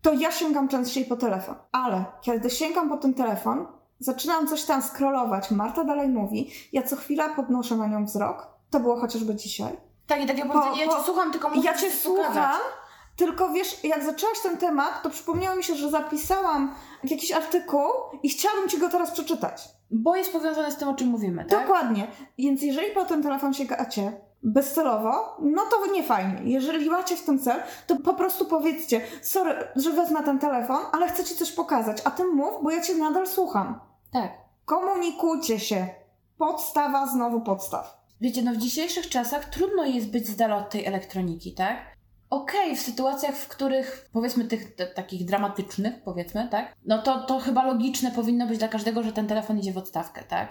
to 0.01 0.13
ja 0.13 0.31
sięgam 0.31 0.67
częściej 0.67 1.05
po 1.05 1.15
telefon. 1.15 1.55
Ale 1.71 2.05
kiedy 2.21 2.49
sięgam 2.49 2.89
po 2.89 2.97
ten 2.97 3.13
telefon, 3.13 3.67
zaczynam 3.99 4.47
coś 4.47 4.63
tam 4.63 4.81
scrollować. 4.81 5.51
Marta 5.51 5.83
dalej 5.83 6.09
mówi, 6.09 6.51
ja 6.73 6.83
co 6.83 6.95
chwila 6.95 7.29
podnoszę 7.29 7.75
na 7.75 7.87
nią 7.87 8.05
wzrok. 8.05 8.47
To 8.69 8.79
było 8.79 8.99
chociażby 8.99 9.35
dzisiaj. 9.35 9.77
Tak, 10.07 10.21
i 10.23 10.27
takie 10.27 10.45
Po- 10.45 10.53
powiedzenie, 10.53 10.81
ja 10.81 10.87
po- 10.87 10.97
cię 10.97 11.03
słucham, 11.03 11.31
tylko 11.31 11.49
muszę 11.49 11.61
Ja 11.61 11.73
cię 11.73 11.91
słucham, 11.91 12.59
tylko 13.19 13.49
wiesz, 13.49 13.83
jak 13.83 14.03
zaczęłaś 14.03 14.39
ten 14.39 14.57
temat, 14.57 15.03
to 15.03 15.09
przypomniało 15.09 15.55
mi 15.55 15.63
się, 15.63 15.75
że 15.75 15.89
zapisałam 15.89 16.75
jakiś 17.03 17.31
artykuł 17.31 17.89
i 18.23 18.29
chciałabym 18.29 18.69
ci 18.69 18.77
go 18.77 18.89
teraz 18.89 19.11
przeczytać. 19.11 19.69
Bo 19.91 20.15
jest 20.15 20.31
powiązane 20.31 20.71
z 20.71 20.77
tym, 20.77 20.87
o 20.87 20.93
czym 20.93 21.07
mówimy, 21.07 21.45
tak? 21.45 21.61
Dokładnie. 21.61 22.07
Więc 22.37 22.61
jeżeli 22.61 22.91
po 22.91 23.05
ten 23.05 23.23
telefon 23.23 23.53
sięgacie 23.53 24.11
bezcelowo, 24.43 25.37
no 25.41 25.61
to 25.71 25.91
nie 25.91 26.03
fajnie. 26.03 26.41
Jeżeli 26.43 26.89
macie 26.89 27.15
w 27.15 27.23
tym 27.23 27.39
cel, 27.39 27.61
to 27.87 27.95
po 27.95 28.13
prostu 28.13 28.45
powiedzcie, 28.45 29.01
sorry, 29.21 29.67
że 29.75 29.91
wezmę 29.91 30.23
ten 30.23 30.39
telefon, 30.39 30.79
ale 30.91 31.07
chcę 31.07 31.23
ci 31.23 31.35
coś 31.35 31.51
pokazać, 31.51 31.97
a 32.03 32.11
ty 32.11 32.25
mów, 32.25 32.63
bo 32.63 32.71
ja 32.71 32.81
cię 32.81 32.95
nadal 32.95 33.27
słucham. 33.27 33.79
Tak. 34.13 34.31
Komunikujcie 34.65 35.59
się. 35.59 35.87
Podstawa 36.37 37.07
znowu 37.07 37.41
podstaw. 37.41 37.99
Wiecie, 38.21 38.41
no 38.41 38.53
w 38.53 38.57
dzisiejszych 38.57 39.09
czasach 39.09 39.45
trudno 39.45 39.85
jest 39.85 40.11
być 40.11 40.27
z 40.27 40.35
dala 40.35 40.57
od 40.57 40.69
tej 40.69 40.85
elektroniki, 40.85 41.53
tak? 41.53 41.98
Okej, 42.29 42.75
w 42.75 42.81
sytuacjach, 42.81 43.35
w 43.35 43.47
których 43.47 44.09
powiedzmy 44.13 44.45
tych 44.45 44.75
t- 44.75 44.87
takich 44.87 45.25
dramatycznych, 45.25 46.03
powiedzmy, 46.03 46.47
tak? 46.51 46.75
No 46.85 47.01
to, 47.01 47.19
to 47.23 47.39
chyba 47.39 47.63
logiczne 47.65 48.11
powinno 48.11 48.47
być 48.47 48.59
dla 48.59 48.67
każdego, 48.67 49.03
że 49.03 49.13
ten 49.13 49.27
telefon 49.27 49.59
idzie 49.59 49.73
w 49.73 49.77
odstawkę, 49.77 50.23
tak? 50.23 50.49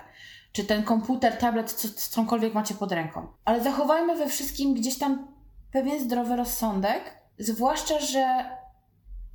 Czy 0.52 0.64
ten 0.64 0.82
komputer, 0.82 1.36
tablet, 1.36 1.72
co, 1.72 1.88
cokolwiek 2.10 2.54
macie 2.54 2.74
pod 2.74 2.92
ręką. 2.92 3.26
Ale 3.44 3.62
zachowajmy 3.62 4.16
we 4.16 4.28
wszystkim 4.28 4.74
gdzieś 4.74 4.98
tam 4.98 5.28
pewien 5.72 6.00
zdrowy 6.00 6.36
rozsądek, 6.36 7.18
zwłaszcza, 7.38 7.98
że 8.00 8.44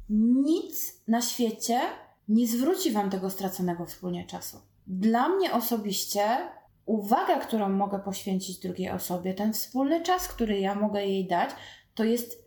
nic 0.10 1.02
na 1.08 1.22
świecie 1.22 1.80
nie 2.28 2.48
zwróci 2.48 2.92
wam 2.92 3.10
tego 3.10 3.30
straconego 3.30 3.86
wspólnie 3.86 4.26
czasu. 4.26 4.58
Dla 4.88 5.30
mnie 5.30 5.54
osobiście 5.54 6.38
uwaga, 6.86 7.40
którą 7.40 7.70
mogę 7.70 8.00
poświęcić 8.00 8.60
drugiej 8.60 8.90
osobie, 8.90 9.34
ten 9.34 9.54
wspólny 9.54 10.02
czas, 10.02 10.28
który 10.28 10.60
ja 10.60 10.76
mogę 10.76 11.06
jej 11.06 11.28
dać, 11.28 11.50
to 11.96 12.04
jest 12.04 12.44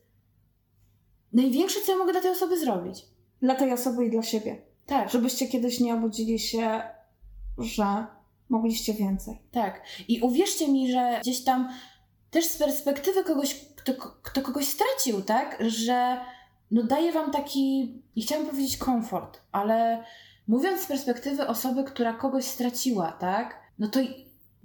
największe, 1.32 1.80
co 1.86 1.92
ja 1.92 1.98
mogę 1.98 2.12
dla 2.12 2.20
tej 2.20 2.30
osoby 2.30 2.58
zrobić. 2.60 3.06
Dla 3.42 3.54
tej 3.54 3.72
osoby 3.72 4.06
i 4.06 4.10
dla 4.10 4.22
siebie. 4.22 4.62
Tak, 4.86 5.10
Żebyście 5.10 5.48
kiedyś 5.48 5.80
nie 5.80 5.94
obudzili 5.94 6.38
się, 6.38 6.82
że 7.58 8.06
mogliście 8.48 8.94
więcej. 8.94 9.38
tak. 9.52 9.82
I 10.08 10.20
uwierzcie 10.20 10.68
mi, 10.68 10.92
że 10.92 11.18
gdzieś 11.20 11.44
tam 11.44 11.68
też 12.30 12.44
z 12.44 12.56
perspektywy 12.56 13.24
kogoś, 13.24 13.64
kto, 13.76 13.92
kto 14.22 14.42
kogoś 14.42 14.66
stracił, 14.68 15.22
tak, 15.22 15.58
że 15.66 16.20
no 16.70 16.82
daje 16.82 17.12
wam 17.12 17.30
taki, 17.30 17.94
i 18.16 18.22
chciałam 18.22 18.46
powiedzieć 18.46 18.76
komfort, 18.76 19.40
ale 19.52 20.04
mówiąc 20.48 20.80
z 20.80 20.86
perspektywy 20.86 21.46
osoby, 21.46 21.84
która 21.84 22.12
kogoś 22.12 22.44
straciła, 22.44 23.12
tak, 23.12 23.60
no 23.78 23.88
to 23.88 24.00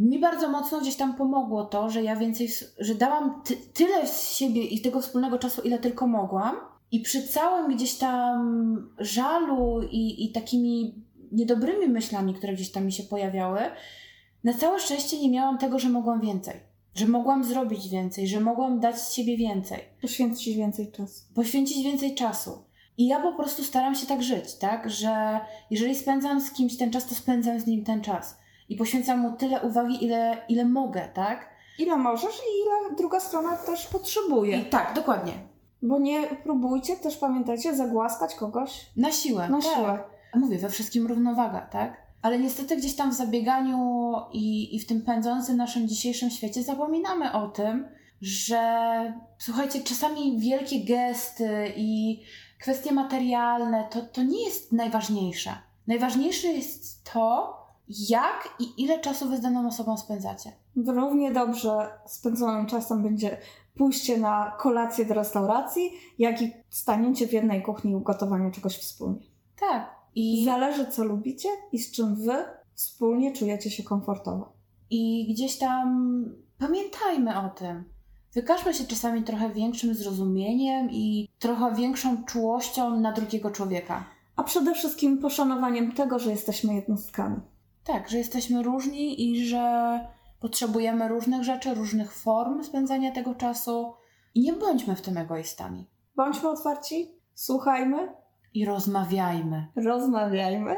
mi 0.09 0.19
bardzo 0.19 0.49
mocno 0.49 0.81
gdzieś 0.81 0.95
tam 0.95 1.15
pomogło 1.15 1.65
to, 1.65 1.89
że 1.89 2.03
ja 2.03 2.15
więcej, 2.15 2.49
że 2.79 2.95
dałam 2.95 3.41
ty, 3.45 3.57
tyle 3.73 4.07
z 4.07 4.31
siebie 4.31 4.63
i 4.63 4.81
tego 4.81 5.01
wspólnego 5.01 5.39
czasu, 5.39 5.61
ile 5.61 5.79
tylko 5.79 6.07
mogłam. 6.07 6.55
I 6.91 6.99
przy 6.99 7.27
całym 7.27 7.75
gdzieś 7.75 7.95
tam 7.95 8.89
żalu 8.99 9.81
i, 9.91 10.25
i 10.25 10.31
takimi 10.31 10.95
niedobrymi 11.31 11.87
myślami, 11.87 12.33
które 12.33 12.53
gdzieś 12.53 12.71
tam 12.71 12.85
mi 12.85 12.91
się 12.91 13.03
pojawiały, 13.03 13.59
na 14.43 14.53
całe 14.53 14.79
szczęście 14.79 15.19
nie 15.19 15.29
miałam 15.29 15.57
tego, 15.57 15.79
że 15.79 15.89
mogłam 15.89 16.21
więcej. 16.21 16.59
Że 16.95 17.07
mogłam 17.07 17.43
zrobić 17.43 17.89
więcej, 17.89 18.27
że 18.27 18.39
mogłam 18.39 18.79
dać 18.79 18.99
z 18.99 19.13
siebie 19.13 19.37
więcej 19.37 19.79
Poświęcić 20.01 20.55
więcej 20.55 20.91
czasu. 20.91 21.23
poświęcić 21.35 21.83
więcej 21.83 22.15
czasu. 22.15 22.51
I 22.97 23.07
ja 23.07 23.19
po 23.19 23.33
prostu 23.33 23.63
staram 23.63 23.95
się 23.95 24.07
tak 24.07 24.23
żyć, 24.23 24.55
tak? 24.55 24.89
Że 24.89 25.39
jeżeli 25.71 25.95
spędzam 25.95 26.41
z 26.41 26.51
kimś 26.51 26.77
ten 26.77 26.91
czas, 26.91 27.07
to 27.07 27.15
spędzam 27.15 27.59
z 27.59 27.67
nim 27.67 27.83
ten 27.83 28.01
czas. 28.01 28.40
I 28.71 28.75
poświęcam 28.75 29.19
mu 29.19 29.31
tyle 29.31 29.61
uwagi, 29.61 30.05
ile, 30.05 30.37
ile 30.49 30.65
mogę, 30.65 31.09
tak? 31.13 31.49
Ile 31.79 31.97
możesz 31.97 32.35
i 32.35 32.61
ile 32.61 32.95
druga 32.97 33.19
strona 33.19 33.57
też 33.57 33.87
potrzebuje. 33.87 34.57
I 34.59 34.65
tak, 34.65 34.93
dokładnie. 34.95 35.33
Bo 35.81 35.99
nie 35.99 36.27
próbujcie 36.27 36.95
też, 36.97 37.17
pamiętajcie, 37.17 37.75
zagłaskać 37.75 38.35
kogoś 38.35 38.85
Na 38.97 39.11
siłę. 39.11 39.49
na 39.49 39.61
tak. 39.61 39.75
siłę. 39.75 40.03
Mówię, 40.35 40.57
we 40.57 40.69
wszystkim 40.69 41.07
równowaga, 41.07 41.61
tak? 41.61 41.97
Ale 42.21 42.39
niestety 42.39 42.75
gdzieś 42.77 42.95
tam 42.95 43.11
w 43.11 43.13
zabieganiu 43.13 44.13
i, 44.33 44.75
i 44.75 44.79
w 44.79 44.87
tym 44.87 45.01
pędzącym 45.01 45.57
naszym 45.57 45.87
dzisiejszym 45.87 46.29
świecie 46.29 46.63
zapominamy 46.63 47.33
o 47.33 47.47
tym, 47.47 47.87
że 48.21 48.61
słuchajcie, 49.37 49.79
czasami 49.79 50.39
wielkie 50.39 50.85
gesty 50.85 51.73
i 51.75 52.21
kwestie 52.59 52.91
materialne 52.91 53.87
to, 53.91 54.01
to 54.01 54.23
nie 54.23 54.45
jest 54.45 54.71
najważniejsze. 54.71 55.51
Najważniejsze 55.87 56.47
jest 56.47 57.03
to, 57.13 57.60
jak 58.09 58.55
i 58.59 58.83
ile 58.83 58.99
czasu 58.99 59.29
wy 59.29 59.37
z 59.37 59.41
daną 59.41 59.67
osobą 59.67 59.97
spędzacie. 59.97 60.51
Równie 60.75 61.31
dobrze 61.31 61.89
spędzonym 62.05 62.65
czasem 62.65 63.03
będzie 63.03 63.37
pójście 63.75 64.17
na 64.17 64.55
kolację 64.59 65.05
do 65.05 65.13
restauracji, 65.13 65.91
jak 66.19 66.41
i 66.41 66.51
stanięcie 66.69 67.27
w 67.27 67.33
jednej 67.33 67.61
kuchni 67.61 67.91
i 67.91 67.95
ugotowanie 67.95 68.51
czegoś 68.51 68.77
wspólnie. 68.77 69.25
Tak. 69.59 69.95
I, 70.15 70.45
Zależy, 70.45 70.87
co 70.87 71.03
lubicie 71.03 71.49
i 71.71 71.79
z 71.79 71.91
czym 71.91 72.15
wy 72.15 72.33
wspólnie 72.73 73.33
czujecie 73.33 73.71
się 73.71 73.83
komfortowo. 73.83 74.53
I 74.89 75.33
gdzieś 75.33 75.57
tam 75.57 76.25
pamiętajmy 76.57 77.41
o 77.41 77.49
tym. 77.49 77.83
Wykażmy 78.33 78.73
się 78.73 78.83
czasami 78.83 79.23
trochę 79.23 79.49
większym 79.49 79.95
zrozumieniem 79.95 80.89
i 80.91 81.29
trochę 81.39 81.75
większą 81.75 82.23
czułością 82.23 82.99
na 82.99 83.11
drugiego 83.11 83.51
człowieka. 83.51 84.05
A 84.35 84.43
przede 84.43 84.73
wszystkim 84.73 85.17
poszanowaniem 85.17 85.91
tego, 85.91 86.19
że 86.19 86.31
jesteśmy 86.31 86.75
jednostkami. 86.75 87.35
Tak, 87.83 88.09
że 88.09 88.17
jesteśmy 88.17 88.63
różni 88.63 89.31
i 89.31 89.45
że 89.45 89.99
potrzebujemy 90.39 91.07
różnych 91.07 91.43
rzeczy, 91.43 91.73
różnych 91.73 92.13
form 92.13 92.63
spędzania 92.63 93.11
tego 93.11 93.35
czasu. 93.35 93.93
I 94.35 94.41
nie 94.41 94.53
bądźmy 94.53 94.95
w 94.95 95.01
tym 95.01 95.17
egoistami. 95.17 95.87
Bądźmy 96.15 96.49
otwarci, 96.49 97.11
słuchajmy, 97.33 98.13
I 98.53 98.65
rozmawiajmy. 98.65 99.67
rozmawiajmy. 99.75 100.75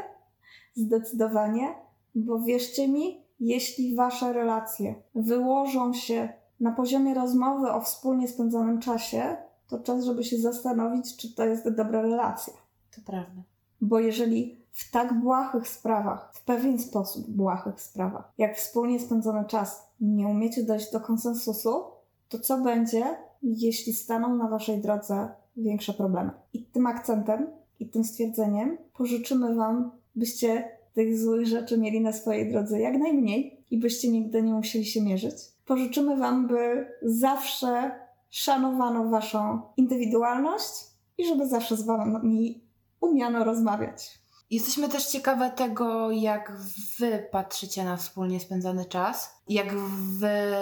Zdecydowanie, 0.74 1.74
bo 2.14 2.40
wierzcie 2.40 2.88
mi, 2.88 3.24
jeśli 3.40 3.96
wasze 3.96 4.32
relacje 4.32 4.94
wyłożą 5.14 5.92
się 5.92 6.28
na 6.60 6.72
poziomie 6.72 7.14
rozmowy 7.14 7.70
o 7.72 7.80
wspólnie 7.80 8.28
spędzonym 8.28 8.80
czasie, 8.80 9.36
to 9.68 9.78
czas, 9.78 10.04
żeby 10.04 10.24
się 10.24 10.38
zastanowić, 10.38 11.16
czy 11.16 11.34
to 11.34 11.44
jest 11.44 11.68
dobra 11.76 12.02
relacja. 12.02 12.54
To 12.96 13.00
prawda. 13.06 13.42
Bo 13.80 14.00
jeżeli 14.00 14.63
w 14.74 14.90
tak 14.90 15.20
błahych 15.20 15.68
sprawach, 15.68 16.30
w 16.34 16.44
pewien 16.44 16.78
sposób 16.78 17.30
błahych 17.30 17.80
sprawach, 17.80 18.32
jak 18.38 18.56
wspólnie 18.56 19.00
spędzony 19.00 19.44
czas, 19.44 19.86
nie 20.00 20.28
umiecie 20.28 20.62
dojść 20.62 20.92
do 20.92 21.00
konsensusu, 21.00 21.84
to 22.28 22.38
co 22.38 22.58
będzie, 22.58 23.04
jeśli 23.42 23.92
staną 23.92 24.36
na 24.36 24.48
waszej 24.48 24.78
drodze 24.78 25.28
większe 25.56 25.92
problemy? 25.92 26.30
I 26.52 26.64
tym 26.64 26.86
akcentem 26.86 27.46
i 27.80 27.88
tym 27.88 28.04
stwierdzeniem 28.04 28.78
pożyczymy 28.96 29.54
wam, 29.54 29.90
byście 30.14 30.68
tych 30.94 31.18
złych 31.18 31.46
rzeczy 31.46 31.78
mieli 31.78 32.00
na 32.00 32.12
swojej 32.12 32.52
drodze 32.52 32.80
jak 32.80 32.98
najmniej 32.98 33.64
i 33.70 33.78
byście 33.78 34.10
nigdy 34.10 34.42
nie 34.42 34.52
musieli 34.52 34.84
się 34.84 35.02
mierzyć. 35.02 35.34
Pożyczymy 35.66 36.16
wam, 36.16 36.46
by 36.46 36.86
zawsze 37.02 37.90
szanowano 38.30 39.08
waszą 39.08 39.60
indywidualność 39.76 40.84
i 41.18 41.26
żeby 41.26 41.48
zawsze 41.48 41.76
z 41.76 41.82
wami 41.82 42.60
umiano 43.00 43.44
rozmawiać. 43.44 44.23
Jesteśmy 44.50 44.88
też 44.88 45.06
ciekawe 45.06 45.50
tego, 45.50 46.10
jak 46.10 46.52
wy 46.98 47.28
patrzycie 47.32 47.84
na 47.84 47.96
wspólnie 47.96 48.40
spędzany 48.40 48.84
czas, 48.84 49.30
jak 49.48 49.74
wy 50.18 50.54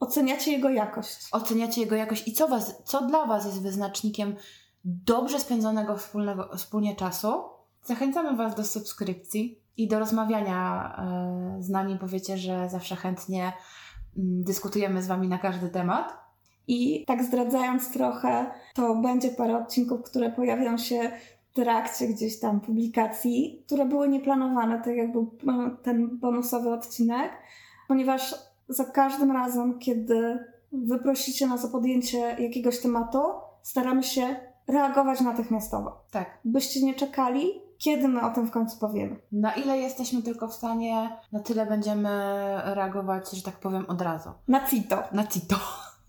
Oceniacie 0.00 0.52
jego 0.52 0.70
jakość. 0.70 1.28
oceniacie 1.32 1.80
jego 1.80 1.96
jakość 1.96 2.28
i 2.28 2.32
co, 2.32 2.48
was, 2.48 2.82
co 2.84 3.06
dla 3.06 3.26
Was 3.26 3.44
jest 3.44 3.62
wyznacznikiem 3.62 4.36
dobrze 4.84 5.40
spędzonego 5.40 5.96
wspólnego, 5.96 6.50
wspólnie 6.56 6.96
czasu. 6.96 7.42
Zachęcamy 7.84 8.36
Was 8.36 8.54
do 8.54 8.64
subskrypcji 8.64 9.58
i 9.76 9.88
do 9.88 9.98
rozmawiania 9.98 10.92
e, 10.98 11.62
z 11.62 11.68
nami. 11.68 11.98
Powiecie, 11.98 12.38
że 12.38 12.68
zawsze 12.68 12.96
chętnie 12.96 13.42
mm, 13.42 14.44
dyskutujemy 14.44 15.02
z 15.02 15.06
Wami 15.06 15.28
na 15.28 15.38
każdy 15.38 15.68
temat. 15.68 16.20
I 16.66 17.04
tak 17.06 17.24
zdradzając 17.24 17.92
trochę, 17.92 18.50
to 18.74 18.94
będzie 18.94 19.30
parę 19.30 19.56
odcinków, 19.56 20.02
które 20.02 20.30
pojawią 20.30 20.78
się 20.78 21.10
trakcie 21.54 22.08
gdzieś 22.08 22.40
tam 22.40 22.60
publikacji, 22.60 23.62
które 23.66 23.84
były 23.84 24.08
nieplanowane, 24.08 24.82
tak 24.84 24.96
jak 24.96 25.12
był 25.12 25.30
e, 25.48 25.76
ten 25.82 26.18
bonusowy 26.18 26.70
odcinek, 26.72 27.32
ponieważ 27.88 28.34
za 28.68 28.84
każdym 28.84 29.32
razem, 29.32 29.78
kiedy 29.78 30.38
wy 30.72 30.98
prosicie 30.98 31.46
nas 31.46 31.64
o 31.64 31.68
podjęcie 31.68 32.18
jakiegoś 32.18 32.80
tematu, 32.80 33.18
staramy 33.62 34.02
się 34.02 34.36
reagować 34.66 35.20
natychmiastowo. 35.20 36.04
Tak. 36.10 36.38
Byście 36.44 36.82
nie 36.82 36.94
czekali, 36.94 37.50
kiedy 37.78 38.08
my 38.08 38.22
o 38.22 38.30
tym 38.30 38.46
w 38.46 38.50
końcu 38.50 38.78
powiemy. 38.78 39.16
Na 39.32 39.52
ile 39.52 39.78
jesteśmy 39.78 40.22
tylko 40.22 40.48
w 40.48 40.54
stanie, 40.54 41.16
na 41.32 41.40
tyle 41.40 41.66
będziemy 41.66 42.08
reagować, 42.64 43.30
że 43.30 43.42
tak 43.42 43.56
powiem, 43.56 43.86
od 43.88 44.00
razu. 44.00 44.30
Na 44.48 44.66
CITO. 44.66 45.02
Na 45.12 45.26
CITO. 45.26 45.56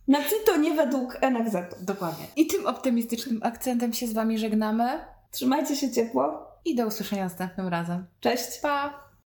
Na 0.08 0.18
CITO 0.24 0.58
nie 0.58 0.74
według 0.74 1.18
NFZ. 1.22 1.56
Dokładnie. 1.82 2.26
I 2.36 2.48
tym 2.48 2.68
optymistycznym 2.68 3.40
akcentem 3.44 3.94
się 3.94 4.08
z 4.08 4.14
Wami 4.14 4.38
żegnamy 4.38 5.00
Trzymajcie 5.32 5.76
się 5.76 5.92
ciepło. 5.92 6.52
i 6.66 6.76
do 6.76 6.88
usłyszenia 6.88 7.24
następnym 7.24 7.68
razem. 7.68 8.06
Cześć. 8.20 8.60
Pa! 8.62 9.11